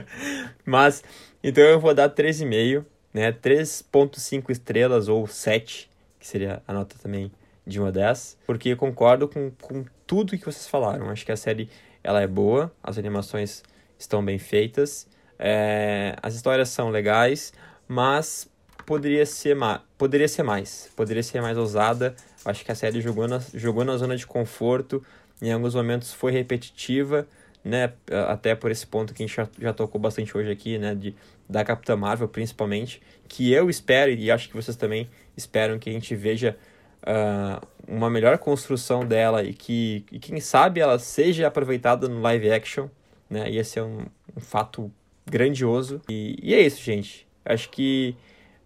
Mas, 0.66 1.02
então 1.42 1.64
eu 1.64 1.80
vou 1.80 1.94
dar 1.94 2.10
3,5, 2.10 2.84
né? 3.14 3.32
3,5 3.32 4.50
estrelas 4.50 5.08
ou 5.08 5.26
7, 5.26 5.90
que 6.20 6.28
seria 6.28 6.62
a 6.68 6.74
nota 6.74 6.98
também 7.02 7.32
de 7.66 7.80
1 7.80 7.86
a 7.86 7.92
10. 7.92 8.38
Porque 8.46 8.76
concordo 8.76 9.30
com, 9.30 9.50
com 9.62 9.86
tudo 10.08 10.38
que 10.38 10.46
vocês 10.46 10.68
falaram. 10.68 11.10
Acho 11.10 11.26
que 11.26 11.32
a 11.32 11.38
série 11.38 11.70
ela 12.04 12.22
é 12.22 12.28
boa, 12.28 12.74
as 12.82 12.98
animações 12.98 13.62
estão 14.00 14.24
bem 14.24 14.40
feitas, 14.40 15.08
é, 15.38 16.16
as 16.24 16.34
histórias 16.34 16.70
são 16.70 16.90
legais, 16.90 17.54
mas 17.88 18.50
poderia 18.86 19.26
ser, 19.26 19.58
poderia 19.98 20.28
ser 20.28 20.44
mais, 20.44 20.90
poderia 20.96 21.22
ser 21.22 21.42
mais 21.42 21.58
ousada. 21.58 22.16
Acho 22.46 22.64
que 22.64 22.72
a 22.72 22.76
série 22.76 23.02
jogou 23.02 23.28
na, 23.28 23.40
jogou 23.54 23.84
na 23.84 23.98
zona 23.98 24.16
de 24.16 24.26
conforto, 24.26 25.04
em 25.42 25.52
alguns 25.52 25.76
momentos 25.76 26.14
foi 26.14 26.32
repetitiva, 26.32 27.28
né? 27.64 27.94
Até 28.30 28.56
por 28.56 28.72
esse 28.72 28.88
ponto 28.88 29.14
que 29.14 29.22
a 29.22 29.28
gente 29.28 29.36
já, 29.36 29.48
já 29.60 29.74
tocou 29.74 30.00
bastante 30.00 30.36
hoje 30.36 30.50
aqui, 30.50 30.78
né? 30.78 30.96
De, 30.96 31.14
da 31.50 31.64
Capitã 31.66 31.96
Marvel, 31.96 32.30
principalmente, 32.30 33.02
que 33.28 33.52
eu 33.52 33.70
espero 33.70 34.12
e 34.12 34.32
acho 34.32 34.48
que 34.48 34.56
vocês 34.56 34.78
também 34.78 35.10
esperam 35.36 35.78
que 35.78 35.90
a 35.90 35.94
gente 35.94 36.16
veja 36.16 36.58
uh, 37.04 37.66
uma 37.88 38.10
melhor 38.10 38.38
construção 38.38 39.06
dela 39.06 39.44
e 39.44 39.54
que, 39.54 40.06
e 40.12 40.20
quem 40.20 40.40
sabe, 40.40 40.80
ela 40.80 41.00
seja 41.00 41.48
aproveitada 41.48 42.08
no 42.08 42.22
live 42.22 42.52
action, 42.52 42.88
né? 43.30 43.50
Ia 43.50 43.64
ser 43.64 43.82
um, 43.82 44.06
um 44.36 44.42
fato 44.42 44.92
grandioso. 45.26 46.02
E, 46.10 46.38
e, 46.42 46.54
é 46.54 46.62
isso, 46.62 46.82
gente. 46.82 47.28
Acho 47.46 47.70
que 47.70 48.16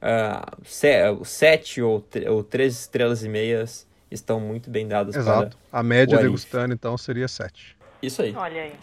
uh, 0.02 1.24
sete 1.24 1.82
ou, 1.82 2.04
ou 2.30 2.44
três 2.44 2.80
estrelas 2.80 3.24
e 3.24 3.30
meias 3.30 3.88
estão 4.10 4.40
muito 4.40 4.70
bem 4.70 4.88
dadas 4.88 5.16
Exato. 5.16 5.58
para 5.70 5.80
A 5.80 5.84
média 5.84 6.18
degustando, 6.18 6.74
então, 6.74 6.98
seria 6.98 7.28
sete. 7.28 7.78
Isso 8.02 8.22
aí. 8.22 8.36
Olha 8.36 8.64
aí. 8.64 8.74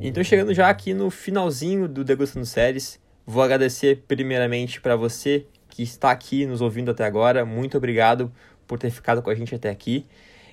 Então, 0.00 0.22
chegando 0.22 0.54
já 0.54 0.68
aqui 0.70 0.94
no 0.94 1.10
finalzinho 1.10 1.88
do 1.88 2.04
Degustando 2.04 2.46
Séries, 2.46 3.00
Vou 3.26 3.42
agradecer 3.42 4.04
primeiramente 4.06 4.80
para 4.80 4.94
você 4.94 5.46
que 5.68 5.82
está 5.82 6.12
aqui 6.12 6.46
nos 6.46 6.60
ouvindo 6.60 6.92
até 6.92 7.04
agora. 7.04 7.44
Muito 7.44 7.76
obrigado 7.76 8.32
por 8.68 8.78
ter 8.78 8.90
ficado 8.90 9.20
com 9.20 9.28
a 9.28 9.34
gente 9.34 9.52
até 9.52 9.68
aqui. 9.68 10.06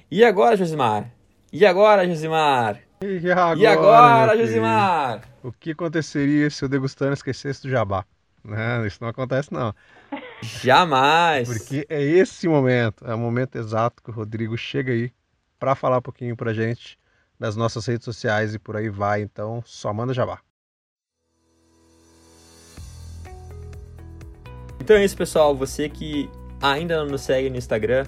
E 0.09 0.23
agora, 0.25 0.57
Josimar? 0.57 1.12
E 1.51 1.67
agora, 1.67 2.07
Josimar? 2.07 2.81
E 2.99 3.29
agora, 3.29 3.59
e 3.59 3.67
agora 3.67 4.38
Josimar? 4.38 5.21
O 5.43 5.51
que 5.51 5.71
aconteceria 5.71 6.49
se 6.49 6.65
o 6.65 6.67
degustando 6.67 7.13
esquecesse 7.13 7.62
do 7.62 7.69
jabá? 7.69 8.05
Não, 8.43 8.88
isso 8.88 8.97
não 9.01 9.07
acontece 9.07 9.53
não. 9.53 9.73
Jamais! 10.41 11.47
Porque 11.47 11.86
é 11.88 12.01
esse 12.01 12.47
momento, 12.47 13.05
é 13.05 13.13
o 13.13 13.19
momento 13.19 13.55
exato 13.55 14.01
que 14.01 14.09
o 14.09 14.13
Rodrigo 14.13 14.57
chega 14.57 14.91
aí 14.91 15.12
para 15.59 15.75
falar 15.75 15.99
um 15.99 16.01
pouquinho 16.01 16.36
pra 16.36 16.53
gente 16.53 16.97
das 17.39 17.55
nossas 17.55 17.86
redes 17.86 18.03
sociais 18.03 18.55
e 18.55 18.59
por 18.59 18.75
aí 18.75 18.89
vai. 18.89 19.21
Então, 19.21 19.62
só 19.63 19.93
manda 19.93 20.12
jabá. 20.12 20.39
Então 24.84 24.98
é 24.98 25.06
isso, 25.06 25.15
pessoal. 25.15 25.56
Você 25.56 25.88
que 25.88 26.30
ainda 26.62 26.98
não 26.98 27.06
nos 27.06 27.22
segue 27.22 27.50
no 27.50 27.56
Instagram, 27.56 28.06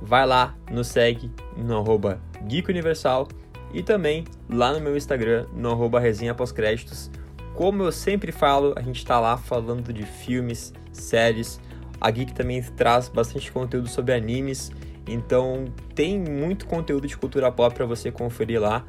vai 0.00 0.26
lá, 0.26 0.56
nos 0.72 0.86
segue 0.86 1.30
no 1.54 1.76
arroba 1.76 2.18
Geek 2.46 2.70
Universal 2.70 3.28
e 3.74 3.82
também 3.82 4.24
lá 4.48 4.72
no 4.72 4.80
meu 4.80 4.96
Instagram, 4.96 5.44
no 5.52 5.70
arroba 5.70 6.00
Resenha 6.00 6.34
Pós-Créditos. 6.34 7.10
Como 7.54 7.82
eu 7.82 7.92
sempre 7.92 8.32
falo, 8.32 8.72
a 8.74 8.80
gente 8.80 8.96
está 8.96 9.20
lá 9.20 9.36
falando 9.36 9.92
de 9.92 10.02
filmes, 10.02 10.72
séries. 10.90 11.60
A 12.00 12.10
Geek 12.10 12.32
também 12.32 12.62
traz 12.62 13.10
bastante 13.10 13.52
conteúdo 13.52 13.90
sobre 13.90 14.14
animes, 14.14 14.72
então 15.06 15.66
tem 15.94 16.18
muito 16.18 16.66
conteúdo 16.66 17.06
de 17.06 17.18
cultura 17.18 17.52
pop 17.52 17.76
para 17.76 17.84
você 17.84 18.10
conferir 18.10 18.62
lá. 18.62 18.82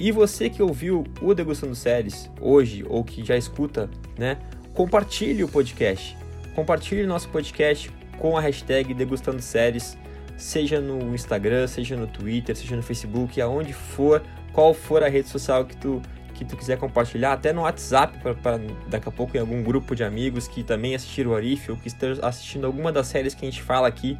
E 0.00 0.10
você 0.10 0.50
que 0.50 0.60
ouviu 0.60 1.04
o 1.20 1.32
Degustando 1.32 1.76
Séries 1.76 2.28
hoje 2.40 2.84
ou 2.88 3.04
que 3.04 3.24
já 3.24 3.36
escuta, 3.36 3.88
né? 4.18 4.36
Compartilhe 4.74 5.44
o 5.44 5.48
podcast 5.48 6.20
Compartilhe 6.54 7.06
nosso 7.06 7.30
podcast 7.30 7.90
com 8.18 8.36
a 8.36 8.40
hashtag 8.40 8.92
Degustando 8.92 9.40
Séries, 9.40 9.96
seja 10.36 10.82
no 10.82 11.14
Instagram, 11.14 11.66
seja 11.66 11.96
no 11.96 12.06
Twitter, 12.06 12.54
seja 12.54 12.76
no 12.76 12.82
Facebook, 12.82 13.40
aonde 13.40 13.72
for, 13.72 14.22
qual 14.52 14.74
for 14.74 15.02
a 15.02 15.08
rede 15.08 15.28
social 15.28 15.64
que 15.64 15.74
tu, 15.74 16.02
que 16.34 16.44
tu 16.44 16.54
quiser 16.54 16.76
compartilhar, 16.76 17.32
até 17.32 17.54
no 17.54 17.62
WhatsApp, 17.62 18.18
para 18.42 18.60
daqui 18.86 19.08
a 19.08 19.12
pouco 19.12 19.34
em 19.34 19.40
algum 19.40 19.62
grupo 19.62 19.96
de 19.96 20.04
amigos 20.04 20.46
que 20.46 20.62
também 20.62 20.94
assistiram 20.94 21.30
o 21.30 21.34
Arif 21.34 21.70
ou 21.70 21.76
que 21.78 21.88
estejam 21.88 22.22
assistindo 22.22 22.66
alguma 22.66 22.92
das 22.92 23.06
séries 23.06 23.34
que 23.34 23.46
a 23.46 23.50
gente 23.50 23.62
fala 23.62 23.88
aqui, 23.88 24.18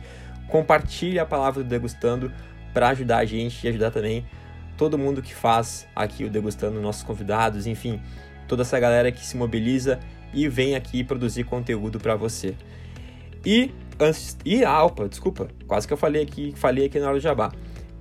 compartilhe 0.49 1.19
a 1.19 1.27
palavra 1.27 1.63
do 1.63 1.69
Degustando 1.69 2.33
para 2.73 2.89
ajudar 2.89 3.19
a 3.19 3.25
gente 3.27 3.63
e 3.63 3.69
ajudar 3.69 3.91
também 3.91 4.25
todo 4.79 4.97
mundo 4.97 5.21
que 5.21 5.35
faz 5.35 5.87
aqui 5.95 6.25
o 6.25 6.31
Degustando, 6.31 6.81
nossos 6.81 7.03
convidados, 7.03 7.67
enfim, 7.67 8.01
toda 8.49 8.63
essa 8.63 8.81
galera 8.81 9.13
que 9.13 9.25
se 9.25 9.37
mobiliza 9.37 10.01
e 10.33 10.49
vem 10.49 10.75
aqui 10.75 11.05
produzir 11.05 11.45
conteúdo 11.45 12.01
para 12.01 12.17
você. 12.17 12.55
E 13.45 13.71
antes 13.99 14.37
e 14.45 14.65
ah, 14.65 14.87
desculpa, 15.09 15.49
quase 15.67 15.87
que 15.87 15.93
eu 15.93 15.97
falei 15.97 16.23
aqui, 16.23 16.53
falei 16.57 16.87
aqui 16.87 16.99
na 16.99 17.07
hora 17.07 17.17
do 17.17 17.21
jabá. 17.21 17.53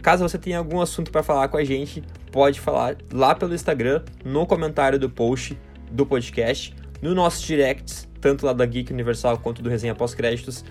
Caso 0.02 0.28
você 0.28 0.38
tenha 0.38 0.58
algum 0.58 0.82
assunto 0.82 1.12
para 1.12 1.22
falar 1.22 1.48
com 1.48 1.58
a 1.58 1.64
gente, 1.64 2.04
pode 2.32 2.60
falar 2.60 2.98
lá 3.12 3.36
pelo 3.36 3.54
Instagram, 3.54 4.02
no 4.26 4.48
comentário 4.48 4.98
do 4.98 5.08
post 5.10 5.56
do 5.92 6.06
podcast, 6.06 6.74
no 7.02 7.14
nosso 7.14 7.46
direct, 7.46 8.08
tanto 8.20 8.46
lá 8.46 8.54
da 8.54 8.66
Geek 8.66 8.92
Universal 8.92 9.38
quanto 9.38 9.62
do 9.62 9.70
Resenha 9.70 9.94
Pós-Créditos, 9.94 10.66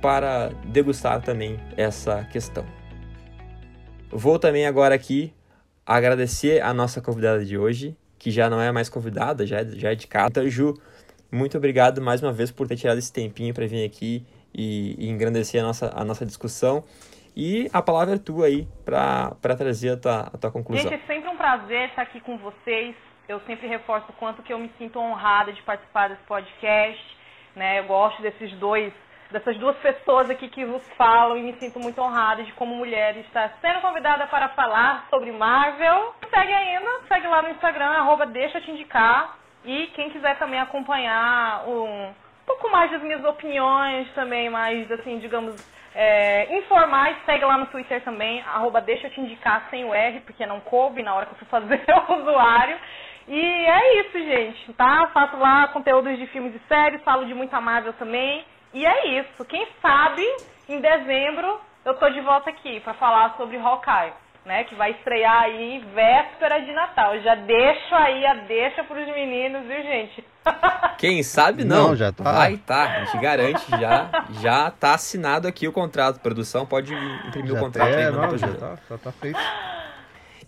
para 0.00 0.48
degustar 0.64 1.20
também 1.22 1.58
essa 1.76 2.24
questão. 2.24 2.64
Vou 4.10 4.38
também 4.38 4.66
agora 4.66 4.94
aqui 4.94 5.32
agradecer 5.86 6.62
a 6.62 6.72
nossa 6.72 7.00
convidada 7.00 7.44
de 7.44 7.56
hoje, 7.56 7.96
que 8.18 8.30
já 8.30 8.50
não 8.50 8.60
é 8.60 8.72
mais 8.72 8.88
convidada, 8.88 9.46
já, 9.46 9.60
é, 9.60 9.64
já 9.64 9.92
é 9.92 9.94
de 9.94 10.06
casa. 10.06 10.28
Então, 10.30 10.48
Ju, 10.48 10.74
muito 11.30 11.56
obrigado 11.56 12.00
mais 12.00 12.22
uma 12.22 12.32
vez 12.32 12.50
por 12.50 12.66
ter 12.66 12.76
tirado 12.76 12.98
esse 12.98 13.12
tempinho 13.12 13.54
para 13.54 13.66
vir 13.66 13.84
aqui 13.84 14.26
e, 14.54 14.96
e, 14.98 15.08
engrandecer 15.08 15.62
a 15.62 15.66
nossa, 15.66 15.92
a 15.94 16.04
nossa 16.04 16.26
discussão. 16.26 16.84
E 17.36 17.68
a 17.72 17.80
palavra 17.80 18.16
é 18.16 18.18
tua 18.18 18.46
aí 18.46 18.66
para 18.84 19.56
trazer 19.56 19.90
a 19.90 19.96
tua, 19.96 20.20
a 20.32 20.38
tua 20.38 20.50
conclusão. 20.50 20.90
Gente, 20.90 21.02
é 21.02 21.06
sempre 21.06 21.30
um 21.30 21.36
prazer 21.36 21.88
estar 21.88 22.02
aqui 22.02 22.20
com 22.20 22.36
vocês 22.38 22.94
eu 23.30 23.40
sempre 23.46 23.68
reforço 23.68 24.10
o 24.10 24.14
quanto 24.14 24.42
que 24.42 24.52
eu 24.52 24.58
me 24.58 24.68
sinto 24.76 24.98
honrada 24.98 25.52
de 25.52 25.62
participar 25.62 26.08
desse 26.08 26.22
podcast, 26.24 27.16
né? 27.54 27.78
Eu 27.78 27.84
gosto 27.84 28.20
desses 28.20 28.52
dois, 28.54 28.92
dessas 29.30 29.56
duas 29.56 29.76
pessoas 29.76 30.28
aqui 30.28 30.48
que 30.48 30.64
vos 30.64 30.82
falam 30.94 31.38
e 31.38 31.42
me 31.42 31.52
sinto 31.54 31.78
muito 31.78 32.00
honrada 32.00 32.42
de 32.42 32.52
como 32.54 32.74
mulher 32.74 33.16
estar 33.18 33.56
sendo 33.60 33.80
convidada 33.80 34.26
para 34.26 34.48
falar 34.48 35.06
sobre 35.08 35.30
Marvel. 35.30 36.12
Segue 36.28 36.52
ainda, 36.52 36.90
segue 37.06 37.28
lá 37.28 37.40
no 37.42 37.50
Instagram, 37.50 37.90
arroba 37.90 38.26
deixa 38.26 38.60
te 38.60 38.70
indicar. 38.72 39.36
E 39.64 39.86
quem 39.94 40.10
quiser 40.10 40.36
também 40.36 40.58
acompanhar 40.58 41.68
um 41.68 42.12
pouco 42.44 42.68
mais 42.68 42.90
das 42.90 43.02
minhas 43.02 43.24
opiniões 43.24 44.12
também, 44.12 44.50
mais 44.50 44.90
assim, 44.90 45.20
digamos, 45.20 45.54
é, 45.94 46.56
informais, 46.56 47.16
segue 47.24 47.44
lá 47.44 47.58
no 47.58 47.66
Twitter 47.66 48.02
também, 48.02 48.40
arroba 48.42 48.80
deixa 48.80 49.06
eu 49.06 49.10
te 49.10 49.20
indicar 49.20 49.68
sem 49.70 49.84
o 49.84 49.94
R, 49.94 50.20
porque 50.20 50.46
não 50.46 50.60
coube 50.60 51.02
na 51.02 51.14
hora 51.14 51.26
que 51.26 51.32
eu 51.32 51.38
fui 51.38 51.48
fazer 51.48 51.84
o 52.08 52.14
usuário. 52.14 52.76
E 53.32 53.40
é 53.40 54.00
isso, 54.00 54.18
gente, 54.18 54.72
tá? 54.72 55.08
Faço 55.14 55.36
lá 55.36 55.68
conteúdos 55.68 56.18
de 56.18 56.26
filmes 56.26 56.52
e 56.52 56.60
séries, 56.66 57.00
falo 57.04 57.24
de 57.26 57.32
muita 57.32 57.60
Marvel 57.60 57.92
também. 57.92 58.44
E 58.74 58.84
é 58.84 59.20
isso. 59.20 59.44
Quem 59.44 59.68
sabe, 59.80 60.22
em 60.68 60.80
dezembro, 60.80 61.60
eu 61.84 61.94
tô 61.94 62.08
de 62.10 62.20
volta 62.22 62.50
aqui 62.50 62.80
para 62.80 62.92
falar 62.94 63.36
sobre 63.36 63.56
Hawkeye, 63.56 64.12
né? 64.44 64.64
Que 64.64 64.74
vai 64.74 64.90
estrear 64.90 65.42
aí 65.44 65.78
véspera 65.94 66.58
de 66.60 66.72
Natal. 66.72 67.20
Já 67.20 67.36
deixo 67.36 67.94
aí 67.94 68.26
a 68.26 68.34
deixa 68.34 68.82
pros 68.82 69.06
meninos, 69.06 69.64
viu, 69.64 69.80
gente? 69.80 70.24
Quem 70.98 71.22
sabe 71.22 71.62
não. 71.64 71.90
Não, 71.90 71.96
já 71.96 72.10
tá. 72.12 72.24
Vai 72.32 72.56
tá, 72.56 72.82
a 72.82 73.04
gente 73.04 73.18
garante 73.18 73.70
já. 73.78 74.10
Já 74.40 74.70
tá 74.72 74.94
assinado 74.94 75.46
aqui 75.46 75.68
o 75.68 75.72
contrato. 75.72 76.18
Produção 76.18 76.66
pode 76.66 76.92
imprimir 77.28 77.52
o 77.52 77.54
Já 77.54 77.60
contrato 77.60 77.88
até- 77.92 78.06
aí. 78.06 78.12
manda 78.12 78.26
não, 78.26 78.38
já 78.38 78.48
tá, 78.54 78.76
já 78.90 78.98
tá 78.98 79.12
feito. 79.12 79.38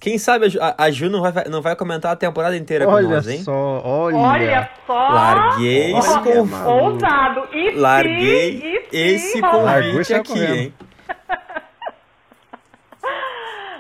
Quem 0.03 0.18
sabe 0.18 0.46
a 0.46 0.48
Ju, 0.48 0.59
a- 0.61 0.74
a 0.76 0.90
Ju 0.90 1.09
não, 1.09 1.22
vai, 1.22 1.44
não 1.48 1.62
vai 1.62 1.76
comentar 1.76 2.11
a 2.12 2.16
temporada 2.16 2.57
inteira 2.57 2.84
com 2.86 2.90
Olha 2.90 3.09
nós, 3.09 3.28
hein? 3.28 3.40
só, 3.44 3.80
olha. 3.84 4.16
Olha 4.16 4.70
só! 4.84 4.98
Larguei 5.11 5.96
esse 5.96 6.09
Olha, 6.11 6.20
convite. 6.22 6.50
mano. 6.50 6.70
Ousado! 6.70 7.48
E 7.55 7.70
se- 7.70 7.76
Larguei 7.78 8.57
e 8.59 8.80
se 8.90 8.96
esse 8.96 9.38
e 9.38 9.40
convite 9.40 10.05
saiu 10.07 10.20
aqui, 10.20 10.28
correndo. 10.32 10.55
hein? 10.57 10.74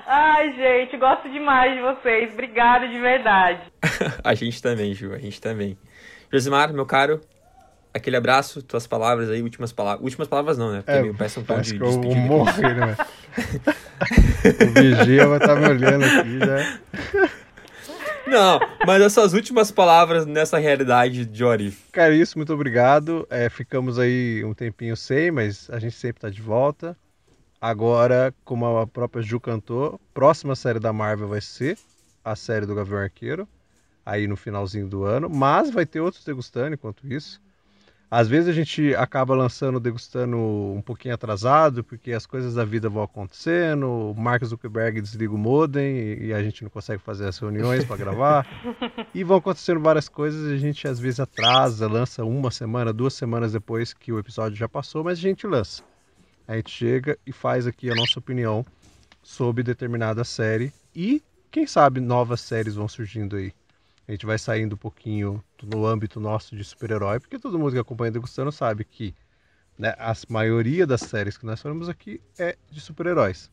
Ai, 0.06 0.52
gente, 0.52 0.96
gosto 0.96 1.28
demais 1.28 1.74
de 1.74 1.80
vocês. 1.80 2.32
Obrigada 2.32 2.86
de 2.86 2.98
verdade. 3.00 3.60
a 4.22 4.34
gente 4.34 4.62
também, 4.62 4.94
Ju, 4.94 5.12
a 5.14 5.18
gente 5.18 5.40
também. 5.40 5.76
Josimar, 6.32 6.72
meu 6.72 6.86
caro, 6.86 7.20
aquele 7.92 8.16
abraço, 8.16 8.62
tuas 8.62 8.86
palavras 8.86 9.28
aí, 9.28 9.42
últimas 9.42 9.72
palavras. 9.72 10.04
Últimas 10.04 10.28
palavras 10.28 10.56
não, 10.56 10.70
né? 10.70 10.82
Porque 10.84 10.98
É, 10.98 11.02
me 11.02 11.14
parece 11.14 11.40
um 11.40 11.44
tom 11.44 11.60
de 11.60 11.76
que 11.76 11.82
eu 11.82 11.90
vou 12.00 12.14
morrer, 12.14 12.74
né? 12.76 12.96
o 14.64 14.72
vigia 14.72 15.26
vai 15.26 15.38
estar 15.38 15.56
me 15.56 15.68
olhando 15.68 16.04
aqui 16.04 16.38
já. 16.38 16.78
Não, 18.26 18.60
mas 18.86 19.02
as 19.02 19.12
suas 19.12 19.34
últimas 19.34 19.70
palavras 19.70 20.24
nessa 20.24 20.58
realidade 20.58 21.26
de 21.26 21.44
Orif. 21.44 21.84
Cara, 21.92 22.14
isso, 22.14 22.38
muito 22.38 22.52
obrigado. 22.52 23.26
É, 23.28 23.48
ficamos 23.50 23.98
aí 23.98 24.42
um 24.44 24.54
tempinho 24.54 24.96
sem, 24.96 25.30
mas 25.30 25.68
a 25.70 25.78
gente 25.78 25.96
sempre 25.96 26.22
tá 26.22 26.30
de 26.30 26.40
volta. 26.40 26.96
Agora, 27.60 28.34
como 28.44 28.78
a 28.78 28.86
própria 28.86 29.22
Ju 29.22 29.38
cantou, 29.38 30.00
próxima 30.14 30.56
série 30.56 30.80
da 30.80 30.92
Marvel 30.92 31.28
vai 31.28 31.40
ser 31.40 31.78
a 32.24 32.34
série 32.34 32.66
do 32.66 32.74
Gavião 32.74 32.98
Arqueiro, 32.98 33.46
aí 34.04 34.26
no 34.26 34.36
finalzinho 34.36 34.88
do 34.88 35.04
ano, 35.04 35.28
mas 35.28 35.70
vai 35.70 35.84
ter 35.84 36.00
outros 36.00 36.24
degustando 36.24 36.74
enquanto 36.74 37.06
isso. 37.06 37.40
Às 38.14 38.28
vezes 38.28 38.46
a 38.46 38.52
gente 38.52 38.94
acaba 38.94 39.34
lançando 39.34 39.80
degustando 39.80 40.36
um 40.36 40.82
pouquinho 40.82 41.14
atrasado, 41.14 41.82
porque 41.82 42.12
as 42.12 42.26
coisas 42.26 42.52
da 42.52 42.62
vida 42.62 42.86
vão 42.90 43.02
acontecendo, 43.02 43.86
o 43.88 44.14
Mark 44.14 44.44
Zuckerberg 44.44 45.00
desliga 45.00 45.32
o 45.32 45.38
modem 45.38 45.96
e 45.96 46.26
e 46.26 46.34
a 46.34 46.42
gente 46.42 46.62
não 46.62 46.68
consegue 46.68 47.00
fazer 47.02 47.26
as 47.26 47.38
reuniões 47.38 47.86
para 47.86 47.96
gravar. 47.96 48.46
E 49.14 49.24
vão 49.24 49.38
acontecendo 49.38 49.80
várias 49.80 50.10
coisas 50.10 50.50
e 50.50 50.54
a 50.54 50.58
gente 50.58 50.86
às 50.86 51.00
vezes 51.00 51.20
atrasa, 51.20 51.88
lança 51.88 52.22
uma 52.22 52.50
semana, 52.50 52.92
duas 52.92 53.14
semanas 53.14 53.52
depois 53.52 53.94
que 53.94 54.12
o 54.12 54.18
episódio 54.18 54.58
já 54.58 54.68
passou, 54.68 55.02
mas 55.02 55.18
a 55.18 55.22
gente 55.22 55.46
lança. 55.46 55.82
A 56.46 56.56
gente 56.56 56.70
chega 56.70 57.18
e 57.26 57.32
faz 57.32 57.66
aqui 57.66 57.90
a 57.90 57.94
nossa 57.94 58.18
opinião 58.18 58.62
sobre 59.22 59.62
determinada 59.62 60.22
série 60.22 60.70
e 60.94 61.22
quem 61.50 61.66
sabe 61.66 61.98
novas 61.98 62.42
séries 62.42 62.74
vão 62.74 62.88
surgindo 62.88 63.36
aí. 63.36 63.54
A 64.12 64.14
gente 64.14 64.26
vai 64.26 64.36
saindo 64.36 64.74
um 64.74 64.76
pouquinho 64.76 65.42
no 65.62 65.86
âmbito 65.86 66.20
nosso 66.20 66.54
de 66.54 66.62
super-herói, 66.62 67.18
porque 67.18 67.38
todo 67.38 67.58
mundo 67.58 67.72
que 67.72 67.78
acompanha 67.78 68.12
Degustando 68.12 68.52
sabe 68.52 68.84
que 68.84 69.14
né, 69.78 69.94
a 69.98 70.12
maioria 70.28 70.86
das 70.86 71.00
séries 71.00 71.38
que 71.38 71.46
nós 71.46 71.62
falamos 71.62 71.88
aqui 71.88 72.20
é 72.38 72.54
de 72.70 72.78
super-heróis. 72.78 73.50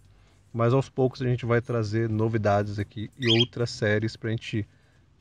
Mas 0.53 0.74
aos 0.74 0.89
poucos 0.89 1.22
a 1.22 1.26
gente 1.26 1.45
vai 1.45 1.62
trazer 1.62 2.10
novidades 2.10 2.78
aqui 2.78 3.10
e 3.18 3.30
outras 3.39 3.70
séries 3.70 4.18
pra 4.18 4.32
gente 4.32 4.68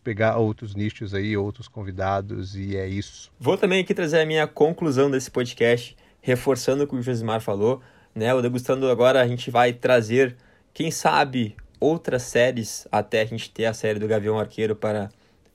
pegar 0.03 0.39
outros 0.39 0.75
nichos 0.75 1.15
aí, 1.15 1.37
outros 1.37 1.69
convidados, 1.69 2.57
e 2.57 2.77
é 2.77 2.89
isso. 2.89 3.31
Vou 3.39 3.57
também 3.57 3.81
aqui 3.81 3.95
trazer 3.95 4.21
a 4.21 4.27
minha 4.27 4.49
conclusão 4.49 5.09
desse 5.09 5.31
podcast, 5.31 5.97
reforçando 6.21 6.83
o 6.83 6.87
que 6.89 6.97
o 6.97 7.03
Josimar 7.03 7.41
falou, 7.41 7.81
né? 8.13 8.35
O 8.35 8.43
Degustando 8.43 8.91
agora 8.91 9.23
a 9.23 9.29
gente 9.29 9.53
vai 9.53 9.73
trazer, 9.73 10.35
quem 10.75 10.91
sabe, 10.91 11.55
outras 11.79 12.25
séries 12.25 12.89
até 12.91 13.21
a 13.21 13.25
gente 13.25 13.53
ter 13.53 13.67
a 13.67 13.73
série 13.73 14.01
do 14.01 14.09
Gavião 14.09 14.37
Arqueiro 14.37 14.75
para, 14.75 15.09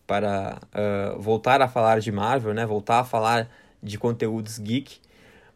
para 0.05 0.59
ah, 0.73 1.15
voltar 1.17 1.61
a 1.61 1.67
falar 1.67 1.99
de 1.99 2.11
Marvel, 2.11 2.53
né? 2.53 2.65
Voltar 2.65 2.99
a 2.99 3.03
falar 3.03 3.49
de 3.81 3.97
conteúdos 3.97 4.57
geek. 4.57 4.97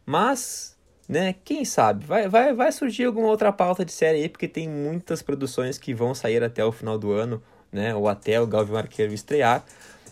Mas, 0.04 0.76
né, 1.08 1.34
quem 1.44 1.64
sabe, 1.64 2.04
vai, 2.04 2.28
vai, 2.28 2.54
vai 2.54 2.72
surgir 2.72 3.04
alguma 3.04 3.28
outra 3.28 3.52
pauta 3.52 3.84
de 3.84 3.92
série 3.92 4.22
aí, 4.22 4.28
porque 4.28 4.48
tem 4.48 4.68
muitas 4.68 5.22
produções 5.22 5.78
que 5.78 5.92
vão 5.92 6.14
sair 6.14 6.42
até 6.42 6.64
o 6.64 6.72
final 6.72 6.98
do 6.98 7.12
ano, 7.12 7.42
né? 7.72 7.94
Ou 7.94 8.08
até 8.08 8.40
o 8.40 8.46
Gavião 8.46 8.78
Arqueiro 8.78 9.12
estrear. 9.12 9.64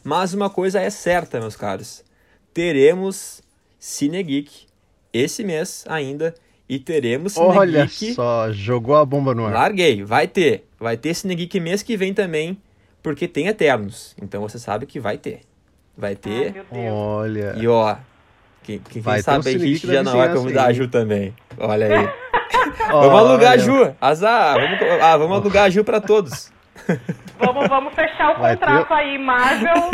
Mas 0.04 0.34
uma 0.34 0.48
coisa 0.48 0.80
é 0.80 0.90
certa, 0.90 1.40
meus 1.40 1.56
caros. 1.56 2.04
Teremos 2.52 3.42
Cine 3.78 4.22
Geek 4.22 4.66
esse 5.12 5.42
mês 5.42 5.84
ainda. 5.88 6.34
E 6.68 6.78
teremos 6.78 7.34
Cine 7.34 7.46
Olha 7.46 7.86
Geek. 7.86 8.14
só, 8.14 8.50
jogou 8.52 8.96
a 8.96 9.04
bomba 9.04 9.34
no 9.34 9.46
ar. 9.46 9.52
Larguei, 9.52 10.02
vai 10.04 10.26
ter. 10.26 10.66
Vai 10.78 10.96
ter 10.96 11.14
Cine 11.14 11.34
Geek 11.34 11.58
mês 11.60 11.82
que 11.82 11.96
vem 11.96 12.12
também, 12.12 12.58
porque 13.06 13.28
tem 13.28 13.46
Eternos. 13.46 14.16
Então 14.20 14.40
você 14.42 14.58
sabe 14.58 14.84
que 14.84 14.98
vai 14.98 15.16
ter. 15.16 15.42
Vai 15.96 16.10
Ai, 16.10 16.16
ter. 16.16 16.52
meu 16.52 16.64
Deus. 16.72 16.92
Olha, 16.92 17.54
e 17.56 17.68
ó, 17.68 17.94
quem, 18.64 18.80
quem 18.80 19.00
Vai 19.00 19.22
sabe 19.22 19.36
um 19.36 19.40
a 19.40 19.42
Cine 19.44 19.60
gente 19.60 19.72
Geek 19.74 19.86
da 19.86 19.92
já 19.92 20.02
não 20.02 20.16
vai 20.16 20.34
convidar 20.34 20.64
a 20.64 20.66
aí. 20.66 20.74
Ju 20.74 20.88
também. 20.88 21.32
Olha 21.56 21.86
aí. 21.86 21.92
Olha. 22.90 23.08
Vamos 23.08 23.18
alugar 23.30 23.52
a 23.52 23.56
Ju. 23.58 23.94
Azar. 24.00 24.54
Vamos, 24.60 25.00
ah, 25.00 25.16
vamos 25.16 25.36
alugar 25.36 25.64
a 25.66 25.70
Ju 25.70 25.84
pra 25.84 26.00
todos. 26.00 26.50
Vamos, 27.38 27.68
vamos 27.68 27.94
fechar 27.94 28.34
o 28.34 28.40
Vai 28.40 28.54
contrato 28.56 28.88
ter- 28.88 28.94
aí, 28.94 29.18
Marvel. 29.18 29.90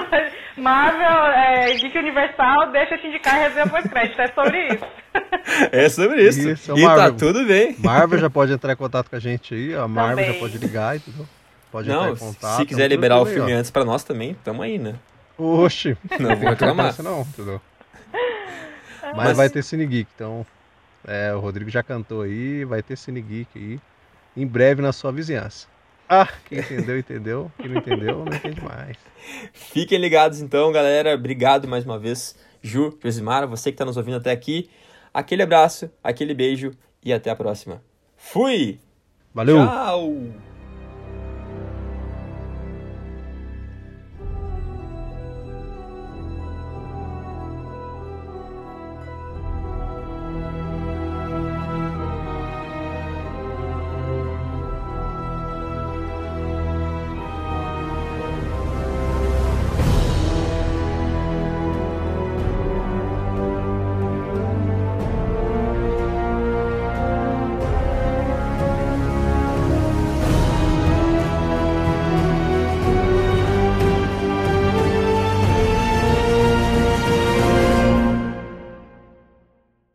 Marvel, 0.56 1.26
é, 1.32 1.74
Geek 1.76 1.96
Universal, 1.96 2.72
deixa 2.72 2.94
eu 2.94 2.98
te 3.00 3.06
indicar 3.06 3.34
a 3.36 3.38
resenha 3.38 3.66
pós-crédito. 3.68 4.20
É 4.20 4.26
sobre 4.28 4.68
isso. 4.68 4.84
É 5.70 5.88
sobre 5.88 6.22
isso. 6.28 6.48
Isso, 6.50 6.72
e 6.76 6.82
tá 6.82 6.88
Marvel. 6.88 7.16
tudo 7.16 7.44
bem. 7.44 7.76
Marvel 7.78 8.18
já 8.18 8.28
pode 8.30 8.52
entrar 8.52 8.72
em 8.72 8.76
contato 8.76 9.08
com 9.08 9.14
a 9.16 9.20
gente 9.20 9.54
aí, 9.54 9.74
a 9.74 9.86
Marvel 9.86 10.16
Também. 10.16 10.32
já 10.34 10.40
pode 10.40 10.58
ligar, 10.58 10.96
entendeu? 10.96 11.26
Pode 11.70 11.88
entrar 11.90 12.06
Não, 12.06 12.12
em 12.12 12.16
contato. 12.16 12.56
se 12.58 12.66
quiser 12.66 12.84
tudo 12.84 12.90
liberar 12.92 13.20
o 13.20 13.24
aí, 13.26 13.34
filme 13.34 13.54
ó. 13.54 13.58
antes 13.58 13.70
pra 13.70 13.84
nós 13.84 14.02
também, 14.04 14.34
tamo 14.44 14.62
aí, 14.62 14.78
né? 14.78 14.94
Oxi, 15.38 15.96
Não 16.18 16.36
vou 16.36 16.48
reclamar. 16.50 16.94
Não, 17.02 17.20
entendeu? 17.22 17.60
Mas, 19.02 19.14
Mas- 19.16 19.36
vai 19.36 19.50
ter 19.50 19.62
Cine 19.62 19.86
Geek, 19.86 20.08
então. 20.14 20.44
É, 21.06 21.32
o 21.34 21.38
Rodrigo 21.38 21.70
já 21.70 21.82
cantou 21.82 22.22
aí, 22.22 22.64
vai 22.64 22.82
ter 22.82 22.96
Cine 22.96 23.20
Geek 23.20 23.48
aí. 23.56 23.80
Em 24.36 24.46
breve 24.46 24.82
na 24.82 24.92
sua 24.92 25.12
vizinhança. 25.12 25.66
Ah, 26.08 26.28
quem 26.48 26.58
entendeu, 26.58 26.98
entendeu. 26.98 27.52
Quem 27.58 27.68
não 27.68 27.78
entendeu, 27.78 28.24
não 28.24 28.32
entende 28.32 28.60
mais. 28.62 28.96
Fiquem 29.52 29.98
ligados 29.98 30.40
então, 30.40 30.70
galera. 30.72 31.14
Obrigado 31.14 31.66
mais 31.66 31.84
uma 31.84 31.98
vez, 31.98 32.36
Ju, 32.62 32.96
Josimara, 33.02 33.46
você 33.46 33.70
que 33.72 33.78
tá 33.78 33.84
nos 33.84 33.96
ouvindo 33.96 34.16
até 34.16 34.30
aqui. 34.30 34.70
Aquele 35.12 35.42
abraço, 35.42 35.90
aquele 36.02 36.32
beijo 36.34 36.72
e 37.04 37.12
até 37.12 37.30
a 37.30 37.36
próxima. 37.36 37.82
Fui! 38.16 38.78
Valeu! 39.34 39.56
Tchau! 39.66 40.45